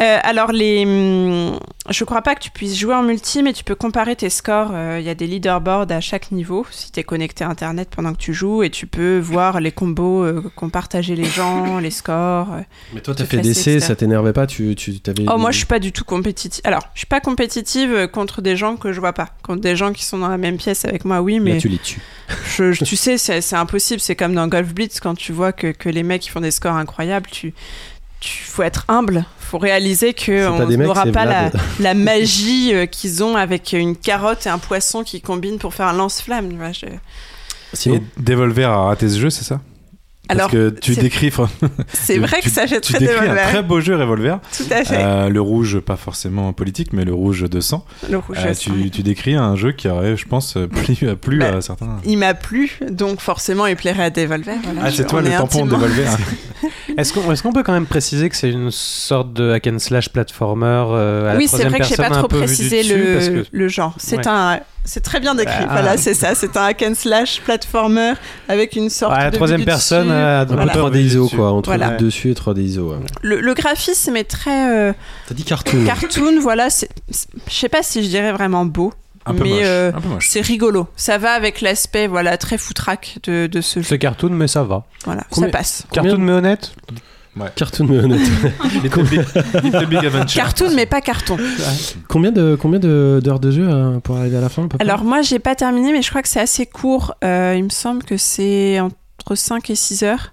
[0.00, 1.58] Euh, alors, les, hum,
[1.90, 4.70] je crois pas que tu puisses jouer en multi, mais tu peux comparer tes scores.
[4.72, 7.88] Euh, Il y a des leaderboards à chaque niveau si tu es connecté à Internet
[7.94, 11.78] pendant que tu joues et tu peux voir les combos euh, qu'ont partagé les gens,
[11.80, 12.52] les scores.
[12.52, 12.60] euh.
[12.94, 13.86] Mais toi, t'as fait d'essai, etc.
[13.88, 14.46] ça t'énervait pas?
[14.46, 15.24] Tu, tu t'avais.
[15.28, 16.60] Oh, moi, je suis pas du tout compétitive.
[16.64, 19.30] Alors, je suis pas compétitive euh, contre des gens que je vois pas.
[19.42, 21.68] Contre des gens qui sont dans la même pièce avec moi, oui, Là, mais tu
[21.68, 22.00] les tues.
[22.56, 23.98] je, je- tu sais, c'est c'est impossible.
[24.00, 26.52] C'est comme dans Golf Blitz quand tu vois que, que les mecs ils font des
[26.52, 27.28] scores incroyables.
[27.30, 27.52] Tu,
[28.20, 29.24] tu faut être humble.
[29.38, 31.50] Faut réaliser que on n'aura pas
[31.80, 35.86] la, magie euh, qu'ils ont avec une carotte et un poisson qui combinent pour faire
[35.86, 36.50] un lance-flamme.
[37.72, 39.60] Sinon, Et Devolver a raté ce jeu, c'est ça?
[40.30, 41.32] Alors, Parce que tu décris,
[41.92, 43.48] c'est vrai que ça fait tu très décris un Devolver.
[43.48, 44.40] très beau jeu Revolver.
[44.56, 44.96] Tout à fait.
[44.98, 47.84] Euh, le rouge, pas forcément politique, mais le rouge de sang.
[48.10, 48.72] Le rouge Euh, à sang.
[48.74, 51.96] tu, tu décris un jeu qui aurait, je pense, plu, plu Bah, à certains.
[52.04, 54.56] Il m'a plu, donc forcément il plairait à Devolver.
[54.62, 56.16] voilà, Ah, c'est toi le tampon intimement- Devolver.
[56.98, 60.66] Est-ce qu'on peut quand même préciser que c'est une sorte de hack and slash platformer
[60.90, 62.42] euh, à la Oui, c'est troisième vrai que j'ai pas personne, un trop peu vu
[62.42, 63.94] du précisé dessus, le, parce que- le genre.
[63.98, 64.28] C'est Ouais.
[64.28, 65.54] un, c'est très bien décrit.
[65.60, 65.66] Ah.
[65.70, 66.34] Voilà, c'est ça.
[66.34, 68.14] C'est un hack and slash platformer
[68.48, 70.72] avec une sorte Ouais, la de troisième personne, euh, un peu Voilà.
[70.74, 71.52] 3D ISO, quoi.
[71.52, 71.90] Entre Voilà.
[71.90, 72.90] le dessus et 3D ISO.
[72.92, 72.96] ouais.
[73.22, 74.92] Le, le graphisme est très euh,
[75.28, 75.84] T'as dit cartoon.
[75.86, 76.40] cartoon.
[76.40, 76.86] Voilà, je
[77.54, 78.92] sais pas si je dirais vraiment beau,
[79.26, 80.88] Un peu mais euh, c'est rigolo.
[80.96, 83.86] Ça va avec l'aspect voilà très foutraque de, de ce jeu.
[83.86, 84.84] C'est cartoon, mais ça va.
[85.04, 85.84] Voilà, Combien- ça passe.
[85.92, 86.72] Cartoon, mais honnête?
[87.54, 88.20] Cartoon, mais honnête.
[88.82, 89.20] Little Big,
[89.64, 90.36] Little Big Adventure.
[90.42, 91.36] Cartoon, mais pas carton.
[92.08, 94.76] combien de combien de- d'heures de jeu euh, pour arriver à la fin à peu
[94.78, 94.86] près?
[94.86, 97.14] Alors moi, j'ai pas terminé, mais je crois que c'est assez court.
[97.24, 100.32] Euh, il me semble que c'est entre 5 et 6 heures.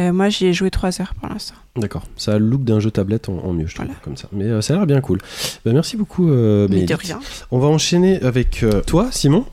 [0.00, 1.54] Euh, moi, j'y ai joué 3 heures pour l'instant.
[1.76, 2.02] D'accord.
[2.16, 4.00] Ça a le look d'un jeu tablette en, en mieux, je trouve, Voilà.
[4.02, 4.26] comme ça.
[4.32, 5.18] Mais euh, ça a l'air bien cool.
[5.64, 7.20] Bah, merci beaucoup, euh, Mais de rien.
[7.52, 9.44] On va enchaîner avec euh, toi, Simon.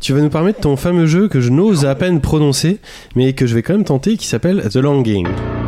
[0.00, 2.78] Tu vas nous parler de ton fameux jeu que je n'ose à peine prononcer,
[3.16, 5.26] mais que je vais quand même tenter, qui s'appelle The Longing.
[5.26, 5.59] La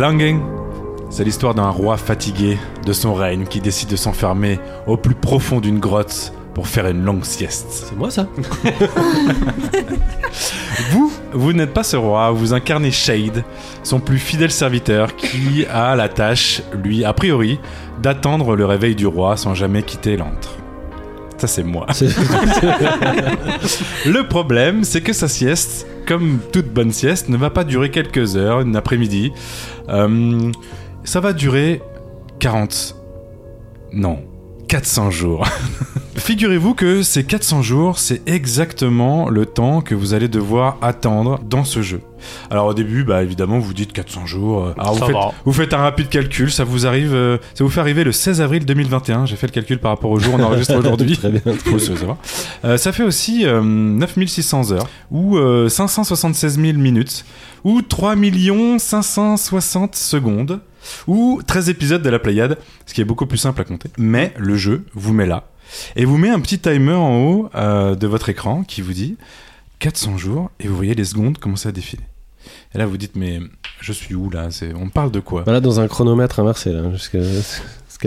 [0.00, 0.40] Longing,
[1.10, 5.60] c'est l'histoire d'un roi fatigué de son règne qui décide de s'enfermer au plus profond
[5.60, 7.66] d'une grotte pour faire une longue sieste.
[7.68, 8.26] C'est moi ça
[10.90, 13.44] Vous, vous n'êtes pas ce roi, vous incarnez Shade,
[13.82, 17.60] son plus fidèle serviteur qui a la tâche, lui, a priori,
[18.00, 20.59] d'attendre le réveil du roi sans jamais quitter l'antre.
[21.40, 21.86] Ça, c'est moi.
[24.04, 28.36] Le problème, c'est que sa sieste, comme toute bonne sieste, ne va pas durer quelques
[28.36, 29.32] heures, une après-midi.
[29.88, 30.52] Euh,
[31.02, 31.80] ça va durer
[32.40, 32.94] 40.
[33.94, 34.18] Non,
[34.68, 35.48] 400 jours.
[36.20, 41.64] Figurez-vous que ces 400 jours, c'est exactement le temps que vous allez devoir attendre dans
[41.64, 42.02] ce jeu.
[42.50, 44.66] Alors au début, bah évidemment, vous dites 400 jours.
[44.66, 45.32] euh, Alors vous faites, va.
[45.44, 48.42] vous faites un rapide calcul, ça vous arrive, euh, ça vous fait arriver le 16
[48.42, 49.24] avril 2021.
[49.26, 51.18] J'ai fait le calcul par rapport au jour on enregistre aujourd'hui.
[52.64, 57.24] Euh, ça fait aussi euh, 9600 heures, ou euh, 576 000 minutes,
[57.64, 58.14] ou 3
[58.78, 60.60] 560 secondes,
[61.06, 63.88] ou 13 épisodes de la Pléiade, ce qui est beaucoup plus simple à compter.
[63.98, 65.44] Mais le jeu vous met là,
[65.96, 69.16] et vous met un petit timer en haut euh, de votre écran qui vous dit
[69.78, 72.02] 400 jours, et vous voyez les secondes commencer à défiler.
[72.74, 73.40] Et là vous dites, mais
[73.80, 74.48] je suis où là?
[74.76, 75.42] On parle de quoi?
[75.44, 76.90] Voilà, dans un chronomètre inversé, là.
[76.92, 77.18] Jusqu'à...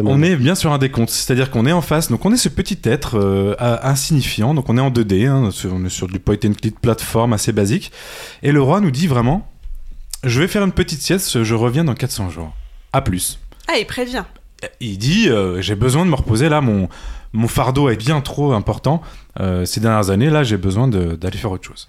[0.06, 2.50] On est bien sur un décompte, c'est-à-dire qu'on est en face, donc on est ce
[2.50, 6.20] petit être euh, insignifiant, donc on est en 2D, hein, sur- on est sur du
[6.20, 7.92] point and click plateforme assez basique,
[8.42, 9.48] et le roi nous dit vraiment,
[10.24, 12.54] je vais faire une petite sieste, je reviens dans 400 jours.
[12.92, 13.40] À plus.
[13.68, 14.24] Ah, il prévient.
[14.80, 16.90] Il dit, euh, j'ai besoin de me reposer là, mon,
[17.34, 19.02] mon fardeau est bien trop important
[19.40, 21.88] euh, ces dernières années, là j'ai besoin de- d'aller faire autre chose.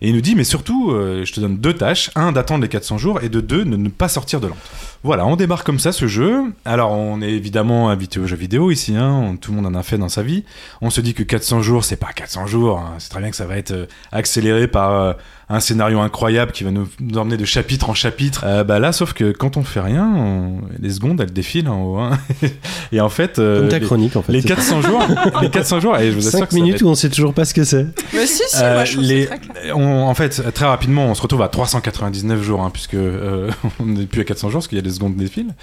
[0.00, 2.68] Et il nous dit, mais surtout, euh, je te donne deux tâches, un d'attendre les
[2.68, 4.60] 400 jours, et de deux, ne, ne pas sortir de l'antre.
[5.04, 6.42] Voilà, on démarre comme ça ce jeu.
[6.64, 9.78] Alors, on est évidemment invité aux jeux vidéo ici, hein, on- tout le monde en
[9.78, 10.44] a fait dans sa vie.
[10.80, 13.36] On se dit que 400 jours, c'est pas 400 jours, hein, c'est très bien que
[13.36, 15.12] ça va être euh, accéléré par euh,
[15.48, 18.44] un scénario incroyable qui va nous, nous emmener de chapitre en chapitre.
[18.46, 21.82] Euh, bah là, sauf que quand on fait rien, on- les secondes, elles défilent en
[21.82, 21.98] haut.
[21.98, 22.18] hein.
[22.92, 24.32] et en fait, euh, Comme ta les, chronique en fait.
[24.32, 25.02] les 400 jours,
[25.40, 27.44] les 400 jours, et je vous assure 5 que minutes où on sait toujours pas
[27.44, 27.86] ce que c'est?
[28.12, 29.76] Mais si, si, euh, moi je trouve les- ça très clair.
[29.78, 33.86] on- en fait, très rapidement, on se retrouve à 399 jours, hein, puisque euh, on
[33.86, 35.54] n'est plus à 400 jours, parce qu'il y a des secondes défilent.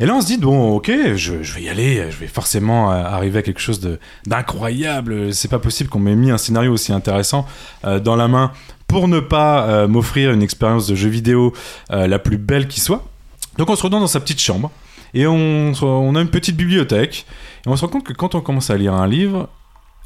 [0.00, 2.90] Et là, on se dit, bon, ok, je, je vais y aller, je vais forcément
[2.92, 5.32] euh, arriver à quelque chose de- d'incroyable.
[5.34, 7.46] C'est pas possible qu'on m'ait mis un scénario aussi intéressant
[7.84, 8.52] euh, dans la main
[8.86, 11.52] pour ne pas euh, m'offrir une expérience de jeu vidéo
[11.90, 13.04] euh, la plus belle qui soit.
[13.58, 14.70] Donc, on se retrouve dans sa petite chambre.
[15.16, 17.24] Et on, on a une petite bibliothèque.
[17.64, 19.48] Et on se rend compte que quand on commence à lire un livre,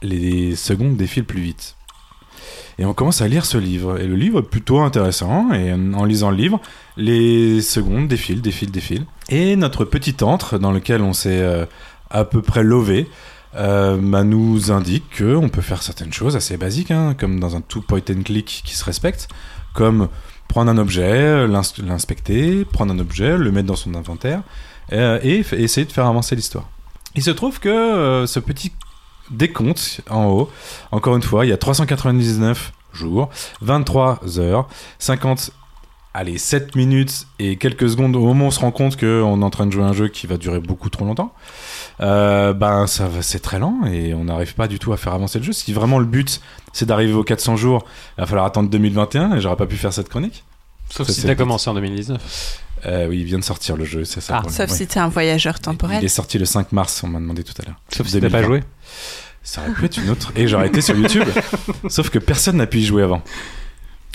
[0.03, 1.75] les secondes défilent plus vite.
[2.79, 3.99] Et on commence à lire ce livre.
[4.01, 5.53] Et le livre est plutôt intéressant.
[5.53, 6.61] Et en lisant le livre,
[6.97, 9.07] les secondes défilent, défilent, défilent.
[9.29, 11.67] Et notre petit antre, dans lequel on s'est euh,
[12.11, 13.09] à peu près lové,
[13.57, 17.61] euh, bah, nous indique qu'on peut faire certaines choses assez basiques, hein, comme dans un
[17.61, 19.27] tout point and click qui se respecte,
[19.75, 20.09] comme
[20.47, 24.43] prendre un objet, l'ins- l'inspecter, prendre un objet, le mettre dans son inventaire,
[24.93, 26.69] euh, et essayer de faire avancer l'histoire.
[27.17, 28.73] Il se trouve que ce petit
[29.31, 30.51] décompte en haut,
[30.93, 33.29] encore une fois, il y a 399 jours,
[33.61, 34.69] 23 heures,
[34.99, 35.51] 50,
[36.15, 39.45] allez, 7 minutes et quelques secondes au moment où on se rend compte qu'on est
[39.45, 41.33] en train de jouer à un jeu qui va durer beaucoup trop longtemps.
[42.01, 45.39] Euh, ben ça c'est très lent et on n'arrive pas du tout à faire avancer
[45.39, 45.53] le jeu.
[45.53, 46.41] Si vraiment le but
[46.73, 47.85] c'est d'arriver aux 400 jours,
[48.17, 50.45] il va falloir attendre 2021 et j'aurais pas pu faire cette chronique.
[50.91, 52.63] Sauf Ça, si t'as commencé en 2019.
[52.87, 54.43] Euh, oui, il vient de sortir le jeu, c'est ça.
[54.45, 54.49] Ah.
[54.49, 54.77] Sauf Ouais.
[54.77, 56.05] si t'es un voyageur Il temporel.
[56.05, 57.81] est sorti le 5 mars, on m'a demandé tout à l'heure.
[57.95, 58.47] Sauf si t'as pas 2020.
[58.47, 58.63] joué.
[59.43, 60.33] Ça aurait pu être une autre.
[60.37, 61.25] Et j'aurais été sur YouTube.
[61.89, 63.23] Sauf que personne n'a pu y jouer avant.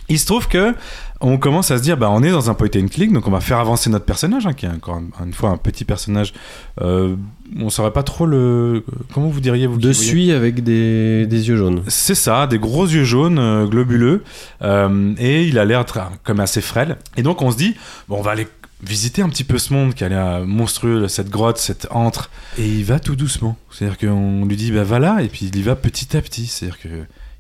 [0.09, 0.73] Il se trouve que
[1.21, 3.31] on commence à se dire, bah, on est dans un point and click, donc on
[3.31, 6.33] va faire avancer notre personnage, hein, qui est encore un- une fois un petit personnage.
[6.81, 7.15] Euh,
[7.57, 8.83] on saurait pas trop le.
[9.13, 11.83] Comment vous diriez vous De suie avec des, des yeux jaunes.
[11.87, 14.23] C'est ça, des gros yeux jaunes, euh, globuleux,
[14.63, 15.85] euh, et il a l'air
[16.23, 16.97] comme assez frêle.
[17.15, 17.75] Et donc on se dit,
[18.09, 18.47] bon, on va aller
[18.85, 22.29] visiter un petit peu ce monde qui a l'air monstrueux, cette grotte, cette antre.
[22.57, 23.55] Et il va tout doucement.
[23.71, 26.47] C'est-à-dire qu'on lui dit, bah va là, et puis il y va petit à petit.
[26.47, 26.89] C'est-à-dire que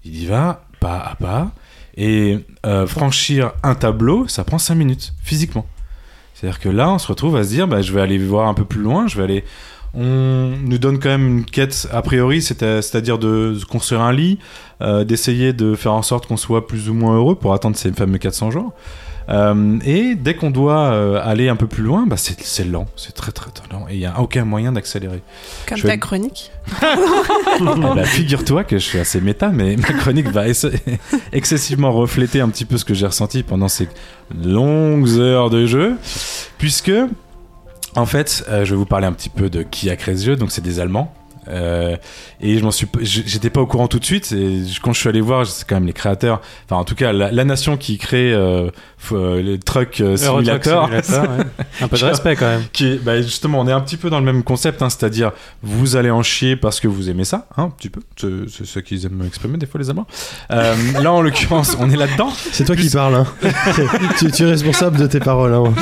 [0.05, 1.51] il y va pas à pas.
[1.95, 5.65] Et euh, franchir un tableau, ça prend 5 minutes, physiquement.
[6.33, 8.53] C'est-à-dire que là, on se retrouve à se dire, bah, je vais aller voir un
[8.53, 9.43] peu plus loin, je vais aller.
[9.93, 14.39] On nous donne quand même une quête a priori, c'est- c'est-à-dire de construire un lit,
[14.81, 17.91] euh, d'essayer de faire en sorte qu'on soit plus ou moins heureux pour attendre ces
[17.93, 18.73] fameux 400 jours.
[19.29, 23.13] Euh, et dès qu'on doit euh, aller un peu plus loin, bah c'est lent, c'est
[23.13, 25.21] très très très lent, et il n'y a aucun moyen d'accélérer.
[25.67, 26.51] Comme je ta vais- chronique.
[27.61, 30.45] bah, Figure-toi que je suis assez méta, mais ma chronique va
[31.31, 33.87] excessivement refléter un petit peu ce que j'ai ressenti pendant ces
[34.43, 35.95] longues heures de jeu,
[36.57, 36.91] puisque,
[37.95, 40.25] en fait, euh, je vais vous parler un petit peu de qui a créé ce
[40.25, 41.13] jeu, donc c'est des Allemands.
[41.49, 41.97] Euh,
[42.39, 44.31] et je m'en suis, j'étais pas au courant tout de suite.
[44.31, 46.39] Et quand je suis allé voir, c'est quand même les créateurs.
[46.65, 48.69] Enfin, en tout cas, la, la nation qui crée euh,
[49.11, 51.01] euh, le truck euh, Simulator, ouais.
[51.81, 52.63] Un peu de respect quand même.
[52.71, 55.31] qui bah, justement, on est un petit peu dans le même concept, hein, c'est-à-dire
[55.61, 58.01] vous allez en chier parce que vous aimez ça, hein, un petit peu.
[58.17, 60.07] C'est ce qu'ils aiment exprimer des fois les Allemands.
[60.51, 63.15] Euh, là, en l'occurrence, on est là-dedans, C'est toi qui parles.
[63.15, 63.25] Hein.
[64.17, 65.53] tu, tu es responsable de tes paroles.
[65.53, 65.73] Hein.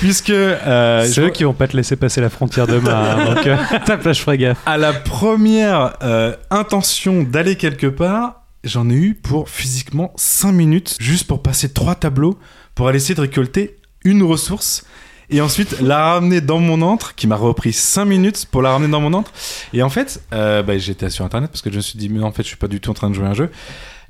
[0.00, 2.92] puisque euh, C'est eux qui vont pas te laisser passer la frontière demain.
[2.94, 4.58] hein, donc, euh, ta plage ferai gaffe.
[4.66, 10.96] à la première euh, intention d'aller quelque part, j'en ai eu pour physiquement 5 minutes,
[11.00, 12.38] juste pour passer trois tableaux,
[12.74, 14.84] pour aller essayer de récolter une ressource.
[15.30, 18.90] Et ensuite la ramener dans mon antre, qui m'a repris 5 minutes pour la ramener
[18.90, 19.32] dans mon antre.
[19.72, 22.22] Et en fait, euh, bah, j'étais sur internet parce que je me suis dit, mais
[22.22, 23.50] en fait, je suis pas du tout en train de jouer un jeu.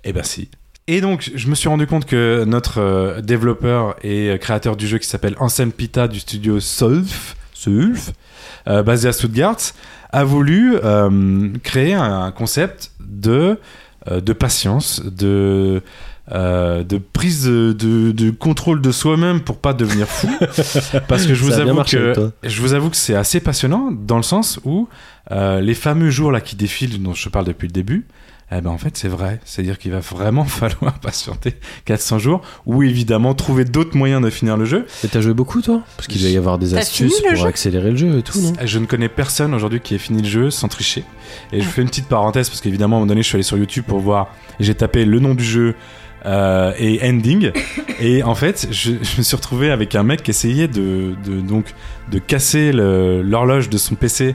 [0.02, 0.48] Et ben si.
[0.88, 4.88] Et donc, je me suis rendu compte que notre euh, développeur et euh, créateur du
[4.88, 8.12] jeu qui s'appelle Ansem Pita du studio Solf, Solf
[8.66, 9.56] basé à Stuttgart,
[10.10, 10.76] a voulu
[11.64, 13.58] créer un, un concept de,
[14.08, 15.82] de patience, de,
[16.30, 20.28] euh, de prise de, de- de contrôle de soi-même pour pas devenir fou.
[21.08, 24.22] Parce que je vous, avoue que, je vous avoue que c'est assez passionnant dans le
[24.22, 24.88] sens où
[25.32, 28.06] euh, les fameux jours là qui défilent, dont je parle depuis le début,
[28.52, 31.54] Eh ben en fait c'est vrai, c'est-à-dire qu'il va vraiment falloir patienter
[31.86, 34.86] 400 jours ou évidemment trouver d'autres moyens de finir le jeu.
[35.04, 35.82] Et t'as joué beaucoup toi?
[35.96, 37.46] Parce qu'il doit y avoir des astuces pour jeu?
[37.48, 38.52] accélérer le jeu et tout, non?
[38.64, 41.02] Je ne connais personne aujourd'hui qui ait fini le jeu sans tricher.
[41.52, 43.42] Et je fais une petite parenthèse parce qu'évidemment à un moment donné je suis allé
[43.42, 44.28] sur YouTube pour voir,
[44.60, 45.74] et j'ai tapé le nom du jeu
[46.24, 47.52] euh, et ending.
[48.00, 51.14] Et en fait je, me suis retrouvé avec un mec qui essayait de,
[51.46, 51.74] donc
[52.10, 54.34] de casser l'horloge de son PC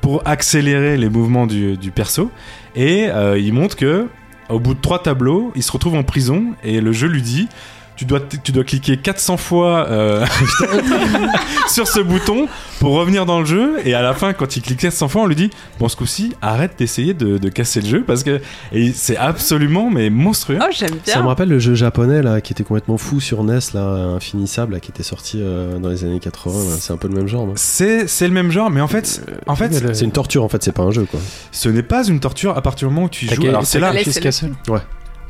[0.00, 2.30] pour accélérer les mouvements du, du perso.
[2.74, 4.08] Et euh, il montre que
[4.48, 7.48] au bout de trois tableaux il se retrouve en prison et le jeu lui dit
[7.96, 10.24] tu dois, tu dois cliquer 400 fois euh,
[11.68, 12.48] sur ce bouton
[12.80, 15.26] pour revenir dans le jeu et à la fin quand il clique 400 fois on
[15.26, 18.40] lui dit bon ce coup-ci arrête d'essayer de, de casser le jeu parce que
[18.72, 21.26] et c'est absolument mais monstrueux Oh, j'aime Ça me bien.
[21.28, 23.80] rappelle le jeu japonais là qui était complètement fou sur NES là,
[24.16, 26.52] infinissable là, qui était sorti euh, dans les années 80.
[26.70, 26.76] là.
[26.78, 27.48] C'est un peu le même genre.
[27.56, 30.62] c'est c'est le même genre mais en fait en fait C'est une torture en fait,
[30.62, 31.20] c'est pas un jeu quoi.
[31.52, 33.92] ce n'est pas une torture à partir du moment où tu joues alors c'est là
[34.20, 34.52] Castle.
[34.68, 34.80] ouais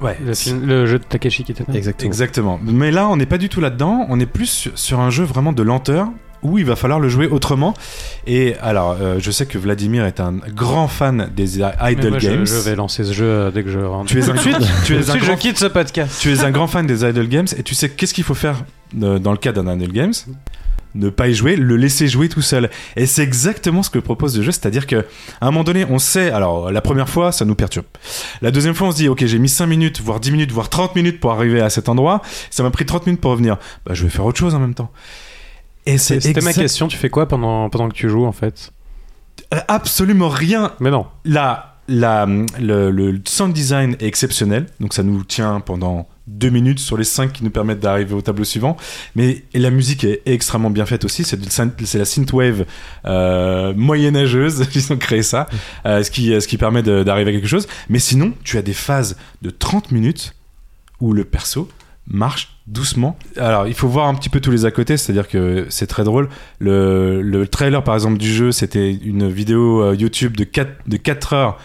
[0.01, 1.73] Le, film- le jeu de Takeshi Kitano.
[1.73, 2.06] Exactement.
[2.06, 2.60] Exactement.
[2.62, 4.06] Mais là, on n'est pas du tout là-dedans.
[4.09, 6.09] On est plus sur- un jeu vraiment de lenteur
[6.43, 7.74] où il va falloir le jouer autrement.
[8.27, 12.47] Et alors, euh, je sais que Vladimir est un grand fan des idle moi, games.
[12.47, 14.10] Je, vais lancer ce jeu euh, dès que je rentre.
[14.10, 14.59] Tu es un, tu es un
[15.01, 16.18] Ensuite, je grand, quitte ce podcast.
[16.20, 18.64] tu es un grand fan des idle games et tu sais qu'est-ce qu'il faut faire
[19.02, 20.12] euh, dans le cas d'un idle games?
[20.94, 22.70] Ne pas y jouer, le laisser jouer tout seul.
[22.96, 25.04] Et c'est exactement ce que propose le jeu, c'est-à-dire que
[25.40, 27.86] à un moment donné, on sait, alors la première fois, ça nous perturbe.
[28.42, 30.68] La deuxième fois, on se dit, ok, j'ai mis 5 minutes, voire 10 minutes, voire
[30.68, 33.56] 30 minutes pour arriver à cet endroit, ça m'a pris 30 minutes pour revenir.
[33.84, 34.90] Bah, je vais faire autre chose en même temps.
[35.84, 36.88] Et c'est C'était ma question.
[36.88, 38.72] Tu fais quoi pendant, pendant que tu joues en fait?
[39.54, 41.06] Euh, absolument rien Mais non.
[41.24, 42.26] la, la,
[42.58, 47.05] le, le sound design est exceptionnel, donc ça nous tient pendant deux minutes sur les
[47.05, 48.77] cinq qui nous permettent d'arriver au tableau suivant.
[49.15, 51.24] Mais et la musique est extrêmement bien faite aussi.
[51.24, 51.39] C'est
[51.94, 52.66] la synthwave
[53.05, 54.66] euh, moyenâgeuse.
[54.74, 55.47] Ils ont créé ça,
[55.86, 57.66] euh, ce qui ce qui permet d'arriver à quelque chose.
[57.89, 60.35] Mais sinon, tu as des phases de 30 minutes
[61.01, 61.69] où le perso
[62.08, 63.16] marche doucement.
[63.36, 66.02] Alors, il faut voir un petit peu tous les à côté, c'est-à-dire que c'est très
[66.02, 66.28] drôle.
[66.58, 70.96] Le, le trailer, par exemple, du jeu, c'était une vidéo euh, YouTube de 4, de
[70.96, 71.58] 4 heures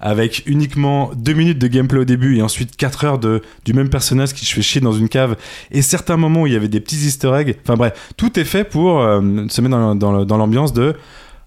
[0.00, 3.88] avec uniquement 2 minutes de gameplay au début et ensuite 4 heures de, du même
[3.88, 5.36] personnage qui se fait chier dans une cave
[5.70, 7.56] et certains moments où il y avait des petits easter eggs.
[7.62, 10.96] Enfin bref, tout est fait pour euh, se mettre dans, l'ambiance de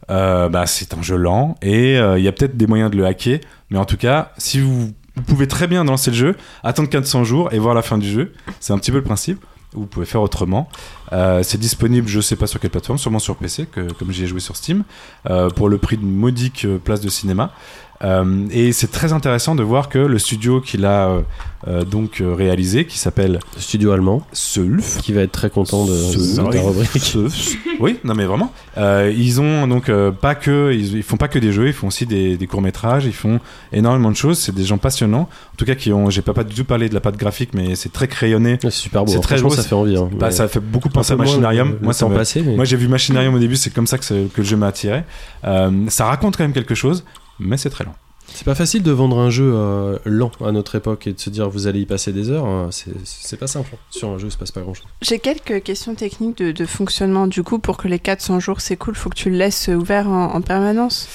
[0.10, 3.06] euh, bah, c'est un jeu lent et il y a peut-être des moyens de le
[3.06, 4.92] hacker, mais en tout cas, si vous,
[5.22, 8.10] vous pouvez très bien lancer le jeu, attendre 400 jours et voir la fin du
[8.10, 9.44] jeu, c'est un petit peu le principe.
[9.74, 10.68] Vous pouvez faire autrement.
[11.14, 14.28] Euh, c'est disponible, je sais pas sur quelle plateforme, sûrement sur PC, comme j'y ai
[14.28, 14.84] joué sur Steam,
[15.30, 17.54] euh, pour le prix d'une modique euh, place de cinéma.
[18.04, 21.22] Euh, et c'est très intéressant de voir que le studio qu'il a euh,
[21.68, 25.92] euh, donc euh, réalisé, qui s'appelle Studio allemand Sulf, qui va être très content de,
[25.92, 27.16] de ta rubrique.
[27.80, 28.52] Oui, non mais vraiment.
[28.78, 31.74] Euh, ils ont donc euh, pas que, ils, ils font pas que des jeux, ils
[31.74, 33.40] font aussi des, des courts métrages, ils font
[33.74, 34.38] énormément de choses.
[34.40, 35.22] C'est des gens passionnants,
[35.54, 37.52] en tout cas qui ont, j'ai pas, pas du tout parlé de la patte graphique,
[37.54, 38.54] mais c'est très crayonné.
[38.54, 39.12] Ouais, C'est super beau.
[39.12, 39.98] C'est très beau, ça fait envie.
[39.98, 40.10] hein.
[40.14, 41.78] Bah, ça fait beaucoup penser à Machinarium.
[41.82, 44.06] Moi, ça me- passé, mais- Moi, j'ai vu Machinarium au début, c'est comme ça que,
[44.06, 45.04] que le jeu m'a attiré.
[45.44, 47.04] Euh, ça raconte quand même quelque chose,
[47.42, 47.96] mais c'est très lent.
[48.34, 51.30] C'est pas facile de vendre un jeu euh, lent à notre époque et de se
[51.30, 52.46] dire vous allez y passer des heures.
[52.46, 52.70] hein.
[52.72, 53.72] C'est- pas simple.
[53.74, 53.78] hein.
[53.90, 54.86] Sur un jeu, il se passe pas grand chose.
[55.02, 57.28] J'ai quelques questions techniques de, de fonctionnement.
[57.28, 60.08] Du coup, pour que les 400 jours, c'est cool, faut que tu le laisses ouvert
[60.08, 61.10] en, en permanence.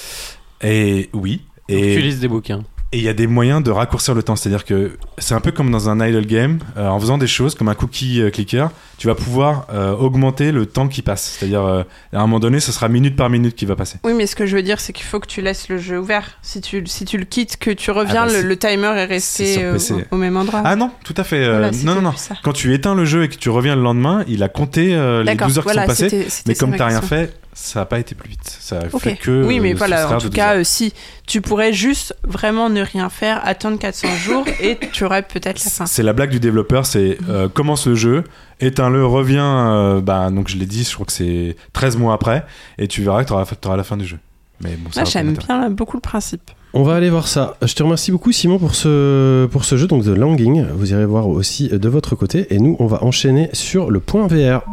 [0.61, 1.41] Et oui.
[1.69, 1.93] Et...
[1.93, 2.63] Et Tu lises des bouquins.
[2.91, 4.35] Et il y a des moyens de raccourcir le temps.
[4.35, 6.59] C'est-à-dire que c'est un peu comme dans un idle game.
[6.77, 10.51] euh, en faisant des choses comme un cookie euh, clicker, tu vas pouvoir euh, augmenter
[10.51, 11.37] le temps qui passe.
[11.37, 11.83] C'est-à-dire, euh,
[12.13, 13.99] à un moment donné, ce sera minute par minute qui va passer.
[14.03, 15.99] Oui, mais ce que je veux dire, c'est qu'il faut que tu laisses le jeu
[15.99, 16.37] ouvert.
[16.41, 19.63] Si tu, si tu le quittes, que tu reviens, Ah bah, le, timer est resté
[19.63, 19.77] euh,
[20.11, 20.61] au, au même endroit.
[20.65, 21.43] Ah non, tout à fait.
[21.43, 22.13] euh, Voilà, non, non, non.
[22.43, 25.23] Quand tu éteins le jeu et que tu reviens le lendemain, il a compté les
[25.25, 26.27] D'accord, 12 heures qui voilà, sont passées.
[26.47, 28.57] Mais comme ma t'as rien fait, ça n'a pas été plus vite.
[28.59, 29.01] Ça a Ok.
[29.01, 29.43] fait que.
[29.45, 30.93] oui, mais voilà, en tout 12 cas, si
[31.27, 35.69] tu pourrais juste vraiment ne rien faire, attendre 400 jours et tu aurais peut-être la
[35.69, 35.85] fin.
[35.85, 37.17] C'est la blague du développeur, c'est
[37.53, 38.23] commence le jeu,
[38.59, 42.45] éteins-le, reviens, euh, bah, donc je l'ai dit, je crois que c'est 13 mois après,
[42.77, 43.33] et tu verras que tu
[43.67, 44.17] auras, la fin du jeu.
[44.61, 46.51] Mais bon, ça Là, va pas j'aime bien là, beaucoup le principe.
[46.73, 47.55] On va aller voir ça.
[47.63, 50.65] Je te remercie beaucoup Simon pour ce, pour ce jeu donc de Langing.
[50.75, 52.53] Vous irez voir aussi de votre côté.
[52.53, 54.63] Et nous, on va enchaîner sur le point VR.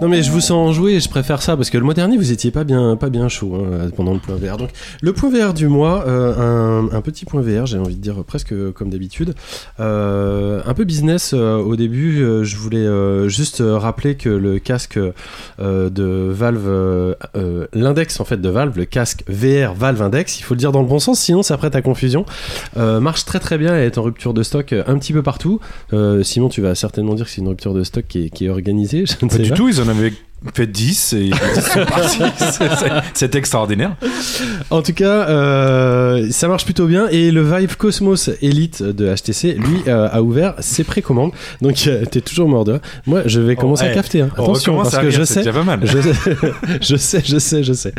[0.00, 2.16] Non mais je vous sens jouer et je préfère ça parce que le mois dernier
[2.16, 4.56] vous étiez pas bien pas bien chaud hein, pendant le point VR.
[4.56, 4.70] Donc
[5.02, 8.22] le point VR du mois, euh, un, un, petit point VR, j'ai envie de dire
[8.24, 9.34] presque comme d'habitude.
[9.80, 12.18] Euh, un peu business euh, au début.
[12.44, 15.00] Je voulais juste rappeler que le casque
[15.58, 17.16] de Valve,
[17.72, 20.82] l'index en fait de Valve, le casque VR Valve Index, il faut le dire dans
[20.82, 22.24] le bon sens, sinon ça prête à confusion.
[22.76, 25.58] marche très très bien et est en rupture de stock un petit peu partout.
[26.22, 28.48] Simon, tu vas certainement dire que c'est une rupture de stock qui est, qui est
[28.48, 29.04] organisée.
[29.20, 29.56] Je ne Pas du pas.
[29.56, 30.12] tout, ils en avaient
[30.54, 31.30] fait 10 et.
[33.14, 33.96] C'est- extraordinaire.
[34.70, 37.08] En tout cas, euh, ça marche plutôt bien.
[37.08, 41.32] Et le Vive Cosmos Elite de HTC, lui, euh, a ouvert ses précommandes.
[41.60, 42.80] Donc, euh, t'es toujours mort de.
[43.06, 44.20] Moi, je vais commencer Oh, à hey, cafeter.
[44.22, 44.30] hein.
[44.38, 45.40] On Attention, parce à que rire, je sais.
[45.40, 45.80] déjà pas mal.
[45.82, 46.36] Je sais,
[46.80, 47.92] je sais, je sais, je sais.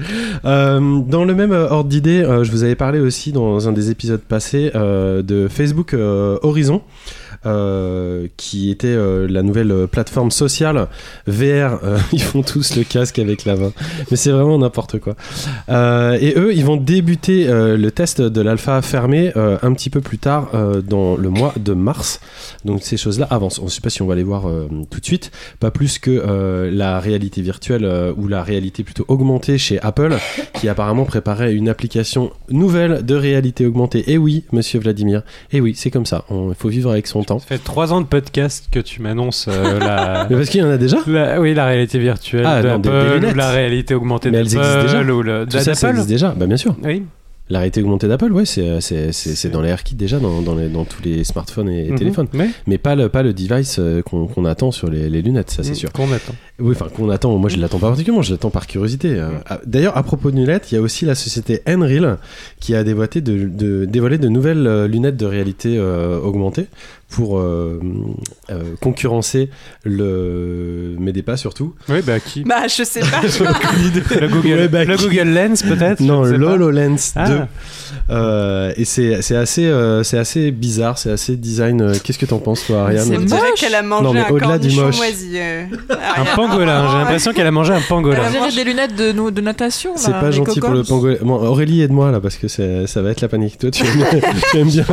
[0.45, 3.91] Euh, dans le même ordre d'idée, euh, je vous avais parlé aussi dans un des
[3.91, 6.81] épisodes passés euh, de Facebook euh, Horizon.
[7.45, 10.87] Euh, qui était euh, la nouvelle euh, plateforme sociale
[11.25, 11.79] VR.
[12.11, 13.71] ils font tous le casque avec la main,
[14.11, 15.15] mais c'est vraiment n'importe quoi.
[15.69, 20.49] Et eux, ils vont débuter le test de l'alpha fermé un petit peu plus tard
[20.83, 22.19] dans le mois de mars.
[22.65, 23.59] Donc ces choses-là avancent.
[23.59, 24.43] On ne sait pas si on va les voir
[24.89, 29.79] tout de suite, pas plus que la réalité virtuelle ou la réalité plutôt augmentée chez
[29.81, 30.17] Apple,
[30.55, 34.11] qui apparemment préparait une application nouvelle de réalité augmentée.
[34.11, 36.25] Et oui, monsieur Vladimir, et oui, c'est comme ça.
[36.29, 39.77] Il faut vivre avec son Ça fait trois ans de podcast que tu m'annonces euh,
[39.79, 40.25] la.
[40.29, 42.89] Mais parce qu'il y en a déjà La- oui, la réalité virtuelle Ah, d'Apple,
[43.31, 45.13] ou la réalité augmentée Mais elles d'Apple, existent déjà.
[45.13, 45.87] ou le, sais, ça d'Apple.
[45.97, 46.75] existe déjà Bah bien sûr.
[46.83, 47.03] Oui.
[47.51, 50.85] La réalité augmentée d'Apple, ouais, c'est c'est dans les AirKits déjà, dans, dans, les- dans
[50.85, 51.97] tous les smartphones et Mhm.
[51.97, 52.27] téléphones.
[52.33, 55.63] Mais Mais pas le, pas le device euh, qu'on attend sur les, les lunettes, ça
[55.63, 55.75] c'est Mhm.
[55.75, 55.91] sûr.
[55.91, 56.35] qu'on attend.
[56.59, 57.35] Oui, enfin qu'on attend.
[57.39, 58.21] Moi, je l'attends pas particulièrement.
[58.21, 59.15] Je l'attends par curiosité.
[59.15, 62.19] Euh, ah, D'ailleurs, à propos de lunettes, il y a aussi la société Nreal
[62.59, 66.67] qui a dévoilé de, de- dévoilé de nouvelles euh, lunettes de réalité euh, augmentée
[67.09, 67.79] pour euh,
[68.51, 69.49] euh, concurrencer
[69.83, 71.73] le Medépa surtout.
[71.89, 73.21] Oui, bah qui Bah, je sais pas.
[74.19, 77.29] Le Google, Ouais, bah, le qui- Google Lens peut-être Non, l'HoloLens Ah.
[77.29, 77.39] 2.
[78.11, 81.93] Euh, et c'est c'est assez, euh, c'est assez bizarre, c'est assez design.
[82.03, 83.39] Qu'est-ce que t'en penses, toi, Ariane C'est moche.
[83.59, 84.97] qu'elle a mangé Non, mais un au-delà du cornichon moche.
[84.97, 85.31] moisi.
[85.35, 85.63] euh,
[86.17, 86.99] Un pangolin, j'ai Ouais.
[87.01, 88.19] l'impression qu'elle a mangé un pangolin.
[88.27, 89.93] On dirait des lunettes de, de natation.
[89.95, 91.17] C'est pas gentil pour le pangolin.
[91.21, 93.57] Bon, Aurélie, aide-moi là parce que ça va être la panique.
[93.57, 93.93] Toi, tu aimes
[94.69, 94.85] bien,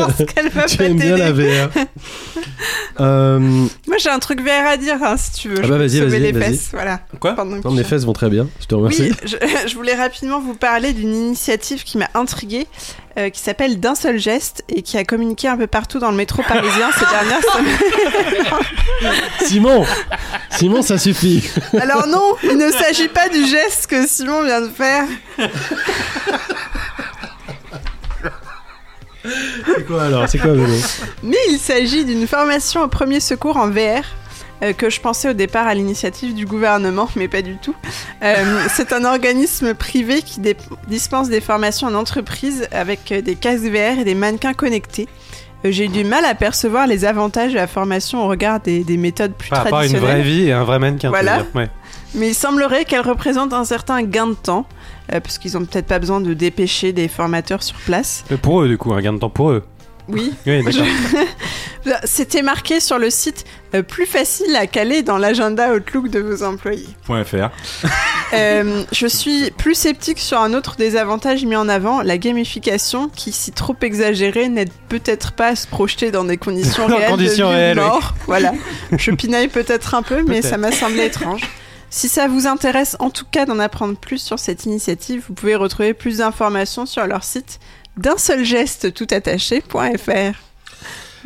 [0.67, 1.33] tu aimes bien, la.
[1.33, 1.69] VR.
[3.01, 5.57] Euh, Moi, j'ai un truc VR à dire, hein, si tu veux.
[5.61, 6.51] Ah Je bah, vas-y, vas-y, les vas-y.
[6.53, 7.01] fesses, voilà.
[7.21, 8.49] Quoi Pendant non, mes fesses vont très bien.
[8.61, 9.11] Je te remercie.
[9.11, 9.37] Oui, je,
[9.69, 12.67] je voulais rapidement vous parler d'une initiative qui m'a intriguée,
[13.19, 16.17] euh, qui s'appelle D'un seul geste et qui a communiqué un peu partout dans le
[16.17, 19.13] métro parisien ces dernières semaines.
[19.45, 19.85] Simon,
[20.51, 21.49] Simon, ça suffit.
[21.81, 25.05] Alors non, il ne s'agit pas du geste que Simon vient de faire.
[29.77, 30.75] C'est quoi alors C'est quoi Bruno
[31.23, 34.03] Mais il s'agit d'une formation au premier secours en VR.
[34.63, 37.75] euh, que je pensais au départ à l'initiative du gouvernement, mais pas du tout.
[38.23, 38.35] Euh,
[38.75, 40.57] c'est un organisme privé qui dé-
[40.89, 45.09] dispense des formations en entreprise avec euh, des casques VR et des mannequins connectés.
[45.67, 48.83] Euh, J'ai eu du mal à percevoir les avantages de la formation au regard des,
[48.83, 50.23] des méthodes plus Par rapport à une traditionnelles.
[50.23, 51.11] vraie vie et un vrai mannequin.
[51.11, 51.45] Voilà.
[51.55, 51.69] Ouais.
[52.15, 54.65] Mais il semblerait qu'elle représente un certain gain de temps,
[55.13, 58.25] euh, parce qu'ils ont peut-être pas besoin de dépêcher des formateurs sur place.
[58.31, 59.63] Mais Pour eux, du coup, un gain de temps pour eux.
[60.09, 60.63] Oui, Oui,
[62.05, 66.43] c'était marqué sur le site euh, plus facile à caler dans l'agenda Outlook de vos
[66.43, 66.89] employés.
[67.05, 67.51] Point .fr.
[68.33, 73.09] Euh, je suis plus sceptique sur un autre des avantages mis en avant, la gamification,
[73.09, 77.11] qui, si trop exagérée, n'aide peut-être pas à se projeter dans des conditions Dans réelles
[77.11, 77.85] conditions de vie réelles, oui.
[77.85, 78.15] mort.
[78.27, 78.53] Voilà,
[78.99, 81.43] je pinaille peut-être un peu, mais ça m'a semblé étrange.
[81.91, 85.55] Si ça vous intéresse, en tout cas, d'en apprendre plus sur cette initiative, vous pouvez
[85.55, 87.59] retrouver plus d'informations sur leur site
[87.97, 90.39] d'un seul geste tout attaché.fr.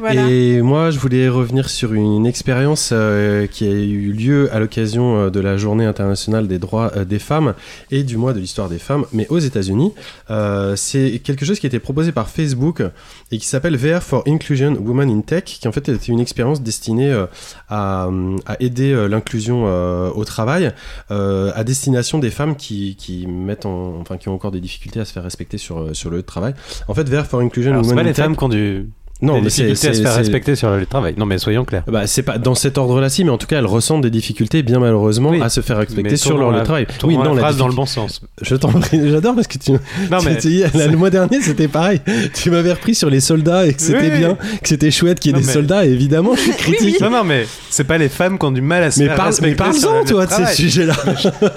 [0.00, 0.28] Voilà.
[0.30, 5.16] Et moi, je voulais revenir sur une expérience euh, qui a eu lieu à l'occasion
[5.16, 7.54] euh, de la Journée internationale des droits euh, des femmes
[7.90, 9.92] et du mois de l'histoire des femmes, mais aux États-Unis.
[10.30, 12.82] Euh, c'est quelque chose qui a été proposé par Facebook
[13.30, 16.62] et qui s'appelle VR for Inclusion Women in Tech, qui en fait était une expérience
[16.62, 17.26] destinée euh,
[17.68, 18.08] à,
[18.46, 20.72] à aider euh, l'inclusion euh, au travail
[21.10, 25.00] euh, à destination des femmes qui, qui mettent en, enfin qui ont encore des difficultés
[25.00, 26.54] à se faire respecter sur sur le lieu de travail.
[26.88, 28.24] En fait, VR for Inclusion Alors, c'est Women pas in les Tech.
[28.24, 28.88] femmes qui ont du...
[29.22, 31.14] non, des mais c'est difficultés à se faire respecter sur le travail.
[31.16, 31.82] Non, mais soyons clairs.
[31.86, 34.62] bah, c'est pas dans cet ordre-là, si, mais en tout cas, elles ressentent des difficultés,
[34.62, 35.40] bien malheureusement, Oui.
[35.42, 36.86] à se faire respecter Mais sur leur lieu la- de travail.
[37.04, 38.20] Oui, non, la la phrase dans le bon sens.
[38.42, 39.72] Je t'en prie, j'adore parce que tu.
[39.72, 42.00] Non, mais tu- là, le mois dernier, c'était pareil.
[42.34, 44.18] Tu m'avais repris sur les soldats et que c'était Oui, oui.
[44.18, 46.52] bien, que c'était chouette qu'il y ait Non, des mais- soldats, et évidemment, je suis
[46.56, 47.00] critique.
[47.00, 49.16] Non, non, mais c'est pas les femmes qui ont du mal à se Mais, faire
[49.16, 50.94] parle, mais respecter le parle-en, toi, de ces sujets-là.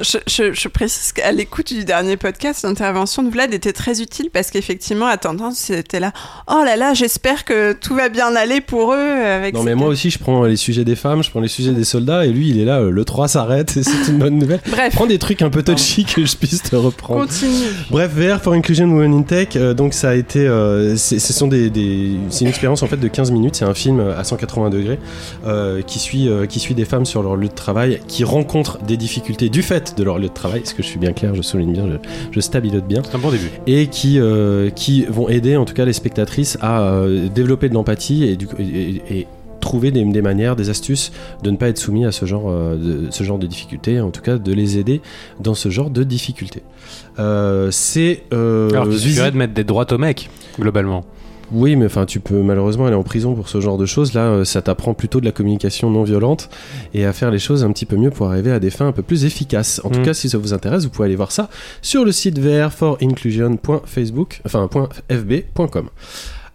[0.01, 4.29] Je, je- je précise qu'à l'écoute du dernier podcast, l'intervention de Vlad était très utile
[4.31, 6.11] parce qu'effectivement, à tendance, c'était là.
[6.47, 8.97] Oh là là, j'espère que que tout va bien aller pour eux.
[8.97, 11.71] Avec non, mais moi aussi, je prends les sujets des femmes, je prends les sujets
[11.71, 14.37] des soldats, et lui, il est là, euh, le 3 s'arrête, et c'est une bonne
[14.37, 14.59] nouvelle.
[14.69, 14.93] Bref.
[14.95, 17.21] Prends des trucs un peu touchy que je puisse te reprendre.
[17.21, 17.67] Continue.
[17.91, 20.39] Bref, VR for Inclusion Women in Tech, euh, donc ça a été.
[20.47, 23.73] Euh, ce sont des, des c'est une expérience en fait de 15 minutes, c'est un
[23.73, 24.99] film à 180 degrés
[25.45, 28.97] euh, qui, suit, qui suit des femmes sur leur lieu de travail qui rencontrent des
[28.97, 31.41] difficultés du fait de leur lieu de travail, est-ce que je suis bien clair, je
[31.41, 33.01] souligne bien, je, je stabilote bien.
[33.03, 33.51] C'est un bon début.
[33.67, 34.19] Et qui,
[34.75, 37.03] qui vont aider en tout cas les spectatrices à
[37.33, 39.27] développer de l'empathie et, du, et, et
[39.63, 41.11] trouver des, des, manières, des astuces
[41.41, 44.11] de ne pas être soumis à ce genre, euh, de, ce genre de difficultés, en
[44.11, 45.01] tout cas de les aider
[45.39, 46.61] dans ce genre de difficultés.
[47.17, 48.23] Euh, c'est.
[48.33, 50.29] Euh, Alors, tu de mettre des droits au mec,
[50.59, 51.05] globalement.
[51.51, 54.13] Oui, mais enfin, tu peux malheureusement aller en prison pour ce genre de choses.
[54.13, 56.49] Là, ça t'apprend plutôt de la communication non violente
[56.93, 58.91] et à faire les choses un petit peu mieux pour arriver à des fins un
[58.91, 59.79] peu plus efficaces.
[59.83, 59.91] En mmh.
[59.91, 61.49] tout cas, si ça vous intéresse, vous pouvez aller voir ça
[61.81, 64.67] sur le site vr4inclusion.facebook, enfin
[65.11, 65.89] .fb.com.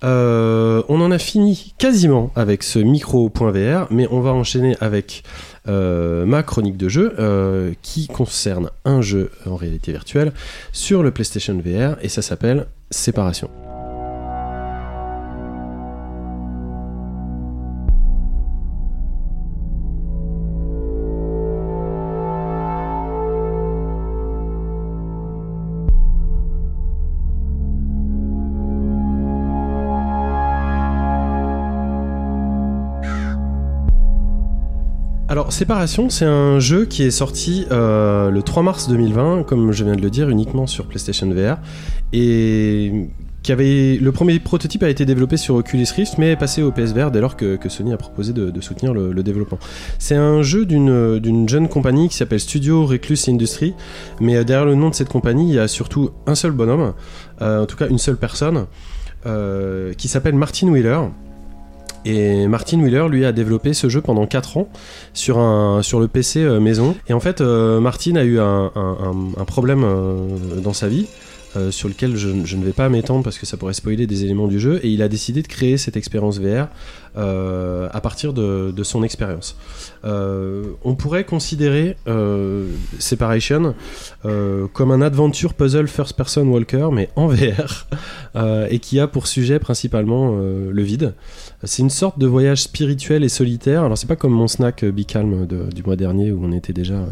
[0.04, 5.24] Euh, on en a fini quasiment avec ce micro.vr, mais on va enchaîner avec
[5.66, 10.32] euh, ma chronique de jeu euh, qui concerne un jeu en réalité virtuelle
[10.72, 13.50] sur le PlayStation VR et ça s'appelle Séparation.
[35.48, 39.82] Alors, Séparation, c'est un jeu qui est sorti euh, le 3 mars 2020, comme je
[39.82, 41.56] viens de le dire, uniquement sur PlayStation VR.
[42.12, 43.08] Et
[43.42, 46.70] qui avait, le premier prototype a été développé sur Oculus Rift, mais est passé au
[46.70, 49.58] PSVR dès lors que, Sony a proposé de, soutenir le, développement.
[49.98, 53.72] C'est un jeu d'une jeune compagnie qui s'appelle Studio Recluse Industry,
[54.20, 56.92] mais derrière le nom de cette compagnie, il y a surtout un seul bonhomme,
[57.40, 58.66] euh, en tout cas une seule personne,
[59.24, 60.98] euh, qui s'appelle Martin Wheeler.
[62.04, 64.68] Et Martin Wheeler, lui, a développé ce jeu pendant 4 ans
[65.12, 66.94] sur, un, sur le PC euh, maison.
[67.08, 68.70] Et en fait, euh, Martin a eu un,
[69.46, 71.06] problème euh, dans sa vie.
[71.59, 74.48] Euh, sur lequel je, ne vais pas m'étendre parce que ça pourrait spoiler des éléments
[74.48, 76.68] du jeu, et il a décidé de créer cette expérience VR
[77.16, 79.56] euh, à partir de, son expérience.
[80.05, 81.97] Euh, on pourrait considérer
[82.98, 83.74] Separation
[84.22, 87.86] comme un adventure puzzle first person walker, mais en VR,
[88.70, 91.14] et qui a pour sujet principalement le vide.
[91.64, 93.85] C'est une sorte de voyage spirituel et solitaire.
[93.85, 97.05] Alors c'est pas comme mon snack Be Calm du mois dernier où on était déjà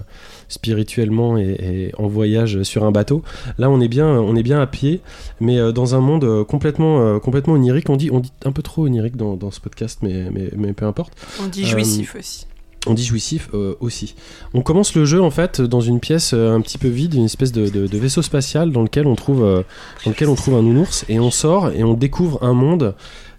[0.49, 3.23] spirituellement et, et, en voyage sur un bateau.
[3.59, 5.01] Là, on est bien, on est bien à pied,
[5.41, 7.91] mais euh, dans un monde euh, complètement, euh, complètement onirique.
[7.91, 10.73] On dit, on dit un peu trop onirique dans, dans ce podcast, mais, mais, mais,
[10.73, 11.13] peu importe.
[11.43, 12.47] On dit jouissif aussi.
[12.87, 14.15] On dit jouissif euh, aussi.
[14.55, 17.25] On commence le jeu en fait dans une pièce euh, un petit peu vide, une
[17.25, 19.63] espèce de, de, de, vaisseau spatial dans lequel on trouve, euh,
[20.05, 22.95] dans lequel on trouve un nounours et on sort et on découvre un monde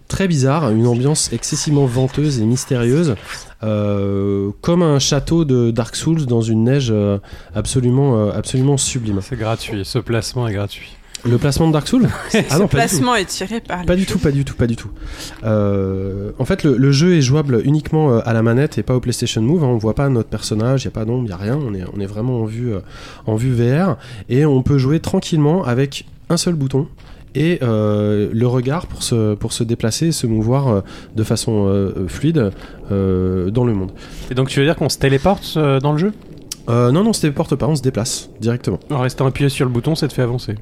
[0.06, 3.14] très bizarre, une ambiance excessivement venteuse et mystérieuse,
[3.62, 7.18] euh, comme un château de Dark Souls dans une neige euh,
[7.54, 9.20] absolument, euh, absolument sublime.
[9.22, 10.98] C'est gratuit, ce placement est gratuit.
[11.24, 12.08] Le placement de Dark Souls
[12.50, 13.84] Ah non, pas placement est tiré par.
[13.84, 14.90] Pas du tout, pas du tout, pas du tout.
[15.44, 19.00] Euh, en fait, le, le, jeu est jouable uniquement à la manette et pas au
[19.00, 19.64] PlayStation Move.
[19.64, 19.68] Hein.
[19.68, 21.58] On voit pas notre personnage, il y a pas d'ombre, il y a rien.
[21.60, 22.80] On est, on est vraiment en vue, euh,
[23.26, 23.96] en vue VR
[24.28, 26.86] et on peut jouer tranquillement avec un seul bouton
[27.34, 30.80] et euh, le regard pour se, pour se déplacer et se mouvoir euh,
[31.16, 32.50] de façon euh, fluide
[32.90, 33.92] dans le monde.
[34.30, 36.12] Et donc tu veux dire qu'on se téléporte dans le jeu?
[36.68, 38.78] Non, non, on se téléporte pas, on se déplace directement.
[38.90, 40.54] En restant appuyé sur le bouton, ça te fait avancer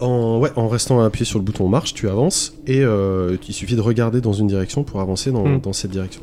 [0.00, 3.80] en, ouais, en restant appuyé sur le bouton marche, tu avances et il suffit de
[3.80, 5.60] regarder dans une direction pour avancer dans, mmh.
[5.60, 6.22] dans cette direction.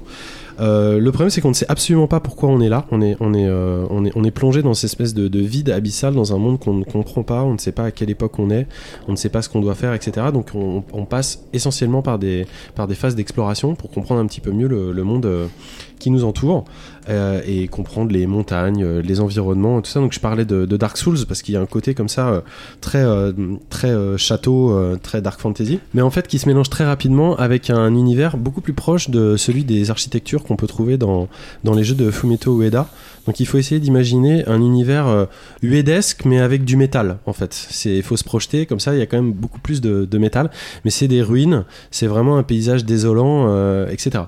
[0.60, 2.86] Euh, le problème, c'est qu'on ne sait absolument pas pourquoi on est là.
[2.92, 5.40] On est, on est, euh, on est, on est plongé dans cette espèce de, de,
[5.40, 7.44] vide abyssal dans un monde qu'on ne comprend pas.
[7.44, 8.68] On ne sait pas à quelle époque on est.
[9.08, 10.28] On ne sait pas ce qu'on doit faire, etc.
[10.34, 14.52] Donc, on, passe essentiellement par des, par des phases d'exploration pour comprendre un petit peu
[14.52, 15.26] mieux le, le monde
[16.00, 16.66] qui nous entoure
[17.10, 20.02] euh, et comprendre les montagnes, euh, les environnements, tout ça.
[20.02, 22.42] Donc je parlais de, Dark Souls parce qu'il y a un côté comme ça euh,
[22.82, 23.06] très
[23.70, 27.96] très château, très dark fantasy, mais en fait qui se mélange très rapidement avec un
[27.96, 31.28] univers beaucoup plus proche de celui des architectures qu'on peut trouver dans
[31.64, 32.88] dans les jeux de Fumito Ueda.
[33.26, 35.28] Donc il faut essayer d'imaginer un univers
[35.64, 37.54] uedesque mais avec du métal en fait.
[37.54, 40.18] C'est faut se projeter comme ça, il y a quand même beaucoup plus de, de
[40.18, 40.52] métal,
[40.86, 44.26] mais c'est des ruines, c'est vraiment un paysage désolant, etc.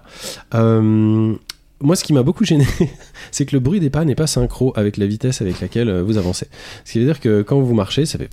[1.81, 2.65] moi, ce qui m'a beaucoup gêné,
[3.31, 6.17] c'est que le bruit des pas n'est pas synchro avec la vitesse avec laquelle vous
[6.17, 6.47] avancez.
[6.85, 8.29] Ce qui veut dire que quand vous marchez, ça fait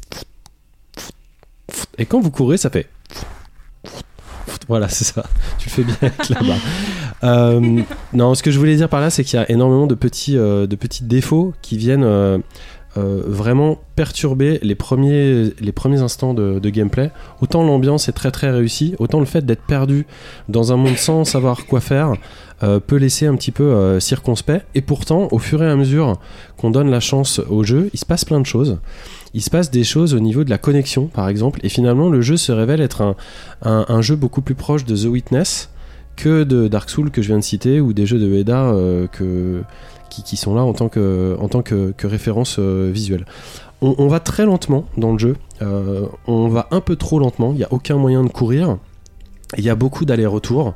[1.98, 2.88] et quand vous courez, ça fait
[4.68, 5.24] voilà, c'est ça.
[5.58, 6.58] Tu fais bien avec la barre.
[7.24, 7.82] euh,
[8.12, 10.36] non, ce que je voulais dire par là, c'est qu'il y a énormément de petits,
[10.36, 12.04] euh, de petits défauts qui viennent.
[12.04, 12.38] Euh,
[12.98, 17.10] euh, vraiment perturber les premiers, les premiers instants de, de gameplay.
[17.42, 20.06] Autant l'ambiance est très très réussie, autant le fait d'être perdu
[20.48, 22.14] dans un monde sans savoir quoi faire
[22.62, 24.64] euh, peut laisser un petit peu euh, circonspect.
[24.74, 26.18] Et pourtant, au fur et à mesure
[26.56, 28.78] qu'on donne la chance au jeu, il se passe plein de choses.
[29.34, 32.22] Il se passe des choses au niveau de la connexion, par exemple, et finalement le
[32.22, 35.68] jeu se révèle être un, un, jeu beaucoup plus proche de The Witness
[36.16, 39.06] que de Dark Souls que je viens de citer ou des jeux de Eda euh,
[39.06, 39.62] que,
[40.08, 43.26] qui, sont là en tant que, en tant que, référence visuelle.
[43.82, 47.58] On, on va très lentement dans le jeu, on va un peu trop lentement, il
[47.58, 48.78] n'y a aucun moyen de courir,
[49.58, 50.74] il y a beaucoup d'allers-retours.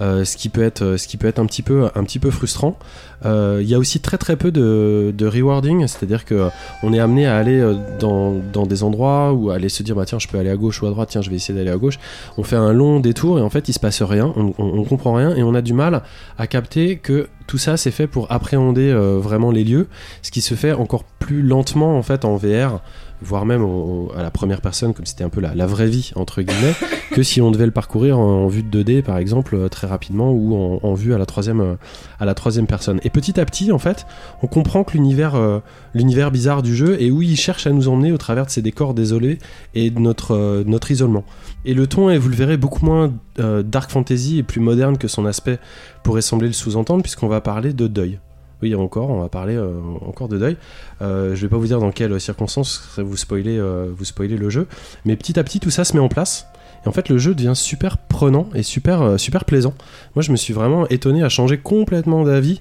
[0.00, 2.18] Euh, ce qui peut être euh, ce qui peut être un petit peu un petit
[2.18, 2.78] peu frustrant.
[3.24, 6.48] Euh, il y a aussi très très peu de, de rewarding c'est à dire que
[6.82, 7.62] on est amené à aller
[8.00, 10.82] dans, dans des endroits ou aller se dire bah tiens je peux aller à gauche
[10.82, 11.98] ou à droite tiens je vais essayer d'aller à gauche.
[12.36, 14.32] On fait un long détour et en fait il se passe rien.
[14.36, 16.02] On, on, comprend rien et on a du mal
[16.38, 19.86] à capter que tout ça c'est fait pour appréhender vraiment les lieux
[20.22, 22.80] ce qui se fait encore plus lentement en fait en VR
[23.22, 25.88] voire même au- au- à la première personne comme c'était un peu la, la vraie
[25.88, 26.74] vie entre guillemets
[27.12, 29.86] que si on devait le parcourir en, en vue de 2D par exemple euh, très
[29.86, 31.74] rapidement ou en, en vue à la troisième euh,
[32.20, 33.00] à la troisième personne.
[33.04, 34.06] Et petit à petit en fait
[34.42, 35.60] on comprend que l'univers euh,
[35.94, 38.62] l'univers bizarre du jeu et où il cherche à nous emmener au travers de ces
[38.62, 39.38] décors désolés
[39.74, 41.24] et de notre euh, notre isolement.
[41.64, 44.98] Et le ton est vous le verrez beaucoup moins euh, dark fantasy et plus moderne
[44.98, 45.58] que son aspect
[46.02, 48.18] pourrait sembler le sous-entendre puisqu'on va parler de deuil
[48.62, 50.56] oui, encore, on va parler euh, encore de deuil.
[51.02, 54.50] Euh, je vais pas vous dire dans quelles circonstances vous spoilez, euh, vous spoilez le
[54.50, 54.68] jeu,
[55.04, 56.46] mais petit à petit tout ça se met en place.
[56.84, 59.74] Et en fait, le jeu devient super prenant et super, super plaisant.
[60.16, 62.60] Moi, je me suis vraiment étonné à changer complètement d'avis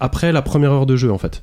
[0.00, 1.42] après la première heure de jeu, en fait.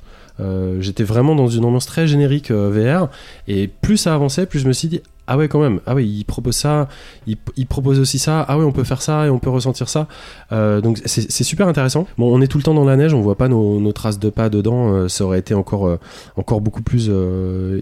[0.78, 3.08] J'étais vraiment dans une ambiance très générique VR,
[3.48, 6.06] et plus ça avançait, plus je me suis dit ah ouais quand même, ah ouais
[6.06, 6.88] il propose ça,
[7.26, 7.36] il,
[7.66, 10.06] propose aussi ça, ah ouais on peut faire ça et on peut ressentir ça.
[10.52, 12.06] Euh, donc c'est super intéressant.
[12.18, 14.30] Bon, on est tout le temps dans la neige, on voit pas nos, traces de
[14.30, 14.92] pas dedans.
[14.92, 15.98] euh, ça aurait été encore, euh,
[16.36, 17.10] encore beaucoup plus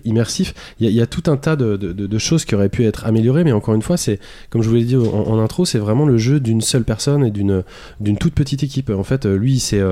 [0.04, 0.54] immersif.
[0.80, 3.74] Il y, a- tout un tas de, choses qui auraient pu être améliorées, mais encore
[3.74, 4.18] une fois, c'est
[4.50, 7.30] comme je vous l'ai dit en, intro, c'est vraiment le jeu d'une seule personne et
[7.30, 7.62] d'une
[8.00, 8.90] d'une toute petite équipe.
[8.90, 9.82] En fait, lui, il s'est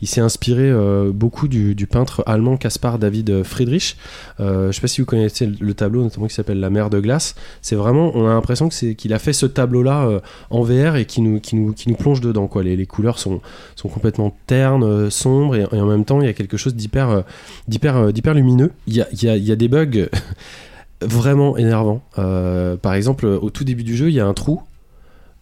[0.00, 0.72] il s'est inspiré
[1.12, 3.96] beaucoup du, peintre allemand Caspar David Friedrich.
[4.38, 7.34] Je sais pas si vous connaissez le tableau, notamment qui s'appelle La mer de glace.
[7.60, 10.20] C'est vraiment, on a l'impression que c'est qu'il a fait ce tableau-là euh,
[10.50, 12.46] en VR et qui nous, qui nous, qui nous plonge dedans.
[12.46, 12.62] Quoi.
[12.62, 13.40] Les, les couleurs sont,
[13.76, 16.74] sont complètement ternes, euh, sombres, et, et en même temps, il y a quelque chose
[16.74, 17.22] d'hyper, euh,
[17.68, 18.70] d'hyper, d'hyper lumineux.
[18.86, 20.08] Il y a, il y a, il y a des bugs
[21.02, 22.02] vraiment énervants.
[22.14, 24.62] Par exemple, au tout début du jeu, il y a un trou.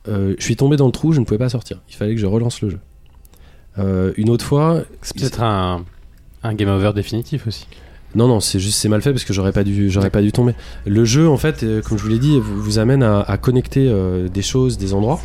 [0.06, 1.80] Je suis tombé dans le trou, je ne pouvais pas sortir.
[1.88, 2.80] Il fallait que je relance le jeu.
[4.16, 5.84] Une autre fois, C'est peut-être un,
[6.42, 7.66] un game over définitif aussi.
[8.14, 10.32] Non, non, c'est juste c'est mal fait parce que j'aurais pas dû, j'aurais pas dû
[10.32, 10.54] tomber.
[10.86, 13.36] Le jeu, en fait, euh, comme je vous l'ai dit, vous, vous amène à, à
[13.36, 15.20] connecter euh, des choses, des endroits,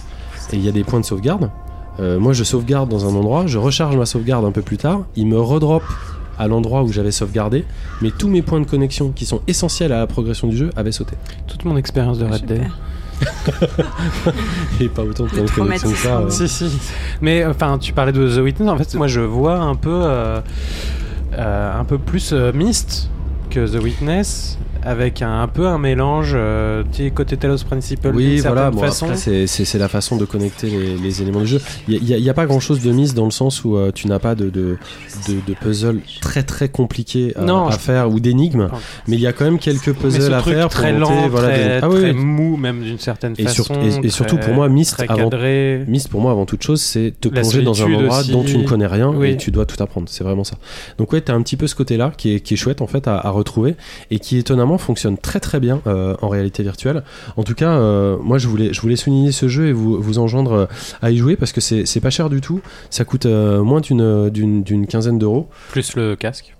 [0.53, 1.49] et il y a des points de sauvegarde.
[1.99, 5.03] Euh, moi, je sauvegarde dans un endroit, je recharge ma sauvegarde un peu plus tard,
[5.15, 5.81] il me redrop
[6.37, 7.63] à l'endroit où j'avais sauvegardé,
[8.01, 10.91] mais tous mes points de connexion qui sont essentiels à la progression du jeu avaient
[10.91, 11.15] sauté.
[11.47, 12.63] Toute mon expérience de Red Dead.
[14.81, 16.09] Et pas autant de points de connexion que ça.
[16.09, 16.43] traumatisme.
[16.43, 16.47] euh.
[16.47, 16.77] Si, si.
[17.21, 18.67] Mais enfin, tu parlais de The Witness.
[18.69, 20.03] En fait, moi, je vois un peu,
[21.37, 23.09] un peu plus euh, Myst
[23.49, 28.11] que The Witness, avec un, un peu un mélange, euh, tu côté Talos Principle.
[28.13, 28.71] Oui, voilà.
[28.71, 29.05] Bon, façon.
[29.07, 29.17] après,
[29.47, 31.61] c'est- la façon de connecter les, les éléments du jeu.
[31.87, 34.19] Il n'y a, pas grand chose de mise dans le sens où euh, tu n'as
[34.19, 34.77] pas de, de,
[35.27, 38.69] de, de puzzle très très compliqué à, Non, à je- faire ou d'énigmes,
[39.07, 41.49] mais il y a quand même quelques puzzles à faire pour très monter, lent, voilà,
[41.49, 42.17] très, Ah oui, très oui.
[42.17, 43.73] mou, même d'une certaine Et façon.
[43.81, 45.29] et- et surtout pour moi, Myst, avant-.
[45.87, 48.31] Myst pour moi avant toute chose c'est te La plonger dans un endroit aussi.
[48.31, 49.31] dont tu ne connais rien Oui.
[49.31, 50.57] et tu dois tout apprendre c'est vraiment ça
[50.97, 52.87] donc ouais t'as un petit peu ce côté là qui est, qui est chouette en
[52.87, 53.75] fait à, à retrouver
[54.11, 57.03] et qui étonnamment fonctionne très très bien euh, en réalité virtuelle.
[57.37, 60.19] En tout cas euh, moi je voulais je voulais souligner ce jeu et vous vous
[60.19, 60.65] enjoindre euh,
[61.01, 62.61] à y jouer parce que c'est pas cher du tout.
[62.89, 65.49] Ça coûte moins d'une quinzaine d'euros.
[65.69, 66.55] Plus le casque.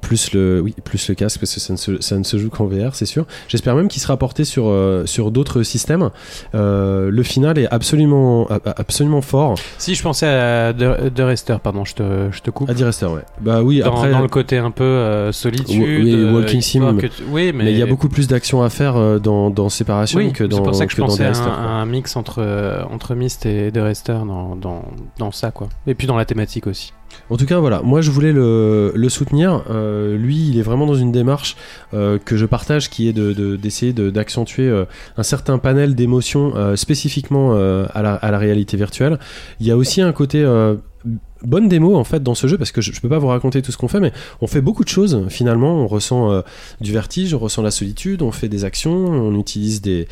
[0.00, 2.50] Plus le oui plus le casque parce que ça ne se, ça ne se joue
[2.50, 6.10] qu'en VR c'est sûr j'espère même qu'il sera porté sur euh, sur d'autres systèmes
[6.54, 11.84] Euh, le final est absolument absolument fort Si, je pensais à The, The Rester, pardon,
[11.84, 12.68] je te, je te coupe.
[12.70, 15.80] à Direster ouais bah oui dans, après dans le côté un peu euh, solitude.
[15.82, 16.96] Oui, euh, walking sim.
[16.98, 20.18] que tu- Oui, mais, il y a beaucoup plus d'actions à faire dans, dans Séparation
[20.18, 22.42] Oui, que dans c'est pour ça que, je pensais à un, mix entre,
[22.90, 24.84] entre Myst et The Rester dans, dans,
[25.18, 25.68] dans ça, quoi.
[25.86, 26.92] Et puis dans la thématique aussi.
[27.30, 29.62] En tout cas, voilà, moi je voulais le, soutenir.
[29.70, 31.56] Euh, lui, il est vraiment dans une démarche
[31.94, 34.84] euh, que je partage qui est d'essayer de, d'essayer de- d'accentuer euh,
[35.16, 39.18] un certain panel d'émotions spécifiquement à la réalité virtuelle.
[39.60, 40.44] Il y a aussi un côté.
[41.42, 43.72] Bonne démo en fait dans ce jeu parce que je, peux pas vous raconter tout
[43.72, 45.82] ce qu'on fait, mais on fait beaucoup de choses finalement.
[45.82, 46.42] On ressent euh,
[46.80, 50.06] du vertige, on ressent la solitude, on fait des actions, on utilise des,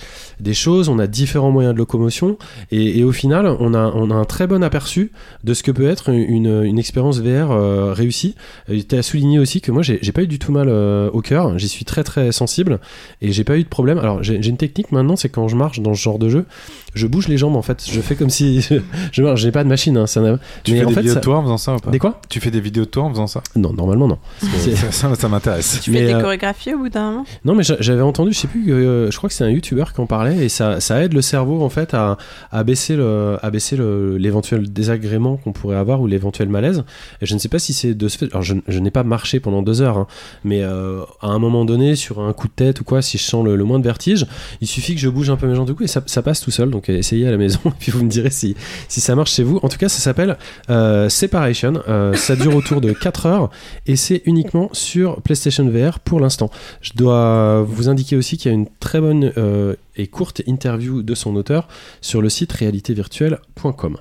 [0.52, 2.38] choses, on a différents moyens de locomotion
[2.70, 5.12] et, au final, on a, on a un très bon aperçu
[5.44, 8.34] de ce que peut être une, une expérience VR euh, réussie.
[8.66, 11.58] Tu as souligné aussi que moi, j'ai pas eu du tout mal euh, au cœur,
[11.58, 12.80] j'y suis très très sensible
[13.20, 13.98] et j'ai pas eu de problème.
[13.98, 16.44] Alors, j'ai une technique maintenant, c'est quand je marche dans ce genre de jeu,
[16.94, 17.84] je bouge les jambes en fait.
[17.90, 18.60] Je fais comme si
[19.12, 20.20] je j'ai pas de machine, hein, ça
[20.64, 21.90] Tu mais fais en des fait, vidéos ça- de toi en faisant ça ou pas
[21.90, 24.18] Des quoi Tu fais des vidéos de toi en faisant ça Non, normalement non.
[24.58, 25.80] Ça, ça, ça m'intéresse.
[25.82, 27.24] Tu Mais, fais des euh, chorégraphies au bout d'un moment?
[27.44, 29.92] Non, mais j'a- j'avais entendu, je sais plus, euh, je crois que c'est un youtubeur
[29.92, 32.16] qui en parlait, et ça, ça aide le cerveau en fait à,
[32.50, 33.76] à baisser le, à baisser
[34.18, 36.84] l'éventuel désagrément qu'on pourrait avoir ou l'éventuel malaise.
[37.20, 38.26] Et je ne sais pas si c'est de ce fait.
[38.30, 40.06] Alors, je, je n'ai pas marché pendant deux heures, hein,
[40.44, 43.22] mais euh, à un moment donné, sur un coup de tête ou quoi, si je
[43.24, 44.26] sens le, le moins de vertige,
[44.60, 46.40] il suffit que je bouge un peu mes jambes du coup et ça, ça passe
[46.40, 46.70] tout seul.
[46.70, 48.56] Donc, essayez à la maison, et puis vous me direz si,
[48.88, 49.58] si ça marche chez vous.
[49.62, 50.36] En tout cas, ça s'appelle
[50.70, 51.82] euh, Separation.
[51.88, 53.50] Euh, ça dure autour de 4 heures
[53.86, 56.50] et c'est uniquement sur PlayStation VR pour l'instant.
[56.80, 61.02] Je dois vous indiquer aussi qu'il y a une très bonne euh, et courte interview
[61.02, 61.68] de son auteur
[62.00, 63.98] sur le site réalitévirtuelle.com.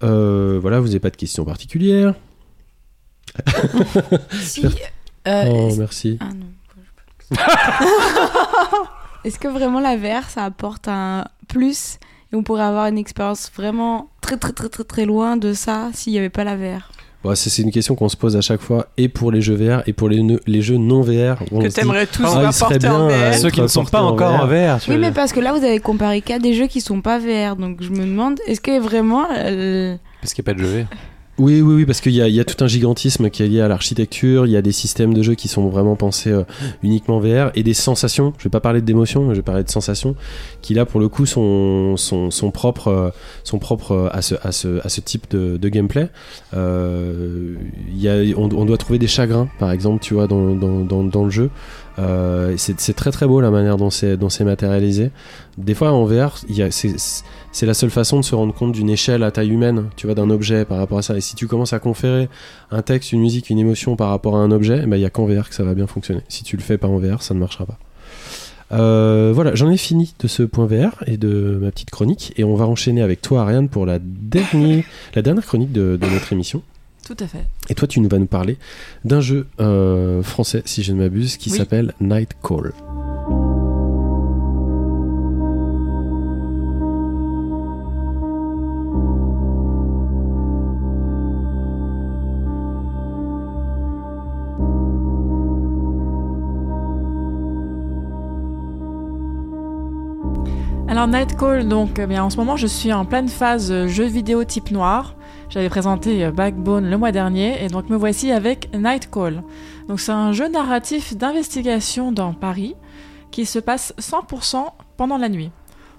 [0.00, 2.14] Voilà, vous n'avez pas de questions particulières?
[4.42, 4.64] Si,
[5.26, 6.18] oh, merci.
[6.20, 6.46] ah non.
[9.24, 11.98] Est-ce que vraiment la VR ça apporte un plus
[12.32, 15.88] et on pourrait avoir une expérience vraiment très très très très très loin de ça
[15.92, 16.90] s'il n'y avait pas la VR?
[17.22, 19.82] Bon, c'est une question qu'on se pose à chaque fois, et pour les jeux VR,
[19.86, 21.42] et pour les, ne- les jeux non VR.
[21.52, 23.38] On Que t'aimerais tous Ah, porter en bien, euh, VR.
[23.38, 24.78] Ceux qui ne sont pas en encore en VR.
[24.88, 27.56] Oui, mais parce que là vous avez comparé qu'à des jeux qui sont pas VR,
[27.56, 30.80] donc je me demande est-ce que vraiment euh, Parce qu'il n'y a pas de jeu
[30.82, 30.86] VR.
[31.36, 33.66] Oui, oui, oui, parce qu'il y y a tout un gigantisme qui est lié à
[33.66, 36.44] l'architecture, il y a des systèmes de jeu qui sont vraiment pensés euh,
[36.84, 40.14] uniquement VR, et des sensations, je vais pas parler d'émotions, je vais parler de sensations,
[40.62, 43.10] qui là pour le coup sont, sont, sont propres, euh,
[43.52, 46.08] euh, à, ce, type de, gameplay.
[46.52, 51.50] On, doit trouver des chagrins, par exemple, tu vois, dans, dans le jeu.
[51.98, 55.10] Euh, c'est très très beau la manière dont c'est matérialisé.
[55.58, 56.38] Des fois en VR,
[56.70, 60.14] c'est, la seule façon de se rendre compte d'une échelle à taille humaine, tu vois,
[60.14, 61.16] d'un objet par rapport à ça.
[61.16, 62.28] Et si tu commences à conférer
[62.70, 65.06] un texte, une musique, une émotion par rapport à un objet, eh ben, il y
[65.06, 66.22] a qu'en VR que ça va bien fonctionner.
[66.28, 67.78] Si tu le fais pas en VR, ça ne marchera pas.
[68.72, 72.44] Euh, voilà, j'en ai fini de ce point VR et de ma petite chronique, et
[72.44, 74.84] on va enchaîner avec toi, Ariane, pour la dernière,
[75.46, 76.62] chronique de notre émission.
[77.06, 77.44] Tout à fait.
[77.68, 78.56] Et toi, tu nous vas nous parler
[79.04, 81.58] d'un jeu euh, français, si je ne m'abuse, qui Oui.
[81.58, 82.72] s'appelle Night Call.
[100.86, 104.44] Alors Nightcall, donc eh bien, en ce moment je suis en pleine phase jeu vidéo
[104.44, 105.14] type noir.
[105.54, 109.44] J'avais présenté euh, Backbone le mois dernier et donc me voici avec Nightcall.
[109.96, 112.74] C'est un jeu narratif d'investigation dans Paris
[113.30, 114.66] qui se passe 100%
[114.96, 115.52] pendant la nuit.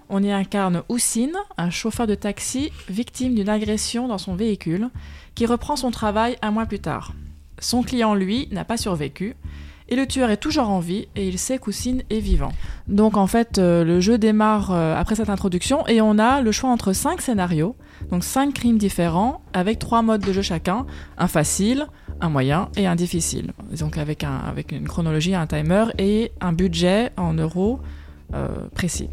[0.10, 4.90] On y incarne Houssine, un chauffeur de taxi victime d'une agression dans son véhicule,
[5.36, 7.14] qui reprend son travail un mois plus tard.
[7.60, 9.38] Son client, lui, n'a pas survécu,
[9.90, 12.52] et le tueur est toujours en vie, et il sait qu'Houssine est vivant.
[12.88, 16.52] Donc en fait, euh, le jeu démarre euh, après cette introduction, et on a le
[16.52, 17.76] choix entre 5 scénarios,
[18.10, 20.86] donc 5 crimes différents, avec 3 modes de jeu chacun,
[21.18, 21.88] un facile,
[22.20, 23.54] un moyen et un difficile.
[23.78, 27.80] Donc avec, un, avec une chronologie, un timer, et un budget en euros
[28.34, 29.10] euh, précis.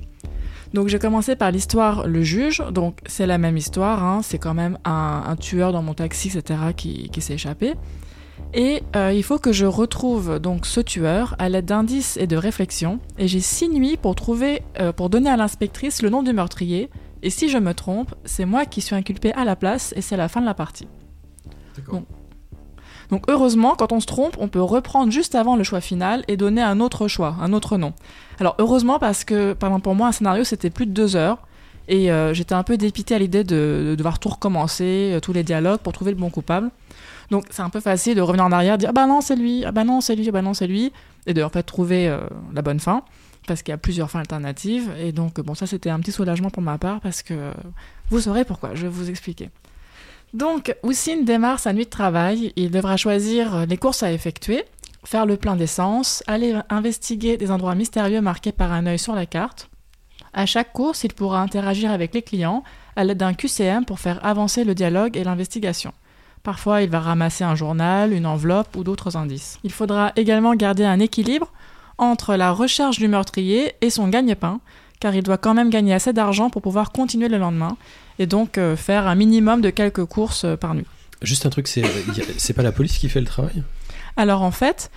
[0.72, 4.54] Donc j'ai commencé par l'histoire Le Juge, donc c'est la même histoire, hein, c'est quand
[4.54, 7.74] même un, tueur dans mon taxi, etc., qui s'est échappé.
[8.54, 12.36] Et euh, il faut que je retrouve donc ce tueur à l'aide d'indices et de
[12.36, 13.00] réflexions.
[13.18, 16.90] Et j'ai six nuits pour trouver, euh, pour donner à l'inspectrice le nom du meurtrier.
[17.22, 20.16] Et si je me trompe, c'est moi qui suis inculpé à la place et c'est
[20.16, 20.86] la fin de la partie.
[21.88, 22.04] Bon.
[23.08, 26.36] Donc heureusement, quand on se trompe, on peut reprendre juste avant le choix final et
[26.36, 27.94] donner un autre choix, un autre nom.
[28.38, 31.38] Alors heureusement parce que, par exemple pour moi, un scénario c'était plus de deux heures.
[31.88, 35.42] Et euh, j'étais un peu dépité à l'idée de, de devoir tout recommencer, tous les
[35.42, 36.70] dialogues pour trouver le bon coupable.
[37.32, 39.64] Donc c'est un peu facile de revenir en arrière, dire ah bah non c'est lui,
[39.64, 40.92] ah bah non c'est lui, ah bah non c'est lui,
[41.26, 42.18] et de trouver euh,
[42.52, 43.04] la bonne fin,
[43.46, 44.92] parce qu'il y a plusieurs fins alternatives.
[44.98, 47.50] Et donc bon ça c'était un petit soulagement pour ma part parce que
[48.10, 49.48] vous saurez pourquoi, je vais vous expliquer.
[50.34, 54.64] Donc Houssine démarre sa nuit de travail, il devra choisir euh, les courses à effectuer,
[55.02, 59.24] faire le plein d'essence, aller investiguer des endroits mystérieux marqués par un œil sur la
[59.24, 59.70] carte.
[60.34, 62.62] À chaque course, il pourra interagir avec les clients
[62.94, 65.94] à l'aide d'un QCM pour faire avancer le dialogue et l'investigation.
[66.42, 69.58] Parfois, il va ramasser un journal, une enveloppe ou d'autres indices.
[69.62, 71.52] Il faudra également garder un équilibre
[71.98, 74.60] entre la recherche du meurtrier et son gagne-pain,
[74.98, 77.76] car il doit quand même gagner assez d'argent pour pouvoir continuer le lendemain,
[78.18, 80.86] et donc euh, faire un minimum de quelques courses euh, par nuit.
[81.22, 81.84] Juste un truc, c'est
[82.36, 83.62] c'est pas la police qui fait le travail?
[84.16, 84.90] Alors en fait,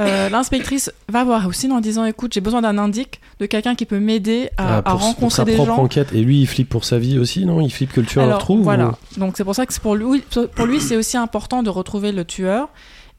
[0.00, 3.84] euh, l'inspectrice va voir aussi en disant écoute, j'ai besoin d'un indique de quelqu'un qui
[3.84, 5.82] peut m'aider à, Ah, à pour, pour rencontrer sa des propre gens.
[5.82, 6.12] enquête.
[6.14, 7.60] Et lui, il flippe pour sa vie aussi, non?
[7.60, 8.88] Il flippe que le tueur le retrouve Voilà.
[9.16, 10.22] ou- Donc c'est pour ça que pour lui,
[10.54, 12.68] pour lui c'est aussi important de retrouver le tueur.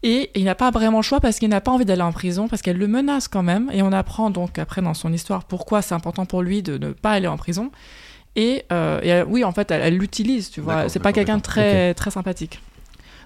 [0.05, 2.49] Et il n'a pas vraiment le choix parce qu'il n'a pas envie d'aller en prison,
[2.49, 3.69] parce qu'elle le menace quand même.
[3.71, 6.89] Et on apprend donc après dans son histoire pourquoi c'est important pour lui de ne
[6.91, 7.71] pas aller en prison.
[8.35, 10.89] Et, euh, et, euh, oui, en fait, elle l'utilise, tu vois.
[10.89, 12.59] C'est pas quelqu'un de très, très sympathique.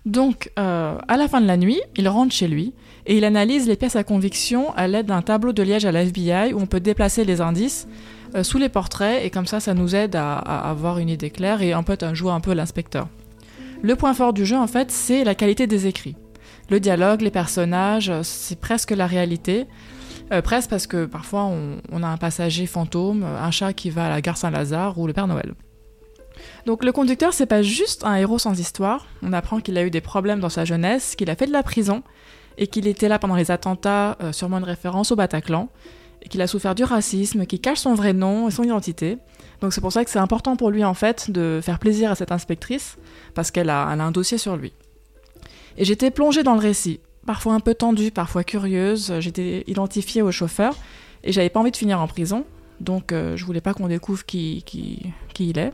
[0.05, 2.73] Donc, euh, à la fin de la nuit, il rentre chez lui
[3.05, 6.03] et il analyse les pièces à conviction à l'aide d'un tableau de liège à la
[6.03, 7.87] FBI où on peut déplacer les indices
[8.35, 11.61] euh, sous les portraits et comme ça, ça nous aide à, avoir une idée claire
[11.61, 13.07] et en fait à jouer un peu l'inspecteur.
[13.81, 16.15] Le point fort du jeu, en fait, c'est la qualité des écrits.
[16.69, 19.65] Le dialogue, les personnages, euh, c'est presque la réalité.
[20.43, 24.19] Presque parce que parfois on, a un passager fantôme, un chat qui va à la
[24.19, 25.53] gare Saint-Lazare ou le Père Noël.
[26.65, 29.07] Donc le conducteur, c'est pas juste un héros sans histoire.
[29.21, 31.63] On apprend qu'il a eu des problèmes dans sa jeunesse, qu'il a fait de la
[31.63, 32.03] prison
[32.57, 35.69] et qu'il était là pendant les attentats, euh, sûrement une référence au Bataclan,
[36.23, 39.17] et qu'il a souffert du racisme, qu'il cache son vrai nom et son identité.
[39.61, 42.15] Donc c'est pour ça que c'est important pour lui en fait de faire plaisir à
[42.15, 42.97] cette inspectrice
[43.33, 44.73] parce qu'elle a, un dossier sur lui.
[45.77, 49.13] Et j'étais plongée dans le récit, parfois un peu tendue, parfois curieuse.
[49.19, 50.75] J'étais identifiée au chauffeur
[51.23, 52.45] et j'avais pas envie de finir en prison,
[52.79, 55.73] donc euh, je voulais pas qu'on découvre qui, qui, qui il est.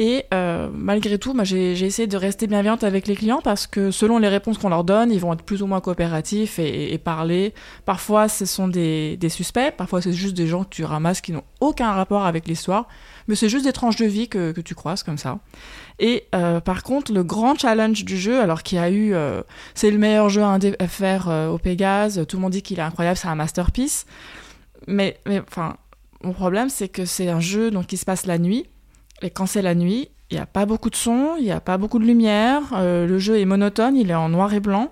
[0.00, 4.16] Et euh, malgré tout, j'ai essayé de rester bienveillante avec les clients parce que selon
[4.16, 7.52] les réponses qu'on leur donne, ils vont être plus ou moins coopératifs et, parler.
[7.84, 11.44] Parfois, ce sont des, suspects, parfois, c'est juste des gens que tu ramasses qui n'ont
[11.60, 12.88] aucun rapport avec l'histoire,
[13.28, 15.38] mais c'est juste des tranches de vie que, tu croises comme ça.
[15.98, 19.42] Et euh, par contre, le grand challenge du jeu, alors qu'il y a eu, euh,
[19.74, 23.18] c'est le meilleur jeu à faire au Pégase, tout le monde dit qu'il est incroyable,
[23.18, 24.06] c'est un masterpiece.
[24.86, 25.76] Mais, mais enfin,
[26.24, 28.64] mon problème, c'est que c'est un jeu donc, qui se passe la nuit.
[29.22, 31.60] Et quand c'est la nuit, il n'y a pas beaucoup de son, il n'y a
[31.60, 34.90] pas beaucoup de lumière, euh, le jeu est monotone, il est en noir et blanc,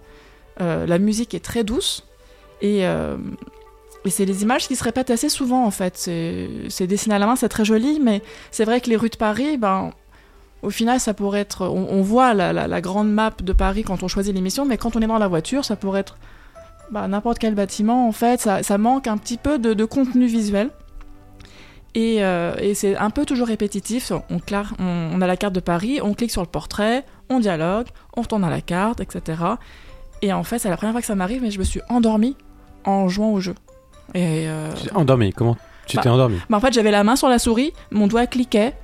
[0.61, 2.05] euh, la musique est très douce,
[2.61, 3.17] et, euh,
[4.05, 5.97] et c'est les images qui se répètent assez souvent en fait.
[5.97, 9.17] C'est dessiné à la main, c'est très joli, mais c'est vrai que les rues de
[9.17, 9.93] Paris, ben,
[10.63, 11.69] au final, ça pourrait être.
[11.69, 15.07] On, voit la, grande map de Paris quand on choisit l'émission, mais quand on est
[15.07, 16.17] dans la voiture, ça pourrait être
[16.91, 18.41] bah, n'importe quel bâtiment en fait.
[18.41, 20.71] Ça, manque un petit peu de contenu visuel.
[21.99, 24.13] Et, euh, et c'est un peu toujours répétitif.
[24.31, 27.41] On, clar- on, on a la carte de Paris, on clique sur le portrait, on
[27.41, 29.43] dialogue, on retourne à la carte, etc.
[30.23, 32.37] Et en fait, c'est la première fois que ça m'arrive, mais je me suis endormie
[32.85, 33.55] en jouant au jeu.
[34.15, 35.57] Et euh, Tu t'es endormi, comment
[35.87, 38.27] Tu Bah, t'es endormi bah, en fait, j'avais la main sur la souris, mon doigt
[38.29, 38.75] cliquait,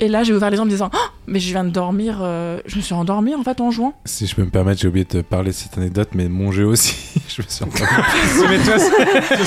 [0.00, 2.18] et là, j'ai ouvert les yeux en me disant Ah Mais je viens de dormir,
[2.22, 3.94] euh, je me suis endormie en fait en jouant.
[4.04, 6.52] Si je peux me permettre, j'ai oublié de te parler de cette anecdote, mais mon
[6.52, 6.94] jeu aussi,
[7.28, 7.84] je me suis endormi.
[8.48, 8.78] mais toi,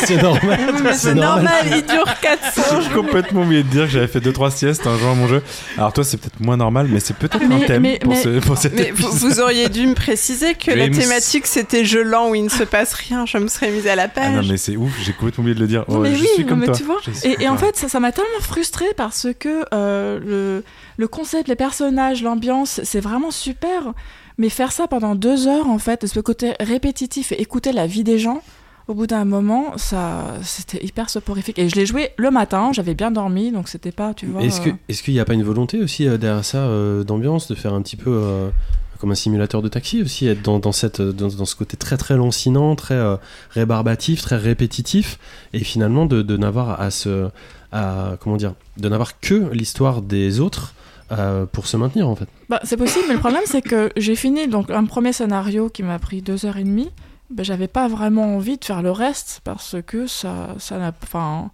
[0.06, 0.60] c'est- normal.
[0.94, 4.88] C'est normal, il dure 400 J'ai complètement oublié de dire que j'avais fait 2-3 siestes
[4.88, 5.42] en jouant à mon jeu.
[5.78, 8.40] Alors toi, c'est peut-être moins normal, mais c'est peut-être un thème mais- pour, mais- ce,
[8.40, 9.32] pour cet Mais vous, épisode.
[9.32, 12.64] vous auriez dû me préciser que la thématique c'était jeu lent où il ne se
[12.64, 13.26] passe rien.
[13.26, 14.34] Je me serais mise à la Ah page.
[14.36, 15.86] non, mais c'est ouf, j'ai complètement oublié de le dire.
[15.88, 16.76] Oh, mais je oui, suis comme mais toi.
[16.76, 16.98] tu vois.
[17.06, 20.64] Je suis Et, en fait, ça ça m'a tellement frustrée parce que euh, le,
[20.98, 23.94] le concept, les personnages, l'ambiance, c'est vraiment super.
[24.38, 28.04] Mais faire ça pendant deux heures, en fait, ce côté répétitif et écouter la vie
[28.04, 28.42] des gens,
[28.88, 31.58] au bout d'un moment, ça, c'était hyper soporifique.
[31.60, 34.42] Et je l'ai joué le matin, j'avais bien dormi, donc c'était pas, tu vois.
[34.44, 34.74] Est-ce que- euh,
[35.04, 37.82] qu'il n'y a pas une volonté aussi euh, derrière ça euh, d'ambiance, de faire un
[37.82, 38.50] petit peu euh,
[38.98, 41.98] comme un simulateur de taxi aussi, être dans, dans cette, dans, dans ce côté très
[41.98, 43.18] très lancinant, très euh,
[43.52, 45.20] rébarbatif, très répétitif,
[45.54, 47.30] et finalement de, de n'avoir à se.
[47.72, 50.74] À, comment dire De n'avoir que l'histoire des autres
[51.12, 52.28] euh, pour se maintenir en fait.
[52.50, 55.84] Bah, c'est possible, mais le problème, c'est que j'ai fini donc un premier scénario qui
[55.84, 56.90] m'a pris deux heures et demie.
[57.30, 61.52] Ben, j'avais pas vraiment envie de faire le reste parce que ça, ça n'a, enfin,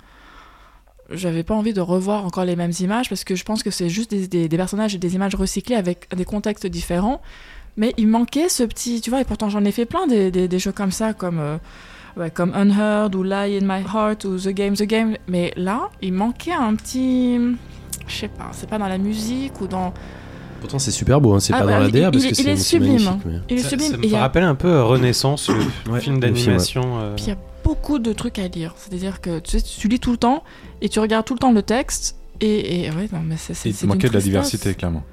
[1.14, 3.90] j'avais pas envie de revoir encore les mêmes images parce que je pense que c'est
[3.90, 7.22] juste des, des- des personnages et des images recyclées avec des contextes différents.
[7.78, 10.48] Mais il manquait ce petit, tu vois, et pourtant j'en ai fait plein des, des,
[10.48, 11.58] des jeux comme ça, comme euh,
[12.18, 15.18] ouais, comme Unheard ou Lie in My Heart ou The Game, The Game.
[15.28, 17.40] Mais là, il manquait un petit,
[18.08, 19.94] je sais pas, c'est pas dans la musique ou dans
[20.62, 22.36] Pourtant c'est super beau, hein, c'est Ah pas bah, dans la DA parce il- que
[22.36, 22.92] il c'est est c'est sublime.
[23.04, 23.22] magnifique.
[23.26, 23.92] mais- Il est Ça, sublime.
[23.92, 27.00] ça me a- rappelle un peu Renaissance, le Ouais, film d'animation.
[27.02, 28.74] euh, Puis il y a beaucoup de trucs à lire.
[28.78, 30.44] C'est-à-dire que tu, sais, tu lis tout le temps
[30.82, 32.16] et tu regardes tout le temps le texte.
[32.42, 33.54] Et, et ouais, non, mais c'est.
[33.82, 35.04] Il manquait de la diversité, clairement.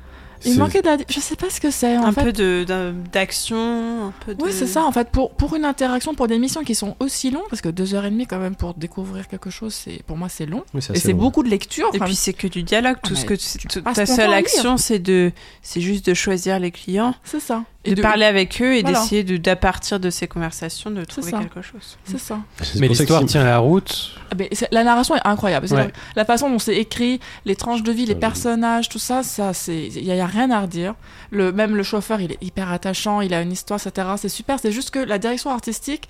[0.42, 0.96] Il manquait de la.
[1.06, 1.94] Je sais pas ce que c'est.
[1.96, 2.22] Un fait.
[2.24, 4.42] peu de- d'action, un peu de.
[4.42, 4.84] Oui, c'est ça.
[4.84, 7.68] En fait, pour, pour une interaction, pour des missions qui sont aussi longues, parce que
[7.68, 10.64] deux heures et demie, quand même, pour découvrir quelque chose, c'est pour moi, c'est long.
[10.72, 11.88] Oui, Et c'est beaucoup de lecture.
[11.92, 14.32] Et Enfin, puis c'est que du dialogue, Ah, tout ce mais que tu- ta seule
[14.32, 15.30] action c'est de
[15.62, 17.64] c'est juste de choisir les clients c'est ça.
[17.86, 19.00] Et de, parler avec eux et Voilà.
[19.00, 21.96] d'essayer de, d'à partir de ces conversations de trouver quelque chose.
[22.04, 22.38] C'est ça.
[22.62, 24.12] C'est Mais l'histoire tient la route.
[24.30, 25.66] Ah ben, c'est- la narration est incroyable.
[25.66, 25.84] C'est Ouais.
[25.86, 28.20] la, la façon dont c'est écrit, les tranches de vie, les Ouais.
[28.20, 30.94] personnages, tout ça, ça c'est il y, a- y a rien à redire.
[31.30, 34.08] Le même le chauffeur, il est hyper attachant, il a une histoire, etc.
[34.18, 34.58] C'est super.
[34.60, 36.06] C'est juste que la direction artistique,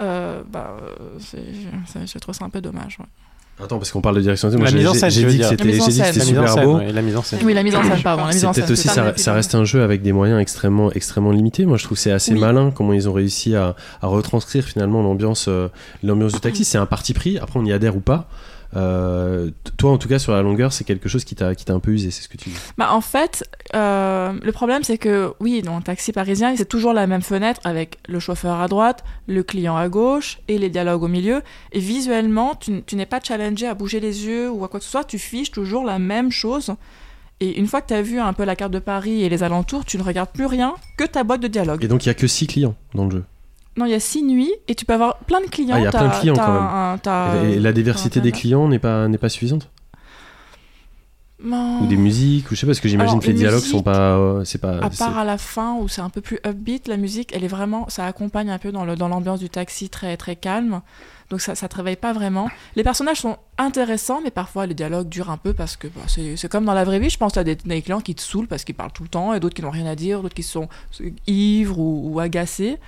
[0.00, 1.38] euh, bah, euh, c'est-
[1.92, 2.96] c'est- je trouve ça un peu dommage.
[2.98, 3.06] ouais.
[3.62, 4.48] Attends, parce qu'on parle de direction.
[4.50, 5.98] Moi, La j'ai- mise en scène, J'ai dit que c'était La mise en j'ai dit
[5.98, 6.12] que scène.
[6.14, 6.76] c'était La mise en super scène, beau.
[6.78, 7.38] ouais, la mise en scène.
[7.44, 8.24] Oui, la mise en scène, pardon.
[8.30, 11.64] C'est peut-être aussi, ça, reste un jeu avec des moyens extrêmement, extrêmement limités.
[11.66, 12.40] Moi, je trouve que c'est assez Oui.
[12.40, 15.68] malin comment ils ont réussi à, à retranscrire finalement l'ambiance, euh,
[16.02, 16.64] l'ambiance du taxi.
[16.64, 17.38] C'est un parti pris.
[17.38, 18.26] Après, on y adhère ou pas.
[18.74, 21.90] Euh, toi, en tout cas, sur la longueur, c'est quelque chose qui t'a, un peu
[21.92, 22.10] usé.
[22.10, 22.56] C'est ce que tu dis.
[22.78, 23.44] Bah, en fait,
[23.74, 27.60] euh, le problème, c'est que, oui, dans un taxi parisien, c'est toujours la même fenêtre
[27.64, 31.42] avec le chauffeur à droite, le client à gauche et les dialogues au milieu.
[31.72, 34.90] Et visuellement, tu, n'es pas challengé à bouger les yeux ou à quoi que ce
[34.90, 36.74] soit, tu fiches toujours la même chose.
[37.40, 39.42] Et une fois que tu as vu un peu la carte de Paris et les
[39.42, 41.84] alentours, tu ne regardes plus rien que ta boîte de dialogue.
[41.84, 43.24] Et donc, il y a que 6 clients dans le jeu.
[43.76, 45.76] Non, il y a six nuits et tu peux avoir plein de clients.
[45.76, 46.62] Ah, il y a plein de clients, quand même.
[47.06, 49.70] un- et la diversité des clients n'est pas, pas suffisante.
[51.44, 51.80] Non.
[51.82, 53.72] Ou des musiques, ou je sais pas, parce que j'imagine que les les dialogues musiques,
[53.76, 54.78] sont pas, euh, c'est pas.
[54.78, 57.48] À part à la fin où c'est un peu plus upbeat, la musique, elle est
[57.48, 60.82] vraiment, ça accompagne un peu dans le dans l'ambiance du taxi très très calme.
[61.30, 62.48] Donc ça ça te réveille pas vraiment.
[62.76, 66.36] Les personnages sont intéressants, mais parfois les dialogues durent un peu parce que bah, c'est
[66.36, 67.10] c'est comme dans la vraie vie.
[67.10, 69.08] Je pense que t'as des, des clients qui te saoulent parce qu'ils parlent tout le
[69.08, 70.68] temps, et d'autres qui n'ont rien à dire, d'autres qui sont
[71.26, 72.78] ivres ou, ou agacés.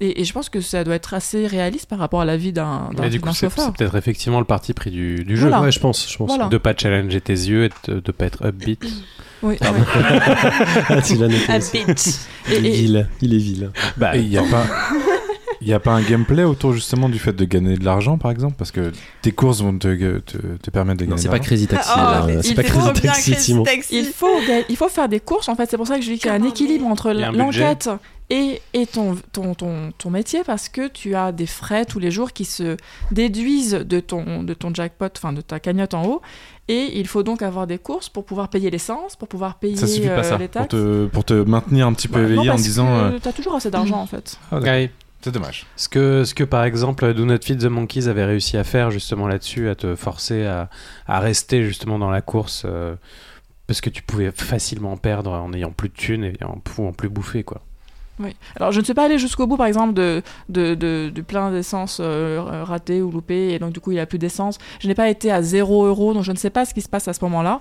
[0.00, 2.52] Et, et je pense que ça doit être assez réaliste par rapport à la vie
[2.52, 3.64] d'un d'un- Mais du coup, c'est chauffeur.
[3.66, 5.48] c'est peut-être effectivement le parti pris du, du jeu.
[5.48, 5.60] Voilà.
[5.62, 6.28] Ouais, je pense, je pense.
[6.28, 6.46] Voilà.
[6.48, 8.84] De pas challenger tes yeux et de, de pas être upbeat.
[9.40, 9.78] Oui, Pardon.
[10.88, 12.20] Ah, tu l'as noté bit.
[12.48, 13.08] Il est vil.
[13.22, 13.70] Il est vil.
[13.96, 14.64] Bah, il n'y a pas.
[15.60, 18.30] Il n'y a pas un gameplay autour justement du fait de gagner de l'argent par
[18.30, 18.54] exemple?
[18.56, 21.36] Parce que tes courses vont te, te, te permettre de Non, gagner c'est de pas
[21.38, 21.48] l'argent.
[21.48, 21.90] Crazy Taxi.
[21.96, 23.64] Oh, C'est pas Crazy Taxi, Simon.
[23.90, 25.68] Il faut, il faut faire des courses, en fait.
[25.70, 27.88] C'est pour ça que je dis qu'il y a un équilibre entre l'enquête
[28.30, 32.10] et, et ton, ton, ton, ton métier, parce que tu as des frais tous les
[32.10, 32.76] jours qui se
[33.10, 36.22] déduisent de ton, de ton jackpot, enfin de ta cagnotte en haut.
[36.68, 39.86] Et il faut donc avoir des courses pour pouvoir payer l'essence, pour pouvoir payer Ça
[39.86, 40.68] suffit euh, pas ça les pour taxes.
[40.68, 43.54] te, pour te maintenir un petit peu Bah, non, éveillé en disant euh, t'as toujours
[43.54, 44.36] assez d'argent, en fait.
[44.52, 44.90] ah, ouais.
[45.20, 45.66] C'est dommage.
[45.76, 48.90] Ce que, ce que par exemple Do Not Feed the Monkeys avait réussi à faire
[48.90, 50.68] justement là-dessus, à te forcer à,
[51.06, 52.94] à rester justement dans la course euh,
[53.66, 57.08] parce que tu pouvais facilement perdre en n'ayant plus de thunes et en pouvant plus
[57.08, 57.60] bouffer quoi.
[58.20, 58.34] Oui.
[58.56, 61.52] Alors, je ne suis pas allé jusqu'au bout, par exemple, de, de, de, du plein
[61.52, 64.58] d'essence euh, raté ou loupé, et donc du coup, il n'y a plus d'essence.
[64.80, 66.88] Je n'ai pas été à 0 euros, donc je ne sais pas ce qui se
[66.88, 67.60] passe à ce moment-là.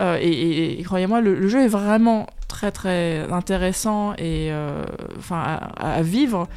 [0.00, 4.82] Euh, et et- et croyez-moi, le, le jeu est vraiment très très intéressant et euh,
[5.30, 6.48] à vivre.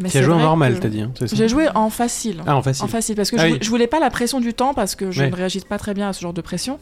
[0.00, 2.42] Mais Tu as joué en normal, t'as dit hein, J'ai joué en facile.
[2.46, 2.84] Ah en facile.
[2.84, 3.50] En facile, parce que Ah je, oui.
[3.52, 5.30] voulais- je voulais pas la pression du temps, parce que je Ouais.
[5.30, 6.78] ne réagis pas très bien à ce genre de pression.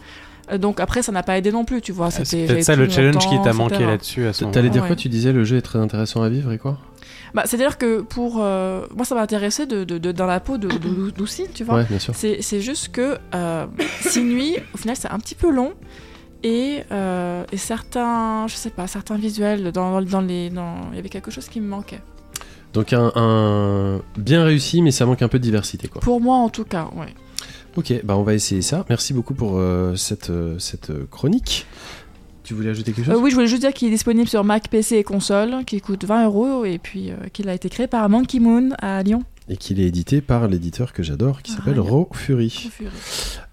[0.50, 2.08] Euh, Donc après, ça n'a pas aidé non plus, tu vois.
[2.08, 4.88] Ah, C'est peut-être ça le challenge qui t'a manqué là-dessus à ce T'allais dire Ouais.
[4.88, 6.78] quoi Tu disais le jeu est très intéressant à vivre et quoi?
[7.34, 8.38] Bah, C'est-à-dire que pour...
[8.40, 10.68] euh, moi, ça m'a intéressé de, de- de- dans la peau de,
[11.54, 11.76] tu vois.
[11.76, 12.14] Ouais, bien sûr.
[12.16, 13.66] C'est c'est juste que euh,
[14.00, 15.72] Six Nuits, au final, c'est un petit peu long.
[16.44, 20.98] Et, euh, et certains, je sais pas, certains visuels, dans, dans les, dans, il y
[20.98, 22.00] avait quelque chose qui me manquait.
[22.72, 26.00] Donc un, un bien réussi, mais ça manque un peu de diversité, quoi.
[26.00, 27.14] Pour moi, en tout cas, ouais.
[27.76, 28.84] Ok, bah on va essayer ça.
[28.88, 31.66] Merci beaucoup pour euh, cette, euh, cette euh, chronique.
[32.44, 33.14] Tu voulais ajouter quelque chose?
[33.14, 35.80] Euh, oui, je voulais juste dire qu'il est disponible sur Mac, PC et console, qui
[35.80, 39.22] coûte 20 euros, et puis qu'il a été créé par Monkey Moon à Lyon.
[39.48, 41.92] Et qu'il est édité par l'éditeur que j'adore, qui s'appelle Ariane.
[41.92, 42.70] Raw Fury.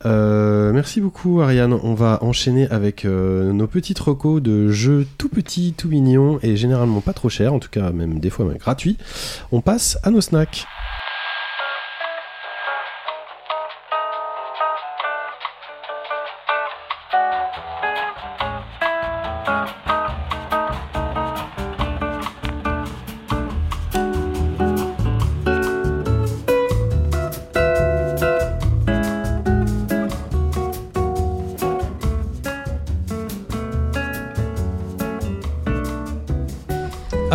[0.05, 1.73] Euh, merci beaucoup Ariane.
[1.73, 6.55] On va enchaîner avec euh, nos petites recos de jeux tout petits, tout mignons et
[6.55, 8.97] généralement pas trop chers, en tout cas même des fois même gratuits.
[9.51, 10.67] On passe à nos snacks.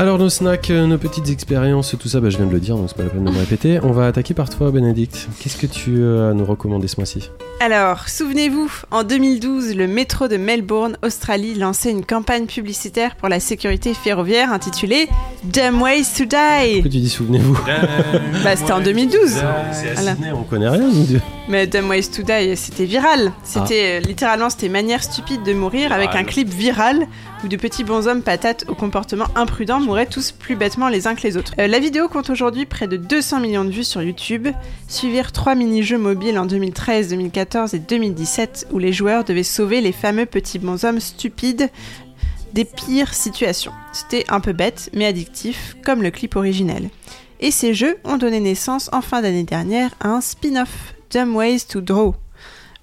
[0.04, 2.52] I don't Alors nos snacks, euh, nos petites expériences, tout ça, bah, je viens de
[2.52, 3.80] le dire, donc c'est pas la peine de me répéter.
[3.82, 5.26] On va attaquer par toi, Bénédicte.
[5.40, 7.30] Qu'est-ce que tu as à nous recommander ce mois-ci?
[7.58, 13.40] Alors, souvenez-vous, en 2012, le métro de Melbourne, Australie, lançait une campagne publicitaire pour la
[13.40, 15.08] sécurité ferroviaire intitulée
[15.44, 16.74] Dumb Ways to Die.
[16.74, 17.58] Pourquoi tu dis souvenez-vous?
[18.44, 19.20] Bah, c'était en 2012.
[19.30, 19.40] C'est
[19.88, 20.14] à Voilà.
[20.14, 21.20] Sydney, on connaît rien, nous deux.
[21.48, 23.32] Mais Dumb Ways to Die, c'était viral.
[23.42, 27.06] C'était euh, littéralement, c'était manière stupide de mourir avec un clip viral
[27.42, 31.22] où de petits bonshommes patates au comportement imprudent mouraient tous plus bêtement les uns que
[31.22, 31.52] les autres.
[31.58, 34.48] Euh, la vidéo compte aujourd'hui près de 200 millions de vues sur YouTube.
[34.88, 39.92] Suivirent trois mini-jeux mobiles en 2013, 2014 et 2017 où les joueurs devaient sauver les
[39.92, 41.70] fameux petits bonshommes stupides
[42.52, 43.72] des pires situations.
[43.92, 46.88] C'était un peu bête, mais addictif, comme le clip originel.
[47.40, 51.66] Et ces jeux ont donné naissance en fin d'année dernière à un spin-off, Dumb Ways
[51.68, 52.14] to Draw,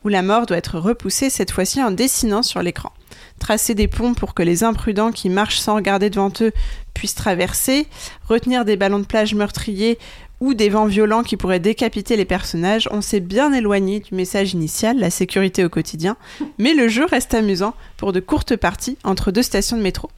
[0.03, 2.91] où la mort doit être repoussée cette fois-ci en dessinant sur l'écran.
[3.41, 6.51] Tracer des ponts pour que les imprudents qui marchent sans regarder devant eux
[6.93, 7.87] puissent traverser,
[8.29, 9.97] retenir des ballons de plage meurtriers
[10.41, 14.53] ou des vents violents qui pourraient décapiter les personnages, on s'est bien éloigné du message
[14.53, 16.17] initial, la sécurité au quotidien,
[16.59, 20.11] mais le jeu reste amusant pour de courtes parties entre deux stations de métro.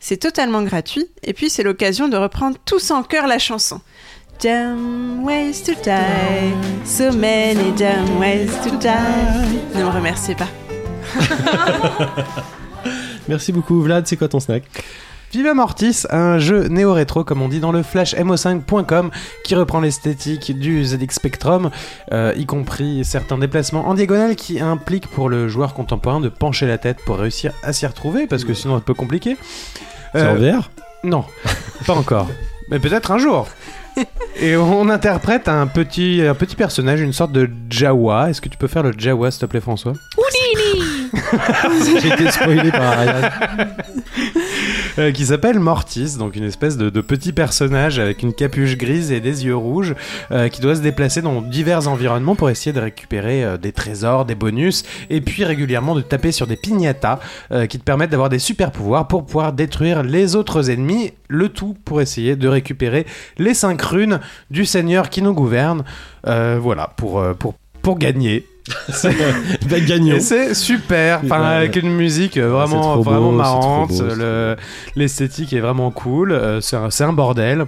[0.00, 3.82] C'est totalement gratuit, et puis c'est l'occasion de reprendre tous en chœur la chanson.
[4.42, 6.54] Dumb ways to die,
[6.86, 9.60] so many dumb ways to die.
[9.74, 10.48] Ne me remerciez pas.
[13.30, 14.08] Merci beaucoup, Vlad.
[14.08, 14.64] C'est quoi ton snack?
[15.32, 19.12] Viva Mortis, un jeu néo-rétro, comme on dit dans le flash mo5.com,
[19.44, 21.70] qui reprend l'esthétique du ZX Spectrum,
[22.10, 26.66] euh, y compris certains déplacements en diagonale qui impliquent pour le joueur contemporain de pencher
[26.66, 29.36] la tête pour réussir à s'y retrouver, parce que sinon c'est un peu compliqué.
[30.12, 30.72] C'est en VR
[31.04, 31.24] Non,
[31.86, 32.26] pas encore.
[32.68, 33.46] Mais peut-être un jour.
[34.40, 38.30] Et on interprète un petit, un petit personnage, une sorte de Jawa.
[38.30, 39.92] Est-ce que tu peux faire le Jawa, s'il te plaît, François?
[42.00, 43.30] J'ai été spoilé par Ariane.
[44.98, 49.12] Euh, qui s'appelle Mortis, donc une espèce de, de petit personnage avec une capuche grise
[49.12, 49.94] et des yeux rouges,
[50.32, 54.24] euh, qui doit se déplacer dans divers environnements pour essayer de récupérer euh, des trésors,
[54.24, 57.20] des bonus, et puis régulièrement de taper sur des piñatas
[57.52, 61.48] euh, qui te permettent d'avoir des super pouvoirs pour pouvoir détruire les autres ennemis, le
[61.48, 63.06] tout pour essayer de récupérer
[63.38, 64.20] les cinq runes
[64.50, 65.84] du seigneur qui nous gouverne.
[66.24, 68.44] Voilà, pour, pour, pour gagner.
[69.68, 70.20] Bah, gagnant.
[70.20, 74.56] C'est super, enfin, avec une musique euh, c'est vraiment, beau, vraiment marrante, le-
[74.96, 77.66] l'esthétique est vraiment cool, euh, c'est un, c'est un bordel.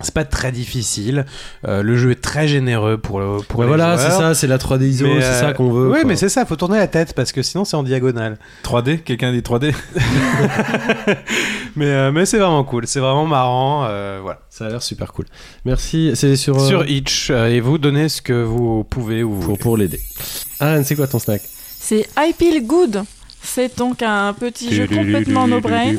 [0.00, 1.24] C'est pas très difficile.
[1.68, 4.48] Euh, le jeu est très généreux pour, le- pour Ouais, les voilà, c'est ça, c'est
[4.48, 5.88] la 3D ISO, c'est euh, ça qu'on veut.
[5.90, 8.36] Oui, mais c'est ça, faut tourner la tête parce que sinon c'est en diagonale.
[8.64, 9.72] 3D Quelqu'un dit 3D
[11.76, 13.84] Mais, euh, mais c'est vraiment cool, c'est vraiment marrant.
[13.88, 14.40] euh, voilà.
[14.50, 15.26] Ça a l'air super cool.
[15.64, 16.12] Merci.
[16.14, 16.56] C'est sur.
[16.60, 20.00] euh, Sur Itch, euh, et vous donnez ce que vous pouvez ou pour, pour l'aider.
[20.60, 21.42] Ariane, c'est quoi ton snack?
[21.78, 23.02] C'est I Peel Good.
[23.42, 25.96] C'est donc un petit jeu complètement no brain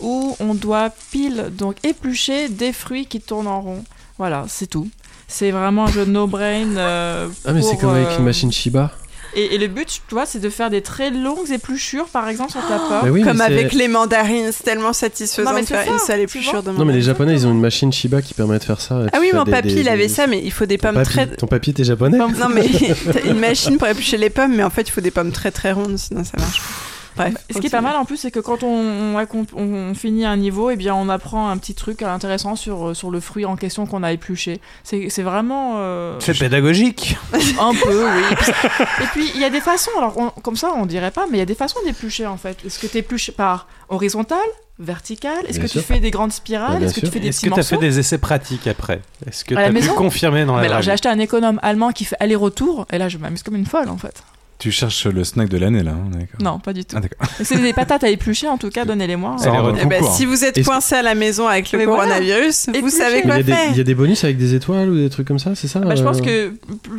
[0.00, 3.84] où on doit pile donc éplucher des fruits qui tournent en rond.
[4.18, 4.88] Voilà, c'est tout.
[5.26, 6.76] C'est vraiment un jeu no brain.
[6.76, 8.90] euh, Ah, mais c'est comme avec euh, une machine Shiba.
[9.36, 12.50] Et, et le but, tu vois, c'est de faire des très longues épluchures, par exemple,
[12.50, 13.02] sur ta pomme.
[13.02, 15.98] Bah oui, Comme avec les mandarines, c'est tellement satisfaisant Non, mais de faire ça, une
[15.98, 17.02] seule épluchure de Non, mais les.
[17.02, 19.02] Japonais, ils ont une machine Shiba qui permet de faire ça.
[19.12, 21.26] Ah oui, mon papy, il avait ça, mais il faut des pommes Papy, très...
[21.26, 22.66] Ton papy était japonais Non mais
[23.12, 25.50] t'as une machine pour éplucher les pommes, mais en fait il faut des pommes très
[25.50, 26.64] très rondes, sinon ça marche pas.
[27.18, 27.34] Bref.
[27.54, 30.24] Ce qui est pas mal en plus, c'est que quand on, on, on- on finit
[30.24, 33.56] un niveau, et bien on apprend un petit truc intéressant sur, sur le fruit en
[33.56, 34.60] question qu'on a épluché.
[34.84, 37.16] C'est vraiment euh, C'est pédagogique.
[37.60, 38.22] un peu, oui.
[39.02, 41.36] Et puis- il y a des façons, alors on- comme ça on dirait pas, mais
[41.36, 42.58] il y a des façons d'éplucher en fait.
[42.64, 44.38] Est-ce que tu épluches par horizontal,
[44.78, 45.44] vertical?
[45.48, 46.78] Est-ce que tu fais des grandes spirales?
[46.78, 49.00] Bien Est-ce que tu fais des Est-ce que tu as fait des essais pratiques après?
[49.26, 51.58] Est-ce que tu as pu maison confirmer dans la Mais alors j'ai acheté un économe
[51.62, 54.22] allemand qui fait aller-retour, et là je m'amuse comme une folle en fait.
[54.58, 56.40] Tu cherches le snack de l'année là, hein, d'accord.
[56.42, 56.96] Non, pas du tout.
[56.96, 57.28] Ah, d'accord.
[57.44, 59.36] C'est des patates à éplucher, en tout cas, donnez-les-moi.
[59.38, 62.02] Ça Eh ben, si vous êtes coincé à la maison avec le Mais voilà.
[62.04, 63.70] coronavirus, vous savez Mais il, y quoi a des, faire.
[63.70, 65.78] il y a des bonus avec des étoiles ou des trucs comme ça, c'est ça
[65.78, 66.52] Bah, je pense euh, que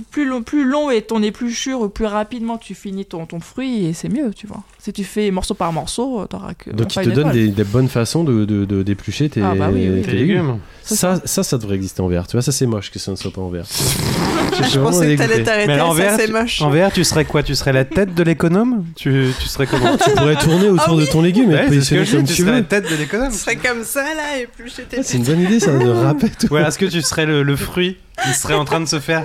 [0.09, 3.87] plus- long, plus long est ton épluchure, ou plus rapidement tu finis ton, ton fruit,
[3.87, 4.63] et c'est mieux, tu vois.
[4.81, 6.69] Si tu fais morceau par morceau, t'auras que.
[6.71, 7.45] Donc enfin, il te une donne étoile.
[7.47, 10.01] des, des bonnes façons de, de, de- d'éplucher tes, Ah bah oui, oui.
[10.03, 10.59] tes Tes légumes.
[10.83, 12.25] Ça, ça, ça devrait exister en VR.
[12.27, 13.63] Tu vois, ça c'est moche que ça ne soit pas en VR.
[14.71, 16.61] Je pensais que t'allais t'arrêter, Mais alors, en ça c'est tu- moche.
[16.61, 17.43] En VR, tu serais quoi?
[17.43, 18.85] Tu serais la tête de l'économe?
[18.95, 19.97] Tu, tu serais comment?
[19.97, 22.33] Tu pourrais tourner autour Ah de ton légume et Ouais, te que positionner comme tu
[22.35, 22.63] tu serais la veux.
[22.65, 23.31] tête de l'économe.
[23.31, 26.29] Tu serais comme ça là, éplucher tes Ah, C'est une bonne idée ça, de rapper
[26.29, 26.51] tout.
[26.53, 27.97] Ouais, est-ce que tu serais le, le fruit?
[28.23, 29.23] Qui serait en train de se faire,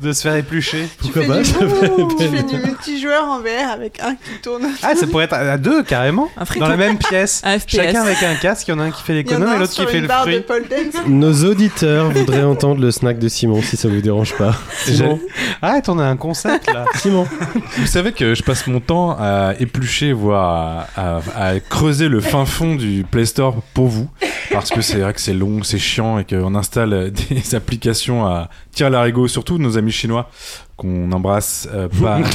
[0.00, 4.00] de se faire éplucher Pourquoi fais pas du- Tu fais du multijoueur en VR avec
[4.00, 4.64] un qui tourne.
[4.82, 7.42] Ah, ça pourrait être à deux carrément, dans la même pièce.
[7.66, 9.72] Chacun avec un casque, il y en a un qui fait Il l'économe et l'autre
[9.72, 10.42] qui fait le fruit.
[11.06, 14.54] Nos auditeurs voudraient entendre le snack de Simon si ça vous dérange pas.
[14.84, 15.18] Simon,
[15.62, 16.84] Ah, t'en as un concept là.
[16.96, 17.26] Simon.
[17.78, 22.20] Vous savez que je passe mon temps à éplucher, voire à, à- à creuser le
[22.20, 24.08] fin fond du Play Store pour vous.
[24.52, 28.50] Parce que c'est vrai que c'est long, c'est chiant et qu'on installe des applications à
[28.72, 30.28] tir à l'arigot, surtout nos amis chinois
[30.76, 32.20] qu'on embrasse euh, pas,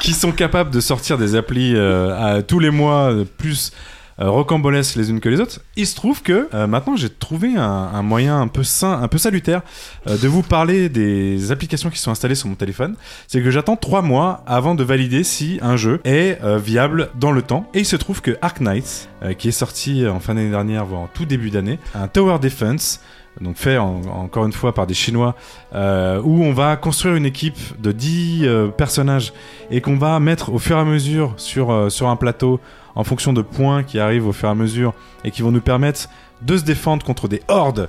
[0.00, 3.72] qui sont capables de sortir des applis euh, à tous les mois, euh, plus
[4.18, 5.60] euh, rocambolesques les unes que les autres.
[5.76, 9.08] Il se trouve que euh, maintenant j'ai trouvé un, un moyen un peu sain, un
[9.08, 9.60] peu salutaire
[10.06, 12.96] euh, de vous parler des applications qui sont installées sur mon téléphone.
[13.28, 17.42] C'est que j'attends trois mois avant de valider si un jeu est viable dans le
[17.42, 17.68] temps.
[17.74, 20.86] Et il se trouve que Ark Knights, euh, qui est sorti en fin d'année dernière,
[20.86, 23.00] voire en tout début d'année, un tower defense
[23.40, 25.34] donc fait en- encore une fois par des Chinois,
[25.74, 29.32] euh, où on va construire une équipe de 10 euh, personnages
[29.70, 32.60] et qu'on va mettre au fur et à mesure sur, euh, sur un plateau
[32.94, 34.94] en fonction de points qui arrivent au fur et à mesure
[35.24, 36.08] et qui vont nous permettre
[36.42, 37.88] de se défendre contre des hordes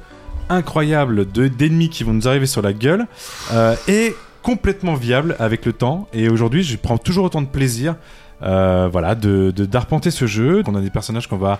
[0.49, 3.05] incroyables de- d'ennemis qui vont nous arriver sur la gueule,
[3.87, 6.07] est complètement viable avec le temps.
[6.13, 7.95] Et aujourd'hui, je prends toujours autant de plaisir.
[8.43, 10.63] Euh, voilà, de de- d'arpenter ce jeu.
[10.67, 11.59] On a des personnages qu'on va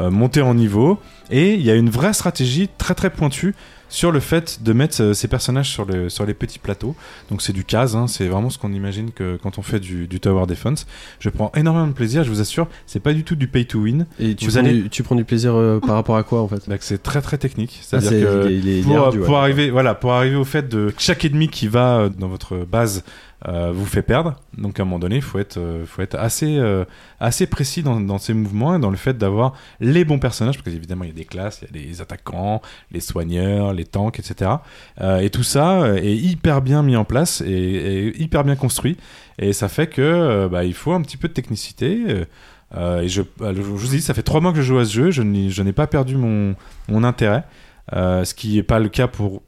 [0.00, 0.98] euh, monter en niveau
[1.30, 3.54] et il y a une vraie stratégie très très pointue
[3.90, 6.94] sur le fait de mettre euh, ces personnages sur, le, sur les petits plateaux.
[7.30, 10.06] Donc c'est du case, hein, c'est vraiment ce qu'on imagine que quand on fait du,
[10.06, 10.86] du Tower Defense.
[11.20, 13.78] Je prends énormément de plaisir, je vous assure, c'est pas du tout du pay to
[13.78, 14.04] win.
[14.20, 16.42] Et tu, Vous prends, allez- du, tu prends du plaisir euh, par rapport à quoi
[16.42, 16.68] en fait?
[16.68, 17.78] Donc c'est très très technique.
[17.80, 19.24] Ah, C'est-à-dire c'est- que il est- il est- il est pour, ardu, ouais.
[19.24, 22.56] pour arriver, voilà, pour arriver au fait de chaque ennemi qui va euh, dans votre
[22.70, 23.04] base
[23.46, 24.34] euh, vous fait perdre.
[24.56, 26.84] Donc à un moment donné, il faut être, euh, faut être assez, euh,
[27.20, 30.64] assez précis dans, dans ses mouvements et dans le fait d'avoir les bons personnages, parce
[30.64, 32.60] qu'évidemment il y a des classes, il y a les attaquants,
[32.90, 34.50] les soigneurs, les tanks, etc.
[35.20, 38.96] Et tout ça est hyper bien mis en place et, hyper bien construit.
[39.38, 42.24] Et ça fait que bah, il faut un petit peu de technicité.
[42.76, 45.10] et je, je vous dis, ça fait trois mois que je joue à ce jeu,
[45.12, 45.22] je
[45.62, 46.56] n'ai pas perdu mon,
[46.88, 47.44] mon intérêt,
[47.92, 49.42] ce qui n'est pas le cas pour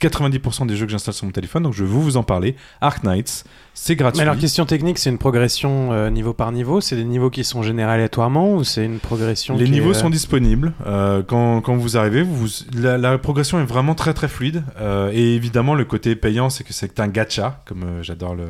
[0.00, 2.54] 90% des jeux que j'installe sur mon téléphone, donc je vais vous en parler.
[2.80, 3.44] Ark Knights,
[3.74, 4.18] c'est gratuit.
[4.18, 6.80] Mais alors, question technique, c'est une progression euh, niveau par niveau?
[6.80, 10.10] C'est des niveaux qui sont générés aléatoirement ou c'est une progression Les niveaux est, sont
[10.10, 10.72] disponibles.
[10.86, 14.62] Euh, quand, quand vous arrivez, vous, la, la progression est vraiment très très fluide.
[14.80, 18.46] Euh, et évidemment, le côté payant, c'est que c'est un gacha, comme euh, j'adore le.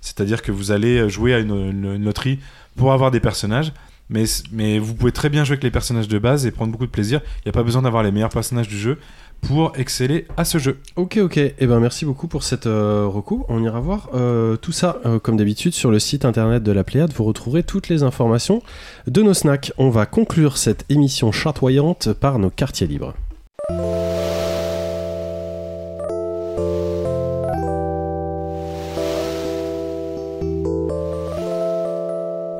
[0.00, 2.38] C'est-à-dire que vous allez jouer à une, une- une loterie
[2.76, 3.72] pour avoir des personnages.
[4.08, 4.22] Mais,
[4.52, 6.90] mais vous pouvez très bien jouer avec les personnages de base et prendre beaucoup de
[6.92, 7.20] plaisir.
[7.38, 9.00] Il n'y a pas besoin d'avoir les meilleurs personnages du jeu
[9.40, 10.78] pour exceller à ce jeu.
[10.96, 11.36] Ok, ok.
[11.36, 13.46] Eh ben, merci beaucoup pour cette euh, reco.
[13.48, 16.84] On ira voir euh, tout ça, euh, comme d'habitude, sur le site internet de la
[16.84, 17.12] Pléiade.
[17.12, 18.62] Vous retrouverez toutes les informations
[19.06, 19.72] de nos snacks.
[19.78, 23.14] On va conclure cette émission chatoyante par nos quartiers libres.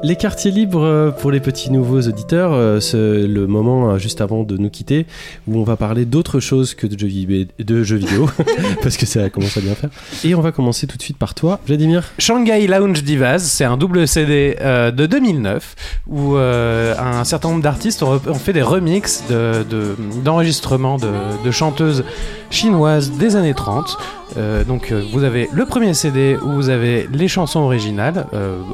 [0.07, 4.21] Les quartiers libres euh, pour les petits nouveaux auditeurs, euh, c'est le moment euh, juste
[4.21, 5.05] avant de nous quitter
[5.49, 6.97] où on va parler d'autre chose que de
[7.83, 8.31] jeux, vidéo
[8.85, 9.91] parce que ça commence à bien faire.
[10.23, 12.05] Et on va commencer tout de suite par toi, Vladimir.
[12.21, 15.75] Shanghai Lounge Divas, c'est un double CD de 2009
[16.07, 22.05] où un certain nombre d'artistes ont, fait des remixes de- de- d'enregistrements de, chanteuses
[22.51, 23.99] chinoises des années 30.
[24.37, 28.27] Euh, donc vous avez le premier CD où vous avez les chansons originales,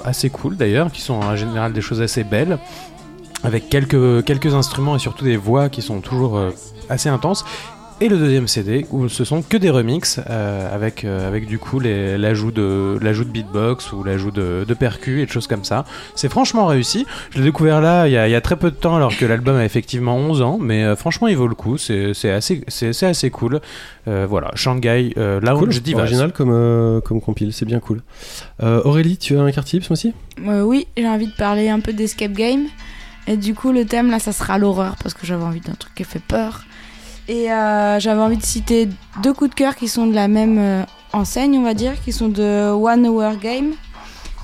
[0.05, 2.59] assez cool d'ailleurs, qui sont en général des choses assez belles,
[3.45, 6.51] avec quelques, quelques instruments et surtout des voix qui sont toujours euh,
[6.89, 7.45] assez intenses.
[8.03, 11.61] Et le deuxième CD où ce sont que des remixes euh, avec, euh, avec du
[11.61, 15.63] coup l'ajout de, l'ajout de beatbox ou l'ajout de, de percus et de choses comme
[15.63, 15.85] ça.
[16.17, 17.07] C'est franchement réussi.
[17.31, 19.17] Je l'ai découvert là il y, a, il y a très peu de temps alors
[19.17, 21.79] que l'album a effectivement 11 ans, mais euh, franchement il vaut le coup.
[21.79, 22.65] C'est, c'est, assez,
[23.03, 23.61] assez cool.
[24.09, 26.01] Euh, voilà, Shanghai euh, Lounge Cool, Divas.
[26.01, 28.03] original comme, euh, comme compile, c'est bien cool.
[28.65, 30.13] Euh, Aurélie, tu as un quartier mois-ci
[30.45, 32.65] Euh, oui, j'ai envie de parler un peu d'escape game.
[33.29, 35.95] Et du coup, le thème là, ça sera l'horreur parce que j'avais envie d'un truc
[35.95, 36.65] qui fait peur.
[37.29, 38.89] Et euh, j'avais envie de citer
[39.23, 40.83] deux coups de cœur qui sont de la même euh,
[41.13, 43.73] enseigne, on va dire, qui sont de One Hour Game.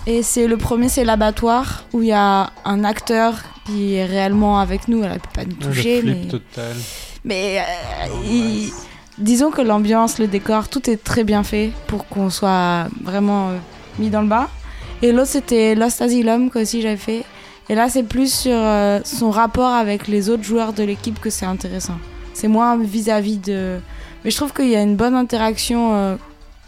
[0.07, 3.35] Et c'est le premier, c'est l'abattoir où il y a un acteur
[3.67, 5.03] qui est réellement avec nous.
[5.03, 6.77] Elle ne peut pas nous le toucher, flip mais total.
[7.25, 8.73] mais euh, il-
[9.19, 13.57] disons que l'ambiance, le décor, tout est très bien fait pour qu'on soit vraiment euh,
[13.99, 14.49] mis dans le bas.
[15.03, 17.25] Et l'autre, c'était Lost Asylum que aussi j'avais fait.
[17.69, 21.29] Et là, c'est plus sur euh, son rapport avec les autres joueurs de l'équipe que
[21.29, 21.99] c'est intéressant.
[22.39, 23.81] C'est moins vis-à-vis de.
[24.25, 26.15] Mais je trouve qu'il y a une bonne interaction euh,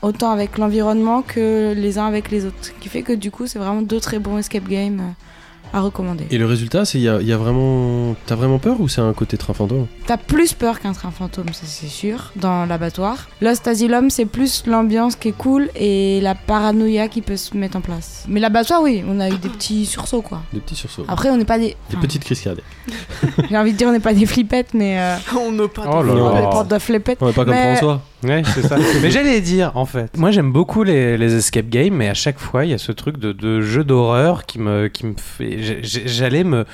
[0.03, 2.57] autant avec l'environnement que les uns avec les autres.
[2.63, 5.81] Ce qui fait que du coup, c'est vraiment deux très bons escape games euh, à
[5.81, 6.27] recommander.
[6.33, 8.17] Et le résultat, c'est il y a, il y a vraiment.
[8.27, 9.87] T'as vraiment peur ou c'est un côté train fantôme?
[10.07, 13.29] T'as plus peur qu'un train fantôme, ça c'est sûr, dans l'abattoir.
[13.41, 17.77] Lost Asylum, c'est plus l'ambiance qui est cool et la paranoïa qui peut se mettre
[17.77, 18.25] en place.
[18.27, 20.43] Mais l'abattoir, oui, on a eu des petits sursauts quoi.
[20.53, 21.05] Des petits sursauts.
[21.07, 21.69] Après, on n'est pas des.
[21.69, 22.65] Des enfin, petites crises cardiaques.
[23.51, 24.99] J'ai envie de dire, on n'est pas des flippettes, mais.
[25.01, 26.41] euh, On n'a pas Oh de- là Non, on là.
[26.43, 27.19] est pas de flippettes.
[27.21, 28.03] On est pas comme Mais- François.
[28.23, 28.77] Ouais, c'est ça.
[29.03, 32.39] mais j'allais dire, en fait, moi j'aime beaucoup les, les escape games, mais à chaque
[32.39, 35.81] fois il y a ce truc de, de jeu d'horreur qui me, qui me fait.
[35.83, 36.65] J'allais me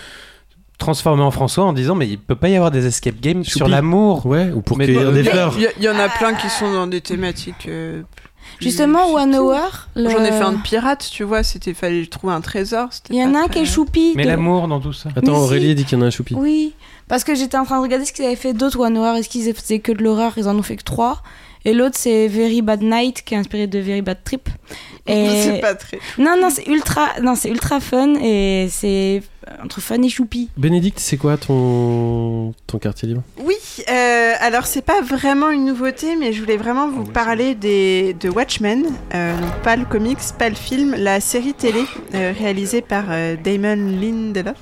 [0.78, 3.66] transformer en François en disant, mais il peut pas y avoir des escape games sur
[3.68, 4.26] l'amour.
[4.26, 5.55] Ouais, ou pour cueillir des il y a- fleurs.
[5.78, 8.02] Il y, en a plein qui sont dans des thématiques euh,
[8.60, 9.89] Justement, One Hour.
[9.94, 12.89] le- J'en ai fait un de pirate, tu vois, c'était fallait trouver un trésor.
[13.10, 14.12] Il y en a un qui est choupi.
[14.16, 15.10] Mais de- l'amour dans tout ça.
[15.10, 15.44] Attends, Mais si.
[15.44, 16.35] Aurélie dit qu'il y en a un choupi.
[16.35, 16.74] Oui,
[17.09, 19.16] parce que j'étais en train de regarder ce qu'ils avaient fait d'autres One Hour.
[19.16, 21.23] Est-ce qu'ils faisaient que de l'horreur Ils en ont fait que trois.
[21.66, 24.48] Et l'autre, c'est Very Bad Night, qui est inspiré de Very Bad Trip.
[25.09, 25.98] C'est pas très.
[26.18, 29.22] Non, non, c'est ultra, non, c'est ultra fun et c'est
[29.62, 30.48] entre fun et choupi.
[30.56, 33.22] Bénédicte, c'est quoi ton, ton quartier libre?
[33.44, 33.55] Oui,
[33.88, 38.14] euh, alors c'est pas vraiment une nouveauté, mais je voulais vraiment vous Ah parler des,
[38.18, 38.84] de Watchmen,
[39.14, 41.84] euh, donc pas le comics, pas le film, la série télé
[42.14, 44.56] euh, réalisée par euh, Damon Lindelof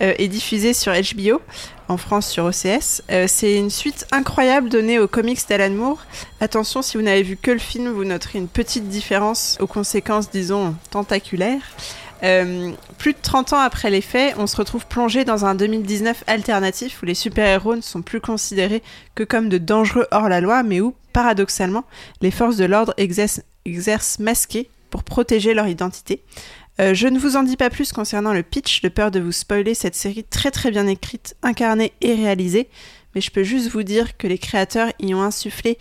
[0.00, 1.40] euh, et diffusée sur HBO,
[1.88, 3.02] en France sur OCS.
[3.10, 6.04] Euh, c'est une suite incroyable donnée aux comics d'Alan Moore.
[6.40, 10.30] Attention, si vous n'avez vu que le film, vous noterez une petite différence aux conséquences,
[10.30, 11.62] disons, tentaculaires.
[12.22, 16.24] Euh, plus de 30 ans après les faits, on se retrouve plongé dans un 2019
[16.26, 18.82] alternatif où les super-héros ne sont plus considérés
[19.14, 21.84] que comme de dangereux hors la loi, mais où, paradoxalement,
[22.22, 26.22] les forces de l'ordre exercent, exercent masqués pour protéger leur identité.
[26.80, 29.32] Euh, je ne vous en dis pas plus concernant le pitch, de peur de vous
[29.32, 32.68] spoiler cette série très très bien écrite, incarnée et réalisée,
[33.14, 35.78] mais je peux juste vous dire que les créateurs y ont insufflé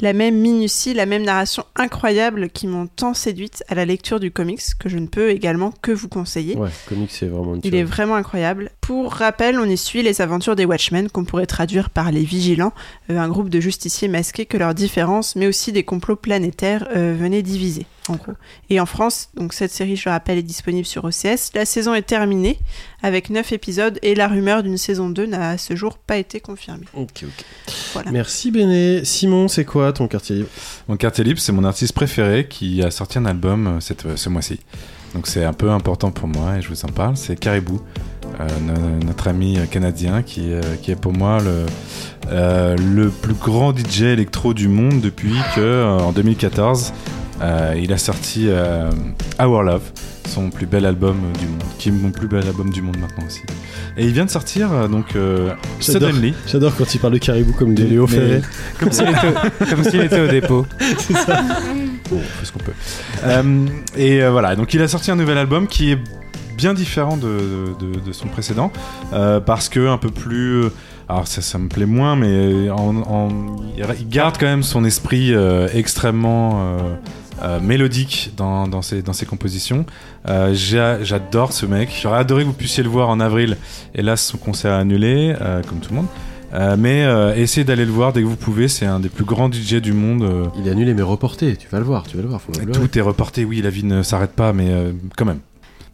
[0.00, 4.30] la même minutie, la même narration incroyable qui m'ont tant séduite à la lecture du
[4.30, 6.56] comics, que je ne peux également que vous conseiller.
[6.56, 8.70] Ouais, comics, c'est vraiment une Il est vraiment incroyable.
[8.80, 12.74] Pour rappel, on y suit les aventures des Watchmen, qu'on pourrait traduire par les Vigilants,
[13.10, 17.14] euh, un groupe de justiciers masqués que leurs différences, mais aussi des complots planétaires, euh,
[17.18, 18.32] venaient diviser, en gros.
[18.70, 21.52] Et en France, donc cette série, je le rappelle, est disponible sur OCS.
[21.54, 22.58] La saison est terminée,
[23.02, 26.40] avec 9 épisodes, et la rumeur d'une saison 2 n'a à ce jour pas été
[26.40, 26.84] confirmée.
[26.94, 27.44] Ok, ok.
[27.94, 28.10] Voilà.
[28.10, 29.04] Merci Béné.
[29.04, 30.48] Simon, c'est quoi ton quartier libre?
[30.88, 34.16] Mon quartier libre, c'est mon artiste préféré qui a sorti un album euh, cette, euh,
[34.16, 34.60] ce mois-ci.
[35.14, 37.16] Donc c'est un peu important pour moi et je vous en parle.
[37.16, 37.80] C'est Caribou,
[38.40, 41.66] euh, no- notre ami canadien qui, euh, qui est pour moi le,
[42.32, 46.92] euh, le plus grand DJ électro du monde depuis que euh, en 2014
[47.42, 48.90] euh, il a sorti euh,
[49.40, 49.82] Our Love,
[50.28, 53.24] son plus bel album du monde, qui est mon plus bel album du monde maintenant
[53.26, 53.42] aussi.
[53.96, 55.50] Et il vient de sortir euh, donc euh.
[55.80, 56.34] Suddenly.
[56.46, 58.40] J'adore quand il parle de caribou comme de Léo Ferré.
[58.78, 60.66] Comme s'il était, au dépôt.
[60.98, 61.42] c'est ça.
[62.10, 62.72] Bon, on fait ce qu'on peut.
[63.96, 65.98] Et voilà, donc il a sorti un nouvel album qui est
[66.56, 68.72] bien différent de, de- de son précédent
[69.44, 70.64] parce que un peu plus.
[71.06, 75.34] Alors ça, ça me plaît moins, mais en, en- il garde quand même son esprit
[75.34, 76.94] euh, extrêmement euh,
[77.44, 79.86] euh, mélodique dans, dans, ses, dans ses compositions.
[80.28, 81.90] Euh, j'a- J'adore ce mec.
[82.02, 83.56] J'aurais adoré que vous puissiez le voir en avril.
[83.94, 86.06] Hélas, son concert est annulé, euh, comme tout le monde.
[86.78, 87.02] Mais
[87.36, 88.68] essayez d'aller le voir dès que vous pouvez.
[88.68, 90.24] C'est un des plus grands DJ du monde.
[90.56, 91.56] Il est annulé mais reporté.
[91.56, 92.40] Tu vas le voir, tu vas le voir.
[92.40, 92.80] Faut le voir.
[92.80, 94.70] tout est reporté, oui, la vie ne s'arrête pas, mais
[95.16, 95.40] quand même.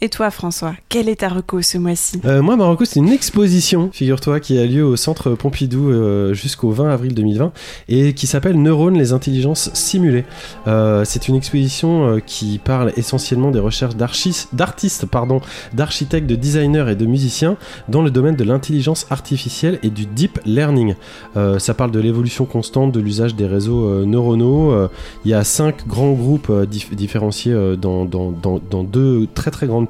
[0.02, 2.22] Et toi, François, quel est ta reco ce mois-ci?
[2.24, 6.70] Euh, moi, Marocco, c'est une exposition, figure-toi, qui a lieu au centre Pompidou euh, jusqu'au
[6.70, 7.52] 20 avril 2020
[7.90, 10.24] et qui s'appelle Neurones, les intelligences simulées.
[10.66, 15.42] Euh, c'est une exposition qui parle essentiellement des recherches d'artistes, pardon,
[15.74, 17.58] d'architectes, de designers et de musiciens
[17.90, 20.94] dans le domaine de l'intelligence artificielle et du deep learning.
[21.58, 24.88] Ça parle de l'évolution constante de l'usage des réseaux neuronaux.
[25.26, 29.88] Il y a cinq grands groupes dif- différenciés dans, dans deux très très grandes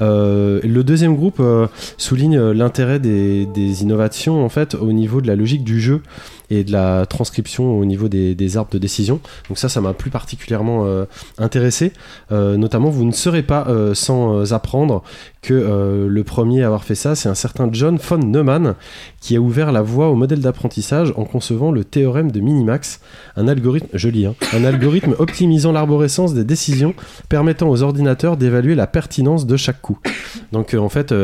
[0.00, 1.66] Euh, le deuxième groupe euh,
[1.96, 6.02] souligne euh, l'intérêt des, des innovations en fait au niveau de la logique du jeu
[6.50, 9.20] et de la transcription au niveau des, arbres de décision.
[9.48, 11.04] Donc ça, ça m'a plus particulièrement euh,
[11.38, 11.92] intéressé.
[12.32, 15.02] Euh, notamment, vous ne serez pas euh, sans apprendre
[15.42, 18.74] que le premier à avoir fait ça, c'est un certain John von Neumann
[19.20, 23.00] qui a ouvert la voie au modèle d'apprentissage en concevant le théorème de Minimax,
[23.36, 26.92] un algorithme, je hein, un algorithme optimisant l'arborescence des décisions
[27.28, 29.98] permettant aux ordinateurs d'évaluer la pertinence de chaque coup.
[30.52, 31.14] Donc en fait,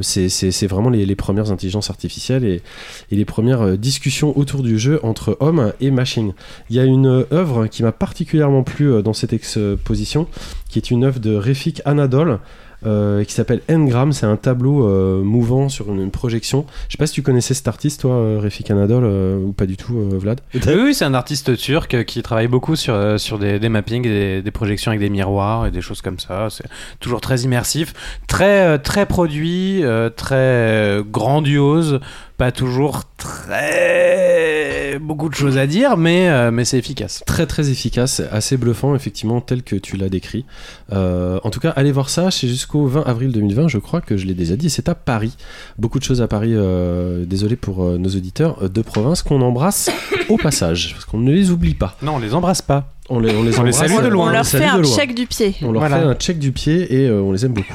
[0.00, 2.62] c'est- vraiment les, premières intelligences artificielles et,
[3.10, 6.34] et les premières discussions autour du jeu entre hommes et machines.
[6.68, 10.26] Il y a une œuvre qui m'a particulièrement plu euh, dans cette exposition,
[10.68, 12.38] qui est une œuvre de Refik Anadol.
[12.86, 16.64] euh, qui s'appelle Ngram, c'est un tableau euh, mouvant sur une, projection.
[16.88, 20.00] Je sais pas si tu connaissais cet artiste, toi, Refik Anadol, ou pas du tout,
[20.18, 20.40] Vlad?
[20.54, 24.92] Oui, c'est un artiste turc qui travaille beaucoup sur, sur des, mappings, des, des projections
[24.92, 26.48] avec des miroirs et des choses comme ça.
[26.48, 26.64] C'est
[27.00, 27.92] toujours très immersif,
[28.28, 29.84] très, très produit,
[30.16, 32.00] très grandiose,
[32.40, 37.22] pas toujours très beaucoup de choses à dire, mais, euh, mais c'est efficace.
[37.26, 40.46] Très très efficace, assez bluffant effectivement tel que tu l'as décrit.
[40.90, 44.16] Euh, en tout cas, allez voir ça, c'est jusqu'au 20 avril 2020, je crois que
[44.16, 45.36] je l'ai déjà dit, c'est à Paris.
[45.78, 49.90] Beaucoup de choses à Paris, euh, désolé pour euh, nos auditeurs de province qu'on embrasse
[50.30, 51.98] au passage, parce qu'on ne les oublie pas.
[52.00, 52.94] Non, on les embrasse pas.
[53.12, 54.28] On les, on les, On les embrasse, salue de loin.
[54.28, 55.56] On leur fait un check du pied.
[55.62, 55.98] On leur Voilà.
[55.98, 57.74] fait un check du pied et euh, on les aime beaucoup.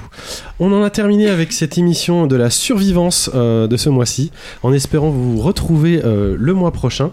[0.60, 4.32] On en a terminé avec cette émission de la survivance euh, de ce mois-ci,
[4.64, 7.12] en espérant vous retrouver euh, le mois prochain.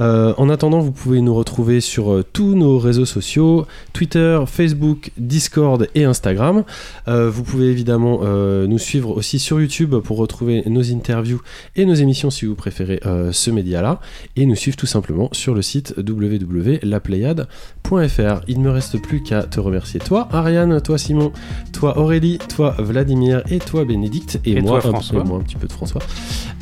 [0.00, 5.10] Euh, en attendant, vous pouvez nous retrouver sur euh, tous nos réseaux sociaux, Twitter, Facebook,
[5.18, 6.64] Discord et Instagram.
[7.08, 11.40] Euh, vous pouvez évidemment nous suivre aussi sur YouTube pour retrouver nos interviews
[11.76, 13.00] et nos émissions si vous préférez
[13.32, 14.00] ce média-là.
[14.36, 18.40] Et nous suivre tout simplement sur le site www.lapléiade.fr.
[18.48, 21.32] Il ne me reste plus qu'à te remercier toi, Ariane, toi Simon,
[21.72, 25.42] toi Aurélie, toi Vladimir et toi Bénédicte et, Et moi, toi, un- et moi un
[25.42, 26.00] petit peu de François.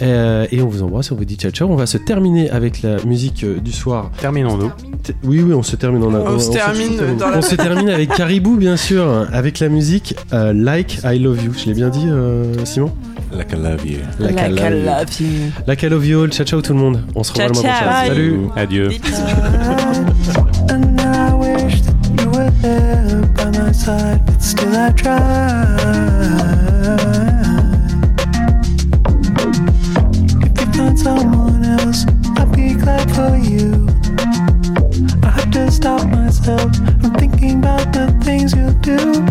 [0.00, 1.68] Et on vous embrasse, on vous dit ciao ciao.
[1.68, 4.10] On va se terminer avec la musique euh, du soir.
[4.20, 4.70] Terminons-nous.
[5.24, 8.10] Oui oui, on se termine en On se termine dans la- On se termine avec
[8.14, 11.52] Caribou bien sûr, avec la musique euh, Like I Love You.
[11.56, 12.92] Je l'ai bien dit euh, Simon
[13.34, 13.98] Like I love you.
[14.20, 15.26] Like, I Love You.
[15.66, 16.26] Like I Love You.
[16.28, 17.00] Ciao ciao tout le monde.
[17.14, 18.06] On se revoit le mois Ciao, prochain.
[18.08, 18.40] Salut.
[18.56, 18.88] Adieu.
[18.88, 19.00] Des
[32.92, 33.88] I'd be glad for you.
[35.22, 39.22] I have to stop myself from thinking about the things you do,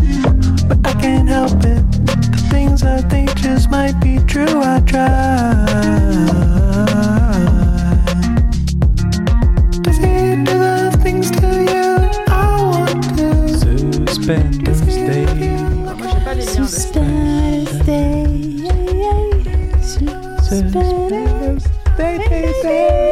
[0.68, 1.84] but I can't help it.
[2.32, 4.62] The things I think just might be true.
[4.64, 5.66] I try.
[9.82, 12.30] Does he do the things to you I
[12.62, 14.08] want to?
[14.08, 15.26] Suspenders Day.
[15.96, 16.66] Moi, j'ai pas les liens.
[22.62, 23.11] de-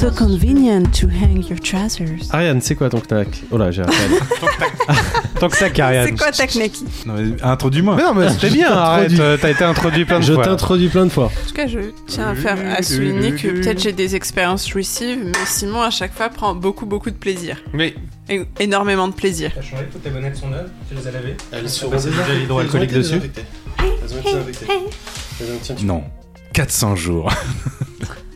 [0.00, 2.32] So convenient to hang your trousers.
[2.32, 6.04] Ariane, c'est quoi ton knack Oh là, j'ai que ça, Karian.
[6.06, 6.72] C'est quoi ta knack
[7.04, 7.96] Non, mais introduis-moi.
[7.96, 9.12] Mais non, mais c'était bien, arrête.
[9.42, 10.44] T'as été introduit plein de Je fois.
[10.44, 11.26] t'introduis plein de fois.
[11.26, 15.18] En tout cas, je tiens à, faire, à souligner que peut-être j'ai des expériences jouissives,
[15.22, 17.58] mais Simon, à chaque fois, prend beaucoup, beaucoup de plaisir.
[17.74, 17.94] Mais.
[18.30, 19.52] Et énormément de plaisir.
[19.54, 21.36] T'as changé toutes tes bonnettes sont neuves Tu les as lavées?
[21.52, 23.20] Elles sont gel hydroalcoolique dessus?
[23.78, 26.04] Elles ont été- Non.
[26.54, 27.30] 400 jours.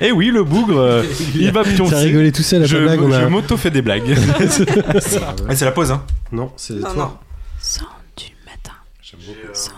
[0.00, 1.02] Eh oui, le bougre, euh,
[1.34, 1.96] il va T'as pioncer.
[1.96, 3.20] rigolé tout seul à Je, blague, on a...
[3.22, 4.02] je m'auto-fais des blagues.
[5.00, 6.04] C'est la pause, hein.
[6.32, 6.94] Non, c'est Non, toi.
[6.96, 7.12] non.
[7.60, 7.84] Sang
[8.16, 8.76] du matin.
[9.02, 9.54] J'aime beaucoup.
[9.54, 9.72] Sang